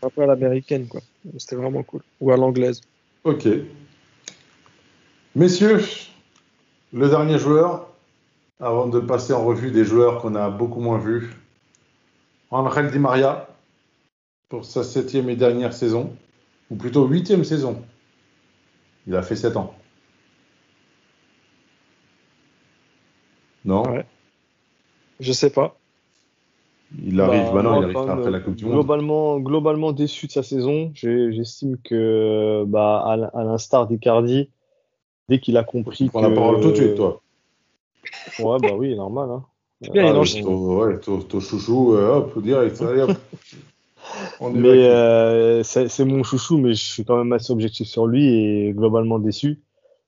[0.03, 1.01] Un peu à l'américaine, quoi.
[1.39, 2.03] C'était vraiment cool.
[2.21, 2.81] Ou à l'anglaise.
[3.25, 3.49] Ok.
[5.37, 5.81] Messieurs,
[6.93, 7.89] le dernier joueur,
[8.59, 11.37] avant de passer en revue des joueurs qu'on a beaucoup moins vus.
[12.51, 13.49] Angel Di Maria,
[14.49, 16.17] pour sa septième et dernière saison,
[16.69, 17.81] ou plutôt huitième saison.
[19.07, 19.75] Il a fait sept ans.
[23.65, 23.85] Non?
[23.85, 24.05] Ouais.
[25.21, 25.77] Je sais pas.
[27.01, 28.75] Il arrive, Bah, bah, non, il arrive après la Coupe du Monde.
[28.75, 30.91] Globalement, globalement déçu de sa saison.
[30.95, 34.51] J'estime que, bah, à l'instar d'Icardi,
[35.31, 36.29] dès qu'il a compris Tu prends que...
[36.29, 37.23] la parole tout de suite, toi.
[38.41, 39.31] Ouais, bah oui, normal.
[39.31, 39.45] Hein.
[39.81, 43.13] C'est bien, il Ah, ton, ouais, ton, ton chouchou, euh, hop, direct, allez, hop.
[44.41, 48.07] On Mais euh, c'est c'est mon chouchou, mais je suis quand même assez objectif sur
[48.07, 49.61] lui et globalement déçu.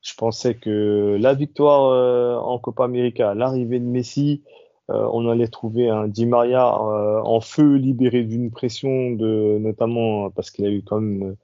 [0.02, 4.42] Je pensais que la victoire euh, en Copa América, l'arrivée de Messi,
[4.90, 10.30] euh, on allait trouver un Di Maria euh, en feu, libéré d'une pression, de, notamment
[10.30, 11.36] parce qu'il a eu quand même euh,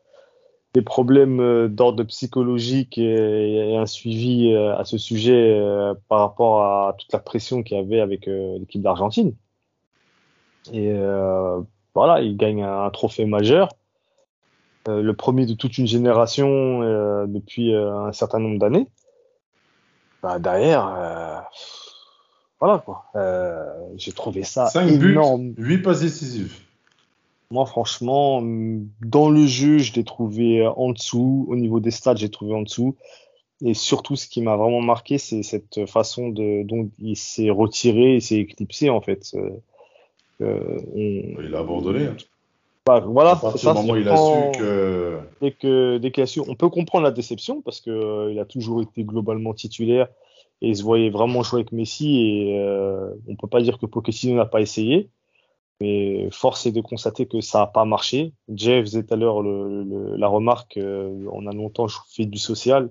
[0.79, 6.21] des problèmes euh, d'ordre psychologique et, et un suivi euh, à ce sujet euh, par
[6.21, 9.35] rapport à toute la pression qu'il y avait avec l'équipe d'Argentine.
[10.73, 10.93] Et
[11.95, 13.71] voilà, il gagne un trophée majeur,
[14.87, 18.87] le premier de toute une génération euh, depuis euh, un certain nombre d'années.
[20.23, 21.39] Bah, derrière, euh,
[22.61, 23.07] voilà quoi.
[23.97, 25.55] J'ai trouvé ça 5 buts, énorme.
[25.57, 26.68] 8 passes décisives.
[27.51, 31.47] Moi, franchement, hum, dans le jeu, je l'ai trouvé euh, en dessous.
[31.49, 32.97] Au niveau des stats, j'ai trouvé en dessous.
[33.65, 38.17] Et surtout, ce qui m'a vraiment marqué, c'est cette façon de, dont il s'est retiré,
[38.17, 39.33] il s'est éclipsé en fait.
[39.35, 39.51] Euh,
[40.43, 42.05] euh, on- Il a abandonné.
[42.05, 42.17] hein.
[42.87, 43.73] bah, voilà, à partir ça.
[43.73, 45.19] du moment où il a su que.
[45.41, 48.39] dès que dès qu'il a su, on peut comprendre la déception parce que euh, il
[48.39, 50.07] a toujours été globalement titulaire
[50.63, 53.87] et il se voyait vraiment jouer avec Messi et euh, on peut pas dire que
[53.87, 55.09] Pochettino n'a pas essayé,
[55.81, 58.33] mais force est de constater que ça a pas marché.
[58.53, 62.91] Jeff faisait tout à l'heure la remarque, euh, on a longtemps fait du social.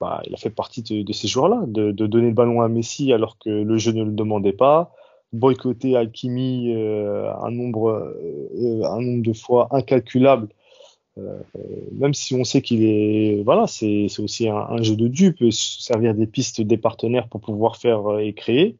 [0.00, 3.36] Bah, il a fait partie de, ces joueurs-là, de, donner le ballon à Messi alors
[3.38, 4.92] que le jeu ne le demandait pas,
[5.32, 10.48] boycotter Hakimi euh, un nombre euh, un nombre de fois incalculable
[11.92, 15.82] même si on sait qu'il est voilà c'est aussi un, jeu de dupe euh, se
[15.82, 18.76] servir des pistes des partenaires pour pouvoir faire euh, et créer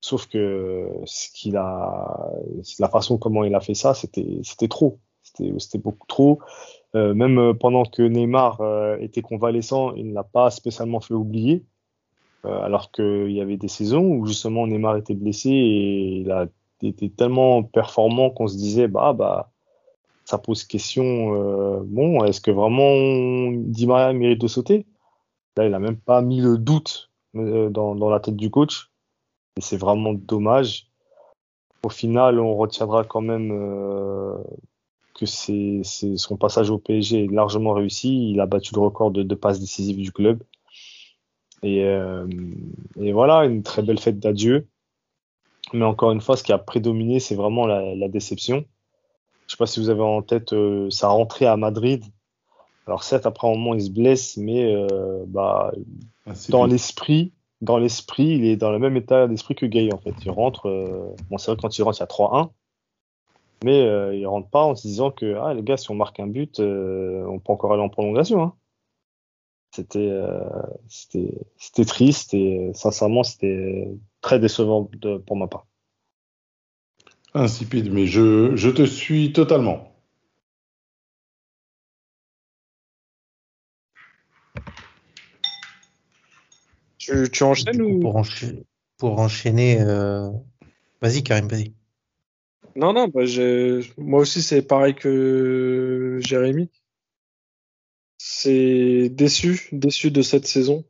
[0.00, 2.30] sauf que ce qu'il a
[2.78, 6.40] la façon comment il a fait ça c'était trop c'était beaucoup trop
[6.94, 11.66] Euh, même euh, pendant que Neymar euh, était convalescent il n'a pas spécialement fait oublier
[12.44, 16.46] alors qu'il y avait des saisons où justement Neymar était blessé et il a
[16.82, 19.50] été tellement performant qu'on se disait bah bah
[20.24, 21.82] ça pose question.
[21.84, 24.86] bon, est-ce que vraiment Di Maria mérite de sauter?
[25.56, 28.87] Là, il a même pas mis le doute dans la tête du coach.
[29.60, 30.86] C'est vraiment dommage.
[31.82, 34.36] Au final, on retiendra quand même euh,
[35.14, 38.30] que c'est, son passage au PSG est largement réussi.
[38.30, 40.42] Il a battu le record de, de passes décisives du club.
[41.62, 42.26] Et, euh,
[43.00, 44.66] et voilà, une très belle fête d'adieu.
[45.72, 48.64] Mais encore une fois, ce qui a prédominé, c'est vraiment la, la déception.
[49.46, 52.04] Je sais pas si vous avez en tête euh, sa rentrée à Madrid.
[52.86, 55.72] Alors certes, après un moment, il se blesse, mais euh, bah,
[56.26, 59.98] Ainsi dans l'esprit, dans l'esprit, il est dans le même état d'esprit que Gay en
[59.98, 60.14] fait.
[60.24, 62.50] Il rentre, euh, bon c'est vrai quand il rentre, il y a 3-1,
[63.64, 66.20] mais euh, il rentre pas en se disant que ah les gars, si on marque
[66.20, 68.42] un but, euh, on peut encore aller en prolongation.
[68.42, 68.54] Hein.
[69.74, 70.40] C'était, euh,
[70.88, 73.88] c'était, c'était triste et sincèrement, c'était
[74.20, 74.88] très décevant
[75.26, 75.66] pour ma part.
[77.34, 79.87] Insipide, mais je, je te suis totalement.
[87.08, 88.62] Tu, tu enchaînes coup, ou pour, encha-
[88.98, 90.30] pour enchaîner, euh,
[91.00, 91.72] vas-y Karim, vas-y.
[92.76, 93.22] Non, non, bah,
[93.96, 96.70] moi aussi c'est pareil que Jérémy.
[98.18, 100.84] C'est déçu, déçu de cette saison.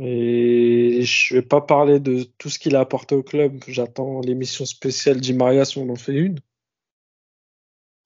[0.00, 3.62] Et je vais pas parler de tout ce qu'il a apporté au club.
[3.68, 6.40] J'attends l'émission spéciale Di Maria si on en fait une.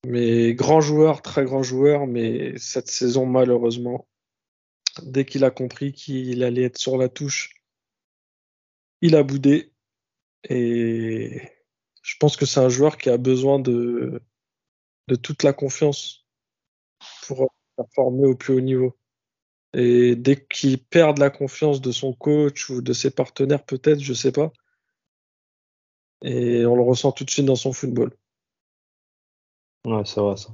[0.06, 4.06] Mais grand joueur, très grand joueur, mais cette saison malheureusement,
[5.02, 7.54] dès qu'il a compris qu'il allait être sur la touche,
[9.00, 9.72] il a boudé.
[10.48, 11.42] Et
[12.02, 14.22] je pense que c'est un joueur qui a besoin de,
[15.22, 16.26] toute la confiance
[17.26, 18.96] pour performer au plus haut niveau.
[19.74, 24.12] Et dès qu'il perd la confiance de son coach ou de ses partenaires, peut-être, je
[24.12, 24.52] sais pas.
[26.22, 28.14] Et on le ressent tout de suite dans son football.
[29.84, 30.50] Ouais, c'est vrai ça.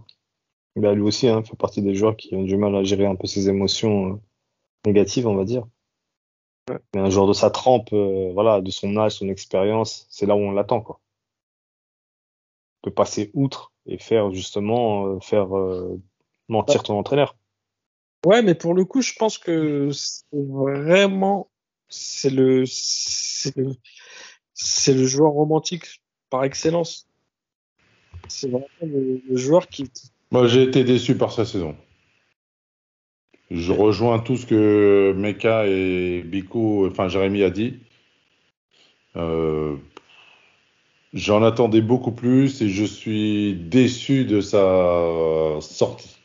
[0.77, 3.17] Bah, lui aussi hein, fait partie des joueurs qui ont du mal à gérer un
[3.17, 4.23] peu ses émotions
[4.87, 5.67] négatives, on va dire.
[6.95, 10.37] Mais un joueur de sa trempe, euh, voilà, de son âge, son expérience, c'est là
[10.37, 11.01] où on l'attend, quoi.
[12.83, 16.01] On peut passer outre et faire justement euh, faire euh,
[16.49, 17.37] mentir ton entraîneur.
[18.25, 21.51] Ouais, mais pour le coup, je pense que c'est vraiment
[21.89, 23.75] c'est le c'est le
[24.53, 27.09] c'est le joueur romantique par excellence.
[28.29, 29.91] C'est vraiment le, le joueur qui
[30.31, 31.77] Moi, j'ai été déçu par sa saison.
[33.51, 37.79] Je rejoins tout ce que Meka et Biko, enfin Jérémy a dit.
[39.17, 39.77] Euh,
[41.15, 46.17] J'en attendais beaucoup plus et je suis déçu de sa sortie.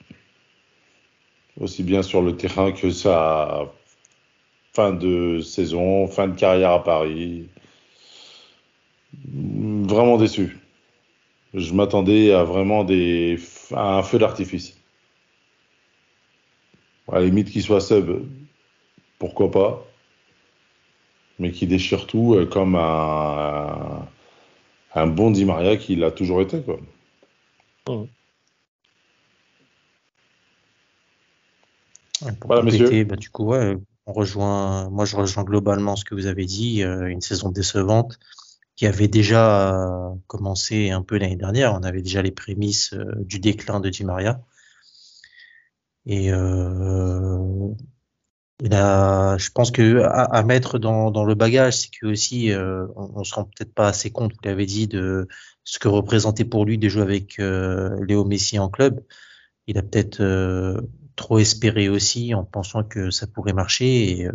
[1.60, 3.72] Aussi bien sur le terrain que sa
[4.74, 7.48] fin de saison, fin de carrière à Paris.
[9.34, 10.58] Vraiment déçu.
[11.54, 13.40] Je m'attendais à vraiment des,
[13.74, 14.78] à un feu d'artifice.
[17.12, 18.26] À la limite qu'il soit sub,
[19.20, 19.86] pourquoi pas.
[21.40, 24.08] Mais qui déchire tout euh, comme un,
[24.96, 26.62] un bon Di Maria qui l'a toujours été.
[26.62, 26.80] Quoi.
[27.86, 28.08] Pour
[32.46, 33.76] Voilà, compléter, bah, du coup, ouais,
[34.06, 38.20] on rejoint, moi je rejoins globalement ce que vous avez dit, euh, une saison décevante
[38.76, 41.74] qui avait déjà euh, commencé un peu l'année dernière.
[41.74, 44.42] On avait déjà les prémices euh, du déclin de Di Maria.
[46.06, 47.70] Et euh,
[48.62, 52.52] il a, je pense que à, à mettre dans, dans le bagage, c'est que aussi,
[52.52, 55.28] euh, on, on se rend peut-être pas assez compte, vous l'avez dit, de
[55.64, 59.02] ce que représentait pour lui de jouer avec euh, Léo Messi en club.
[59.68, 60.82] Il a peut-être euh,
[61.16, 64.20] trop espéré aussi en pensant que ça pourrait marcher.
[64.20, 64.32] Et, euh,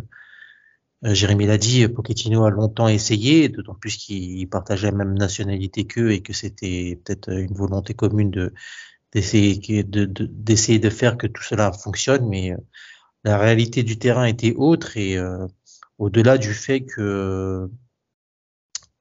[1.13, 6.11] Jérémy l'a dit, Pochettino a longtemps essayé, d'autant plus qu'il partageait la même nationalité qu'eux
[6.11, 8.53] et que c'était peut-être une volonté commune de
[9.13, 12.57] d'essayer de, de, faire que tout cela fonctionne, mais euh,
[13.23, 15.47] la réalité du terrain était autre et euh,
[15.97, 17.69] au-delà du fait que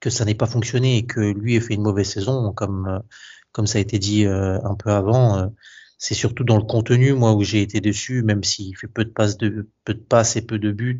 [0.00, 2.98] que ça n'ait pas fonctionné et que lui ait fait une mauvaise saison, comme euh,
[3.52, 5.50] comme ça a été dit un peu avant,
[5.96, 9.10] c'est surtout dans le contenu, moi, où j'ai été dessus, même s'il fait peu de
[9.10, 10.98] passes de peu de passes et peu de buts.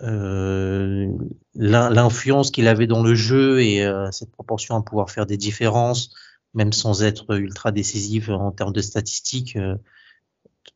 [0.00, 6.10] l'in- l'influence qu'il avait dans le jeu et cette proportion à pouvoir faire des différences,
[6.54, 9.76] même sans être ultra décisif en termes de statistiques, euh,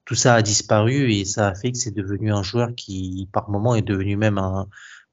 [0.04, 3.50] tout ça a disparu et ça a fait que c'est devenu un joueur qui, par
[3.50, 4.68] moment, est devenu même un,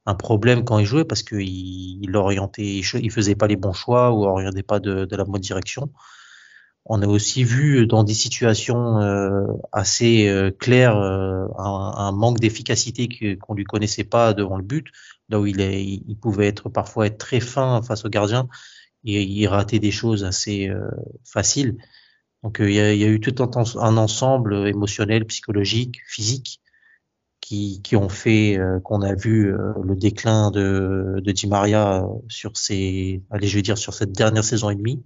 [0.05, 4.11] un problème quand il jouait parce qu'il il orientait, il faisait pas les bons choix
[4.11, 5.91] ou orientait pas de, de la bonne direction.
[6.85, 13.37] On a aussi vu dans des situations euh, assez euh, claires un, un manque d'efficacité
[13.37, 14.87] qu'on lui connaissait pas devant le but,
[15.27, 18.47] là où il, est, il pouvait être parfois être très fin face au gardien
[19.05, 20.89] et il ratait des choses assez euh,
[21.25, 21.77] faciles.
[22.43, 26.61] Donc euh, il y, a, il y a eu tout un, ensemble émotionnel, psychologique, physique
[27.41, 32.05] qui, qui ont fait euh, qu'on a vu euh, le déclin de, de Di Maria
[32.29, 35.03] sur ces, allez, je vais dire sur cette dernière saison et demie.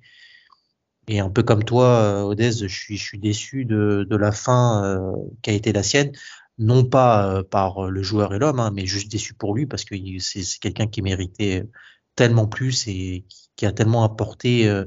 [1.08, 4.32] Et un peu comme toi, euh, Odez, je suis, je suis déçu de, de la
[4.32, 5.12] fin euh,
[5.42, 6.12] qui a été la sienne,
[6.58, 9.96] non pas par le joueur et l'homme, hein, mais juste déçu pour lui parce que
[9.96, 11.68] il- c'est quelqu'un qui méritait
[12.16, 14.86] tellement plus et qui, qui a tellement apporté euh,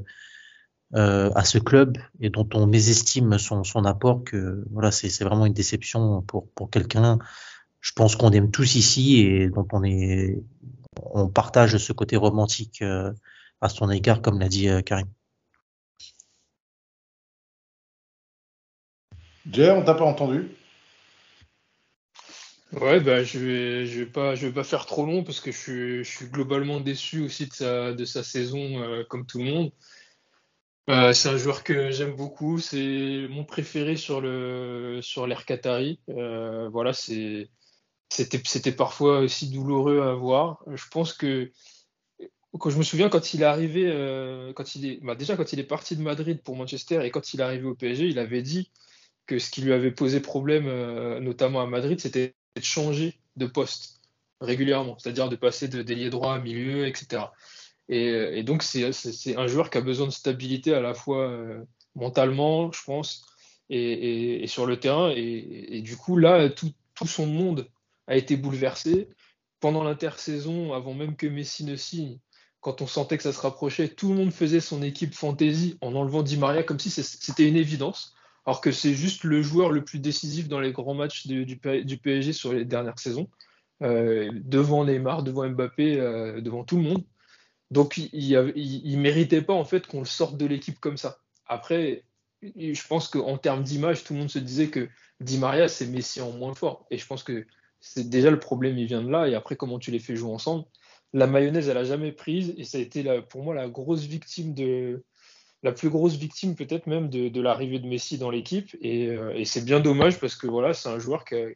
[0.95, 5.53] euh, à ce club et dont on mésestime son, apport que voilà, c'est vraiment une
[5.53, 7.19] déception pour, pour quelqu'un.
[7.81, 10.43] Je pense qu'on aime tous ici et dont on est,
[11.01, 13.13] on partage ce côté romantique euh,
[13.61, 15.07] à son égard, comme l'a dit Karim.
[19.51, 20.51] Jay, on t'a pas entendu?
[22.73, 25.51] Ouais, bah, je vais, je vais pas, je vais pas faire trop long parce que
[25.53, 29.39] je suis, je suis globalement déçu aussi de sa, de sa saison, euh, comme tout
[29.39, 29.73] le monde.
[30.89, 35.99] Euh, c'est un joueur que j'aime beaucoup, c'est mon préféré sur le, sur l'Air Qatari.
[36.11, 37.51] Euh, voilà, c'est,
[38.11, 40.65] c'était, c'était parfois aussi douloureux à voir.
[40.75, 41.53] Je pense que,
[42.59, 43.85] quand je me souviens quand il est arrivé,
[44.57, 47.35] quand il est, bah, déjà quand il est parti de Madrid pour Manchester et quand
[47.35, 48.71] il est arrivé au PSG, il avait dit
[49.27, 50.67] que ce qui lui avait posé problème,
[51.21, 54.01] notamment à Madrid, c'était de changer de poste
[54.41, 57.25] régulièrement, c'est-à-dire de passer de d'ailier droit à milieu, etc.
[57.89, 61.63] Et, donc c'est un joueur qui a besoin de stabilité à la fois euh,
[61.95, 63.25] mentalement, je pense,
[63.71, 65.13] et, sur le terrain.
[65.15, 67.69] Et, du coup, là, tout, tout son monde
[68.07, 69.09] a été bouleversé.
[69.61, 72.19] Pendant l'intersaison, avant même que Messi ne signe,
[72.61, 75.95] quand on sentait que ça se rapprochait, tout le monde faisait son équipe fantasy en
[75.95, 78.16] enlevant Di Maria comme si c'était une évidence
[78.47, 82.33] alors que c'est juste le joueur le plus décisif dans les grands matchs du, PSG
[82.33, 83.29] sur les dernières saisons,
[83.83, 87.05] euh, devant Neymar, devant Mbappé, euh, devant tout le monde.
[87.73, 91.19] Donc il, il méritait pas en fait qu'on le sorte de l'équipe comme ça.
[91.47, 92.05] Après,
[92.43, 94.89] je pense qu'en termes d'image, tout le monde se disait que
[95.21, 96.87] Di Maria c'est Messi en moins fort.
[96.93, 97.45] Et je pense que
[97.81, 99.29] c'est déjà le problème, il vient de là.
[99.29, 100.65] Et après, comment tu les fais jouer ensemble?
[101.13, 104.55] La mayonnaise, elle a jamais prise et ça a été pour moi la grosse victime
[104.55, 105.03] de,
[105.63, 108.77] la plus grosse victime peut-être même de, de l'arrivée de Messi dans l'équipe.
[108.81, 111.49] Et, euh, et c'est bien dommage parce que voilà, c'est un joueur qui a,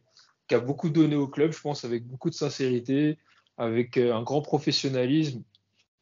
[0.49, 3.19] qui a beaucoup donné au club, je pense, avec beaucoup de sincérité,
[3.57, 5.43] avec euh, un grand professionnalisme.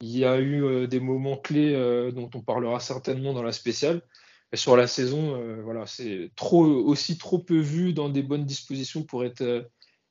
[0.00, 1.72] Il y a eu euh, des moments clés
[2.14, 4.02] dont on parlera certainement dans la spéciale.
[4.52, 8.46] Et sur la saison, euh, voilà, c'est trop aussi trop peu vu dans des bonnes
[8.46, 9.62] dispositions pour être euh,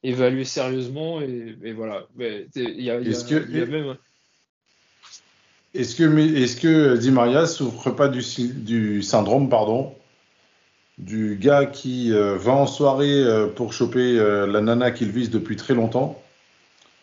[0.03, 2.07] évaluer sérieusement et, et voilà.
[2.19, 3.97] Il y y il y a même
[5.73, 9.93] Est-ce que, est-ce que Di Maria souffre pas du, sy- du syndrome, pardon,
[10.97, 15.29] du gars qui euh, va en soirée euh, pour choper euh, la nana qu'il vise
[15.29, 16.21] depuis très longtemps?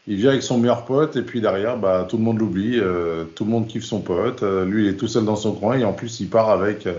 [0.07, 3.25] Il vient avec son meilleur pote et puis derrière, bah, tout le monde l'oublie, euh,
[3.37, 5.79] tout le monde kiffe son pote, euh, lui il est tout seul dans son coin
[5.79, 6.95] et en plus il part avec euh,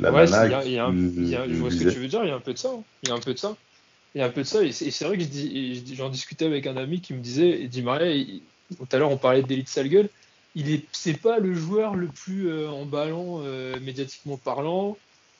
[0.00, 0.74] la Ouais, nana il y a- il
[1.18, 2.70] il je vois ce que tu veux dire, il y a un peu de ça.
[2.70, 2.82] hein.
[3.02, 3.56] Il y a un peu de ça.
[4.14, 4.62] Il y a un peu de ça.
[4.62, 7.82] Et c'est vrai que je j'en discutais avec un ami qui me disait, et dit
[7.82, 8.42] Maria, il-
[8.76, 10.08] tout à l'heure on parlait d'élite sale gueule,
[10.54, 14.96] il est, c'est pas le joueur le plus euh, emballant euh, médiatiquement parlant.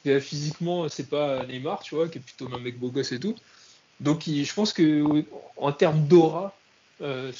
[0.07, 3.21] Euh, physiquement, c'est pas Neymar, tu vois, qui est plutôt un mec beau gosse et
[3.21, 3.37] tout.
[4.01, 5.25] Donc je pense que
[5.57, 6.57] en termes d'aura
[7.01, 7.33] euh,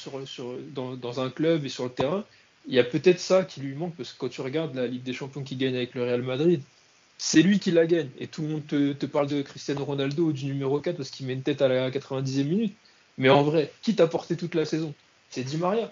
[0.71, 2.23] dans un club et sur le terrain,
[2.67, 5.03] il y a peut-être ça qui lui manque parce que quand tu regardes la Ligue
[5.03, 6.61] des Champions qui gagne avec le Real Madrid,
[7.17, 8.09] c'est lui qui la gagne.
[8.17, 11.09] Et tout le monde te, te parle de Cristiano Ronaldo ou du numéro 4 parce
[11.09, 12.75] qu'il met une tête à la 90e minute.
[13.17, 14.93] Mais en vrai, qui t'a porté toute la saison
[15.33, 15.91] C'est Di Maria.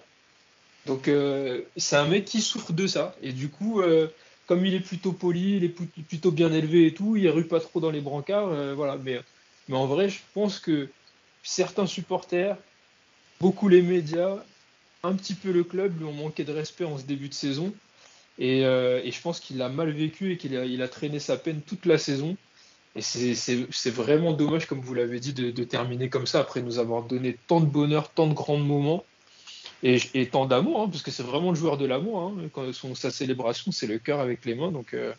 [0.86, 3.16] Donc euh, c'est un mec qui souffre de ça.
[3.22, 4.06] Et du coup, euh,
[4.46, 7.48] comme il est plutôt poli, il est plut- plutôt bien élevé et tout, il rue
[7.48, 8.50] pas trop dans les brancards.
[8.50, 8.96] euh, voilà.
[8.98, 9.20] Mais,
[9.72, 10.88] en vrai, je pense que
[11.42, 12.56] certains supporters,
[13.40, 14.36] beaucoup les médias,
[15.02, 17.74] un petit peu le club lui ont manqué de respect en ce début de saison.
[18.38, 21.98] Et, je pense qu'il a mal vécu et qu'il a, traîné sa peine toute la
[21.98, 22.36] saison.
[22.94, 27.02] Et c'est- vraiment dommage, comme vous l'avez dit, de terminer comme ça après nous avoir
[27.02, 29.04] donné tant de bonheur, tant de grands moments
[29.82, 32.20] et, et tant d'amour, hein, parce que c'est vraiment le joueur de l'amour.
[32.20, 34.70] Hein, quand son, sa célébration, c'est le cœur avec les mains.
[34.70, 35.12] Donc, euh,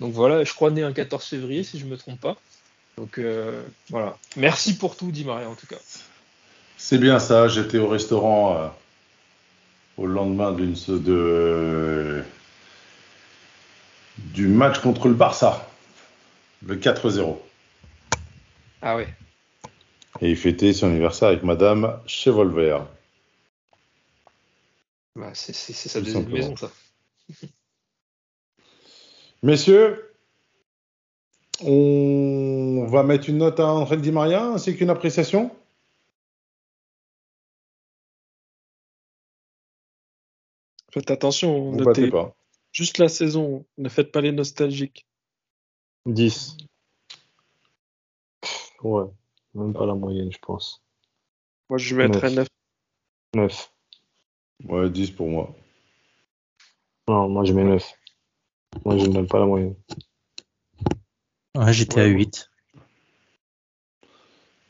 [0.00, 2.36] donc voilà, je crois né un 14 février, si je me trompe pas.
[2.96, 4.16] Donc euh, voilà.
[4.36, 5.76] Merci pour tout, dit Maria, en tout cas.
[6.76, 8.68] C'est bien ça, j'étais au restaurant euh,
[9.96, 12.22] au lendemain d'une de
[14.18, 15.68] du match contre le Barça,
[16.66, 17.36] le 4-0.
[18.80, 19.08] Ah ouais.
[20.20, 22.78] Et il fêtait son anniversaire avec Madame Chevolver.
[25.16, 26.70] Bah, c'est sa deuxième maison, ça.
[29.42, 30.14] Messieurs,
[31.62, 35.56] on va mettre une note à André Di Maria ainsi qu'une appréciation.
[40.92, 42.34] Faites attention, Vous notez pas.
[42.72, 45.06] juste la saison, ne faites pas les nostalgiques.
[46.04, 46.58] 10.
[48.82, 49.06] Ouais,
[49.54, 50.82] même pas la moyenne, je pense.
[51.70, 52.48] Moi, je vais mettre Neuf.
[53.34, 53.48] 9.
[53.48, 53.75] 9.
[54.64, 55.54] Ouais, 10 pour moi.
[57.08, 57.84] Non, moi je mets 9.
[58.84, 59.76] Moi je ne donne pas la moyenne.
[61.54, 62.10] Ouais, j'étais à Ouais.
[62.10, 62.50] 8.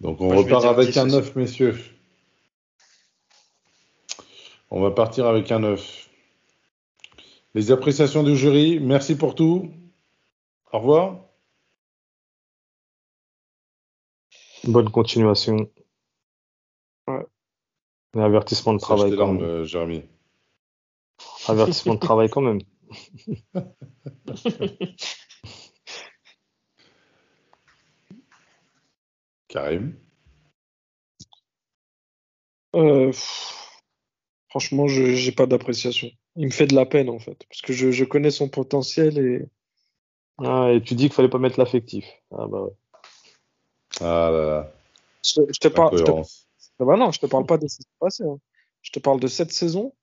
[0.01, 1.17] Donc on Moi, repart avec 10 un aussi.
[1.17, 1.79] 9, messieurs.
[4.71, 6.09] On va partir avec un 9.
[7.55, 9.73] Les appréciations du jury, merci pour tout.
[10.73, 11.21] Au revoir.
[14.65, 15.71] Bonne continuation.
[17.09, 17.25] Ouais.
[18.17, 19.45] Un avertissement de travail quand larmes, même.
[19.45, 20.03] euh, Jérémy.
[21.49, 22.61] Avertissement de travail quand même.
[29.49, 29.95] Karim.
[32.75, 33.83] Euh, pff,
[34.49, 36.09] franchement, je j'ai pas d'appréciation.
[36.37, 39.19] Il me fait de la peine, en fait, parce que je, je connais son potentiel
[39.19, 39.47] et
[40.39, 42.05] Ah, et tu dis qu'il fallait pas mettre l'affectif.
[42.33, 42.73] Ah bah ouais.
[44.01, 44.73] Ah là là,
[45.25, 45.97] je, je te parle.
[45.97, 46.46] je.
[46.79, 48.25] Ah bah non, je te parle pas de ce qui s'est passé.
[48.25, 48.39] hein.
[48.83, 49.95] Je te parle de cette saison.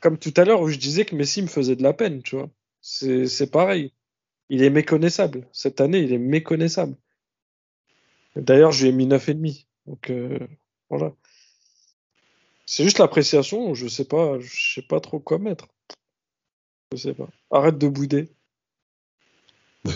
[0.00, 2.36] Comme tout à l'heure où je disais que Messi me faisait de la peine, tu
[2.36, 2.50] vois.
[2.80, 3.92] C'est c'est pareil.
[4.48, 5.48] Il est méconnaissable.
[5.52, 6.96] Cette année, il est méconnaissable.
[8.36, 9.66] D'ailleurs, je lui ai mis 9,5.
[9.86, 10.38] Donc euh,
[10.90, 11.12] voilà.
[12.66, 15.68] C'est juste l'appréciation, je sais pas, je sais pas trop quoi mettre.
[16.92, 17.28] Je sais pas.
[17.50, 18.28] Arrête de bouder.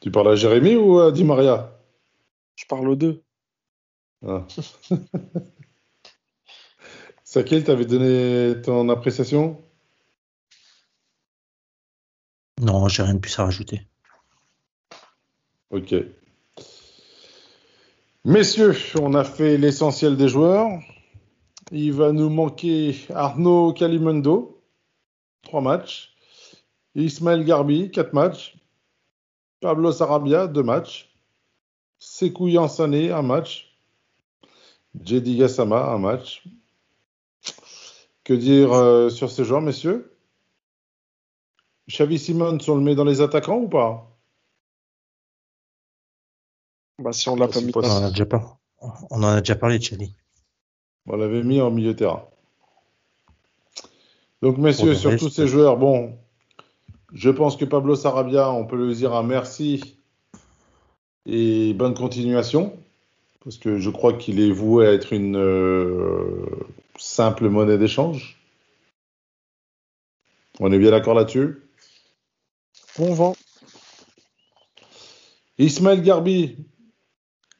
[0.00, 1.75] Tu parles à Jérémy ou à Di Maria?
[2.66, 3.22] Je parle aux deux.
[4.26, 4.44] ah.
[7.22, 9.62] Sakil, t'avais donné ton appréciation?
[12.60, 13.86] Non, j'ai rien de plus à rajouter.
[15.70, 15.94] Ok.
[18.24, 20.68] Messieurs, on a fait l'essentiel des joueurs.
[21.70, 24.60] Il va nous manquer Arnaud Calimundo,
[25.42, 26.16] 3 matchs.
[26.96, 28.56] Ismaël Garbi, 4 matchs.
[29.60, 31.15] Pablo Sarabia, 2 matchs.
[32.06, 33.76] Sekou Yansane, 1 match.
[35.02, 36.44] Jedi Gassama, 1 match.
[38.22, 40.16] Que dire euh, sur ces joueurs, messieurs?
[41.88, 44.08] Xavi Simons, on le met dans les attaquants ou pas?
[47.00, 47.72] Bah, si on l'a pas mis.
[47.72, 48.56] pas On en a déjà, par-
[49.10, 50.12] on en a déjà parlé de.
[51.06, 52.24] On l'avait mis en milieu de terrain.
[54.42, 56.16] Donc, messieurs, sur reste, tous ces joueurs, bon,
[57.12, 59.95] Je pense que Pablo Sarabia, on peut lui dire un merci
[61.26, 62.76] et bonne continuation.
[63.44, 66.46] Parce que je crois qu'il est voué à être une euh,
[66.96, 68.40] simple monnaie d'échange.
[70.58, 71.62] On est bien d'accord là-dessus?
[72.98, 73.36] Bon vent.
[75.58, 76.56] Ismaël Garbi,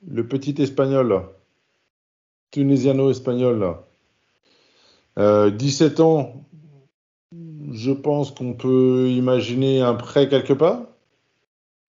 [0.06, 1.22] le petit espagnol,
[2.51, 3.76] tunisiano-espagnol,
[5.18, 6.44] euh, 17 ans,
[7.70, 10.82] je pense qu'on peut imaginer un prêt quelque part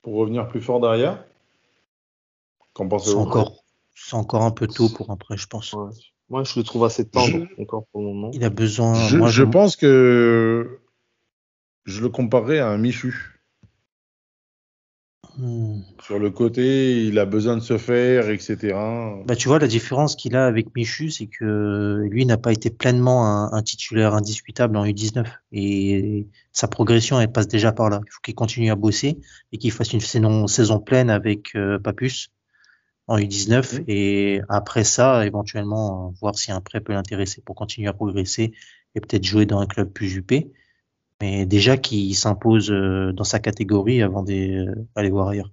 [0.02, 1.27] pour revenir plus fort derrière.
[2.78, 3.64] Qu'en C'est encore,
[3.96, 5.74] c'est encore un peu tôt pour un prêt, je pense.
[5.74, 5.90] Ouais.
[6.30, 8.32] Moi, je le trouve assez tendre encore pour le moment.
[8.34, 8.94] Il a besoin.
[8.94, 10.80] je, moi, je pense que
[11.86, 13.34] je le comparerais à un Michu.
[15.40, 15.82] Hmm.
[16.04, 18.76] Sur le côté, il a besoin de se faire, etc.
[19.26, 22.70] Bah, tu vois, la différence qu'il a avec Michu, c'est que lui n'a pas été
[22.70, 25.26] pleinement un, un titulaire indiscutable en U19.
[25.52, 28.02] Et sa progression, elle passe déjà par là.
[28.06, 29.20] Il faut qu'il continue à bosser
[29.52, 32.32] et qu'il fasse une saison, saison pleine avec euh, Papus
[33.08, 33.80] en U19.
[33.80, 33.86] Mhm.
[33.88, 38.54] Et après ça, éventuellement, euh, voir si un prêt peut l'intéresser pour continuer à progresser
[38.96, 40.32] et peut-être jouer dans un club plus UP.
[41.22, 45.52] Mais déjà qu'il s'impose euh, dans sa catégorie avant d'aller voir ailleurs.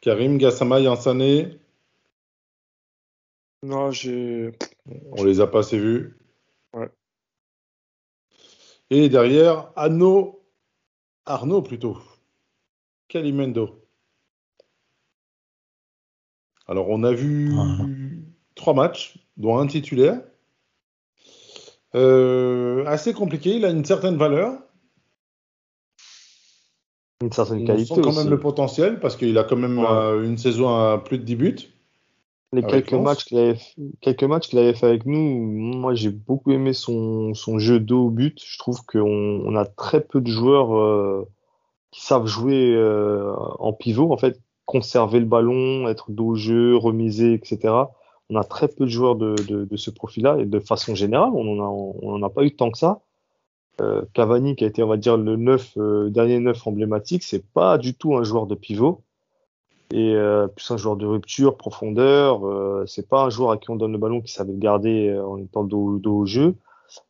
[0.00, 1.58] Karim, Gassama, Yansané,
[3.62, 4.52] Non, j'ai.
[5.12, 6.18] on les a pas assez vus.
[6.74, 6.88] Ouais.
[8.90, 10.44] Et derrière, Arnaud,
[11.24, 11.96] Arnaud plutôt,
[13.08, 13.81] Calimendo.
[16.72, 17.84] Alors, on a vu Ouais.
[18.54, 20.22] trois matchs, dont un titulaire.
[21.94, 24.54] Euh, assez compliqué, il a une certaine valeur.
[27.22, 28.18] Une certaine On qualité sent quand aussi.
[28.20, 29.86] même le potentiel parce qu'il a quand même Ouais.
[29.86, 31.58] euh, une saison à plus de 10 buts.
[32.54, 33.58] Les quelques matchs qu'il avait,
[34.00, 38.06] quelques matchs qu'il avait fait avec nous, moi j'ai beaucoup aimé son, son jeu dos
[38.06, 38.40] au but.
[38.42, 41.28] Je trouve qu'on on a très peu de joueurs euh,
[41.90, 44.40] qui savent jouer euh, en pivot, en fait,
[44.72, 47.74] conserver le ballon, être dos au jeu, remiser, etc.
[48.30, 52.22] On a très peu de joueurs de, ce profil-là et de façon générale, on en
[52.22, 53.02] a, pas eu tant que ça.
[53.82, 55.36] Euh, Cavani, qui a été, on va dire, le
[55.76, 59.02] euh, dernier neuf emblématique, c'est pas du tout un joueur de pivot
[59.92, 62.40] et euh, plus un joueur de rupture, profondeur.
[62.86, 65.36] C'est pas un joueur à qui on donne le ballon qui savait le garder en
[65.36, 66.54] étant dos, dos au jeu.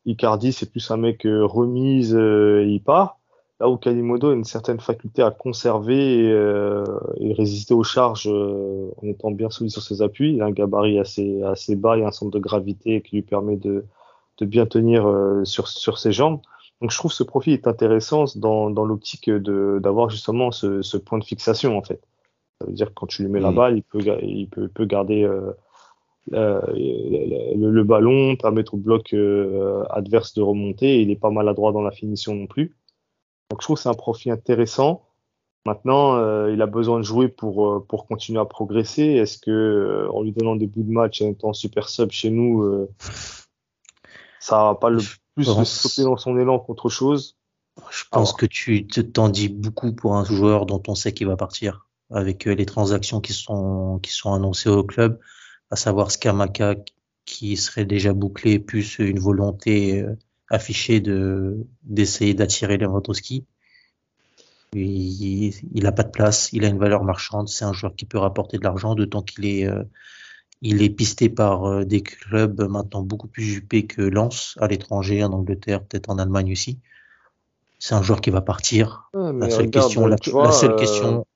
[0.04, 3.21] Icardi, c'est plus un mec remise et il part.
[3.62, 6.84] Là où Kalimodo a une certaine faculté à conserver et, euh,
[7.20, 10.32] et résister aux charges euh, en étant bien solide sur ses appuis.
[10.34, 13.54] Il a un gabarit assez, assez bas, a un centre de gravité qui lui permet
[13.54, 13.84] de,
[14.38, 16.40] de bien tenir euh, sur, sur ses jambes.
[16.80, 20.96] Donc je trouve ce profil est intéressant dans, dans l'optique de d'avoir justement ce, ce
[20.96, 22.00] point de fixation en fait.
[22.60, 23.54] Ça veut dire que quand tu lui mets la Mm.
[23.54, 25.52] balle, il peut, il peut, peut garder euh,
[26.32, 30.96] le, le ballon, permettre au bloc euh, adverse de remonter.
[30.96, 32.74] Et il est pas maladroit dans la finition non plus.
[33.52, 35.02] Donc je trouve que c'est un profil intéressant.
[35.66, 39.02] Maintenant, euh, il a besoin de jouer pour, euh, pour continuer à progresser.
[39.02, 42.30] Est-ce que euh, en lui donnant des bouts de match en étant super sub chez
[42.30, 42.88] nous,
[44.40, 45.00] ça va pas le
[45.34, 47.36] plus le pense- stopper dans son élan qu'autre chose?
[47.90, 48.36] Je pense Alors.
[48.38, 51.88] que tu te- t'en dis beaucoup pour un joueur dont on sait qu'il va partir,
[52.10, 55.20] avec les transactions qui sont qui sont annoncées au club,
[55.70, 56.76] à savoir Skamaka
[57.26, 60.04] qui serait déjà bouclé, plus une volonté
[60.52, 63.44] euh, affichée de d'essayer d'attirer Lewandowski.
[64.74, 68.06] Il, il a pas de place, il a une valeur marchande, c'est un joueur qui
[68.06, 69.82] peut rapporter de l'argent, d'autant qu'il est euh,
[70.62, 75.22] il est pisté par euh, des clubs maintenant beaucoup plus jupés que Lens à l'étranger,
[75.24, 76.78] en Angleterre, peut-être en Allemagne aussi.
[77.80, 79.10] C'est un joueur qui va partir.
[79.12, 80.16] La seule regarde, question, la,
[80.52, 81.26] seule euh, question,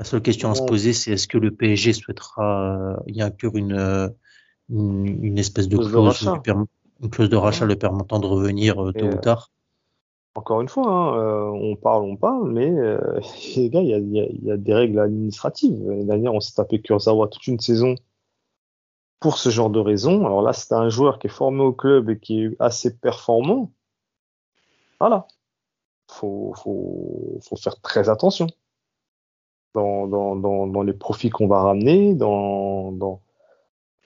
[0.00, 3.56] la seule question à se poser, c'est est-ce que le PSG souhaitera euh, y inclure
[3.56, 4.08] une, euh,
[4.68, 6.28] une, une espèce de Clause
[7.02, 9.50] une clause de rachat le permettant de revenir euh, tôt Et, ou euh, tard.
[10.34, 12.70] Encore une fois, hein, euh, on parle, on parle, mais
[13.56, 15.82] les gars, il y a, y y des règles administratives.
[15.86, 17.94] L'année dernière, on s'est tapé Kurzawa toute une saison
[19.20, 20.26] pour ce genre de raisons.
[20.26, 23.72] Alors là, c'est un joueur qui est formé au club et qui est assez performant.
[25.00, 25.26] Voilà.
[26.08, 28.46] Faut, faut, faut faire très attention
[29.76, 33.20] dans, dans, dans, dans les profits qu'on va ramener, dans, dans,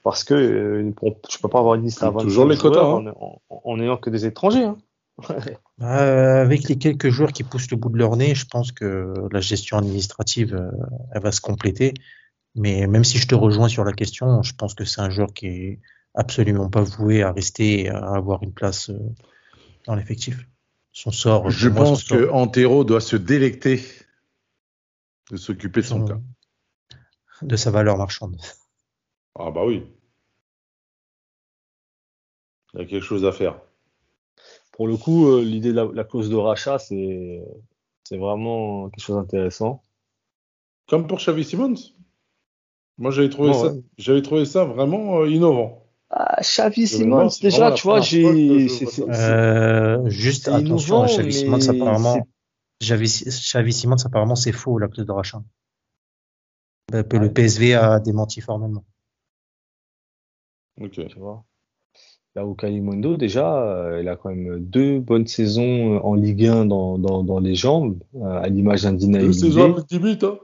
[0.03, 2.57] parce que euh, on- tu peux pas avoir une liste à C'est 25 toujours les
[2.57, 3.13] quotas, hein.
[3.21, 4.65] en, en, en ayant que des étrangers.
[4.65, 4.77] Hein.
[5.83, 9.15] Euh, avec les quelques joueurs qui poussent le bout de leur nez, je pense que
[9.33, 10.71] la gestion administrative, euh,
[11.15, 11.95] elle va se compléter.
[12.55, 15.33] Mais même si je te rejoins sur la question, je pense que c'est un joueur
[15.33, 15.81] qui est
[16.15, 18.99] absolument pas voué à rester, et à avoir une place euh,
[19.87, 20.47] dans l'effectif.
[20.93, 23.83] Son sort, Je moi, pense sort- que Antero doit se délecter
[25.31, 26.21] de s'occuper de son son- cas.
[27.43, 28.37] de sa valeur marchande.
[29.35, 29.85] Ah bah oui.
[32.75, 33.61] Il y a quelque chose à faire.
[34.73, 37.45] Pour le coup, euh, l'idée de la, la clause de rachat, c'est
[38.05, 39.83] C'est vraiment quelque chose d'intéressant.
[40.89, 41.75] Comme pour Xavi Simons.
[42.99, 45.85] Moi, j'avais trouvé, ça, j'avais trouvé ça vraiment euh, innovant.
[46.11, 48.69] Ah, Xavi C'est Simons, déjà, tu vois, j'ai.
[48.69, 52.27] c'est- c'est- Euh, juste c'est attention, innovant, Xavi Simons, apparemment,
[52.83, 55.43] Xavi, Xavi Simons, apparemment, c'est faux, la clause de rachat.
[56.93, 58.85] Le le PSV a démenti formellement.
[60.81, 61.07] Ok.
[61.07, 61.45] tu vois.
[62.37, 66.47] Là où Kalimondo, déjà, euh, il a quand même deux bonnes saisons euh, en Ligue
[66.47, 69.99] 1 dans, dans, dans les jambes, euh, à l'image d'un Dina Deux saisons avec 10
[69.99, 70.39] buts, hein.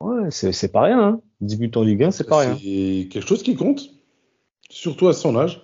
[0.00, 1.20] Ouais, c'est pas rien, hein.
[1.42, 2.56] 10 buts en Ligue 1, c'est pas rien.
[2.56, 3.82] C'est quelque chose qui compte,
[4.70, 5.62] surtout à son âge.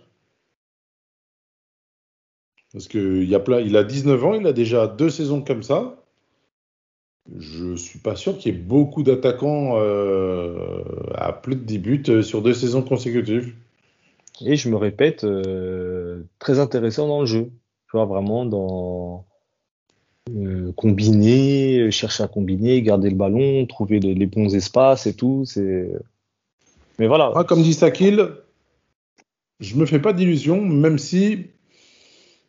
[2.73, 6.01] Parce qu'il a plein, il a 19 ans, il a déjà deux saisons comme ça.
[7.30, 10.82] Je suis pas sûr qu'il y ait beaucoup d'attaquants euh,
[11.14, 13.54] à plus de 10 buts euh, sur deux saisons consécutives.
[14.44, 17.50] Et je me répète, euh, très intéressant dans le jeu.
[17.90, 19.24] Tu vois, vraiment dans
[20.30, 25.44] euh, combiner, chercher à combiner, garder le ballon, trouver les, les bons espaces et tout.
[25.46, 25.90] C'est.
[26.98, 27.32] Mais voilà.
[27.36, 28.30] Ah, comme dit Sakil,
[29.60, 31.46] je me fais pas d'illusions, même si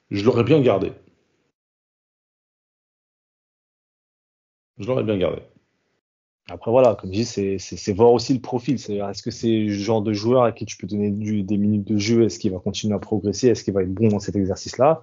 [0.09, 0.91] je l'aurais bien gardé.
[4.77, 5.41] Je l'aurais bien gardé.
[6.49, 8.77] Après, voilà, comme je dis, c'est, voir aussi le profil.
[8.77, 11.57] C'est-à-dire, est-ce que c'est le genre de joueur à qui tu peux donner du- des
[11.57, 12.23] minutes de jeu?
[12.25, 13.47] Est-ce qu'il va continuer à progresser?
[13.47, 15.01] Est-ce qu'il va être bon dans cet exercice-là?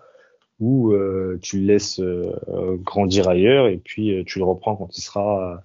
[0.60, 4.96] Ou euh, tu le laisses euh, grandir ailleurs et puis euh, tu le reprends quand
[4.98, 5.56] il sera euh,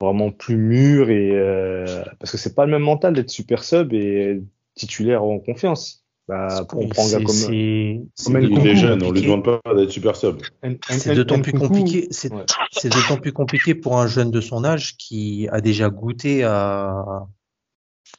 [0.00, 3.92] vraiment plus mûr et euh, parce que c'est pas le même mental d'être super sub
[3.92, 4.42] et
[4.74, 5.99] titulaire en confiance.
[6.30, 10.14] Bah, on prend un gars comme Il est jeune, on lui demande pas d'être super
[10.14, 10.40] sub.
[10.88, 12.06] C'est d'autant plus compliqué.
[12.12, 12.44] C'est ouais.
[12.70, 17.26] c'est d'autant plus compliqué pour un jeune de son âge qui a déjà goûté à,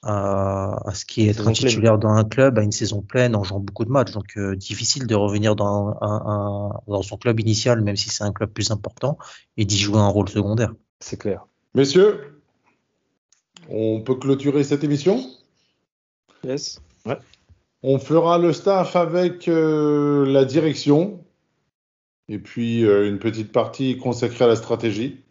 [0.03, 1.53] à, à ce qui est être pleine.
[1.53, 4.11] titulaire dans un club à une saison pleine en jouant beaucoup de matchs.
[4.11, 8.25] Donc euh, difficile de revenir dans, un, un- dans son club initial, même si c'est
[8.25, 9.17] un club plus important,
[9.55, 10.73] et d'y jouer un rôle secondaire.
[10.99, 11.45] C'est clair.
[11.75, 12.41] Messieurs,
[13.69, 15.23] on peut clôturer cette émission?
[16.43, 16.81] Yes.
[17.83, 21.25] On fera le staff avec euh, la direction
[22.27, 25.23] et puis euh, une petite partie consacrée à la stratégie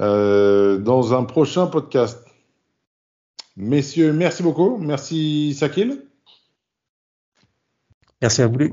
[0.00, 2.26] euh, dans un prochain podcast.
[3.56, 4.78] Messieurs, merci beaucoup.
[4.78, 6.06] Merci Sakil.
[8.22, 8.58] Merci à vous.
[8.58, 8.72] les-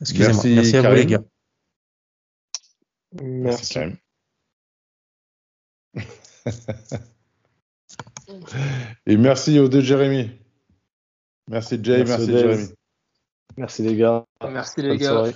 [0.00, 0.32] Excusez-moi.
[0.32, 1.22] Merci, Merci, à vous les gars.
[3.22, 3.74] Merci.
[3.74, 3.96] Karim.
[9.06, 10.30] Et merci aux deux Jérémy.
[11.48, 12.26] Merci Jay, Merci.
[12.26, 12.68] Jérémy.
[13.56, 14.24] Merci les gars.
[14.42, 15.08] Merci les Bonne gars.
[15.10, 15.34] soirée.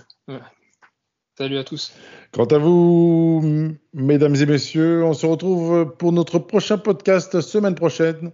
[1.39, 1.95] Salut à tous.
[2.33, 8.33] Quant à vous, mesdames et messieurs, on se retrouve pour notre prochain podcast semaine prochaine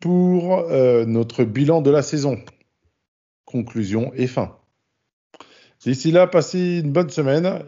[0.00, 2.38] pour euh, notre bilan de la saison.
[3.44, 4.58] Conclusion et fin.
[5.80, 7.62] D'ici là, passez une bonne semaine.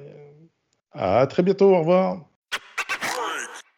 [0.90, 1.74] À très bientôt.
[1.74, 2.27] Au revoir.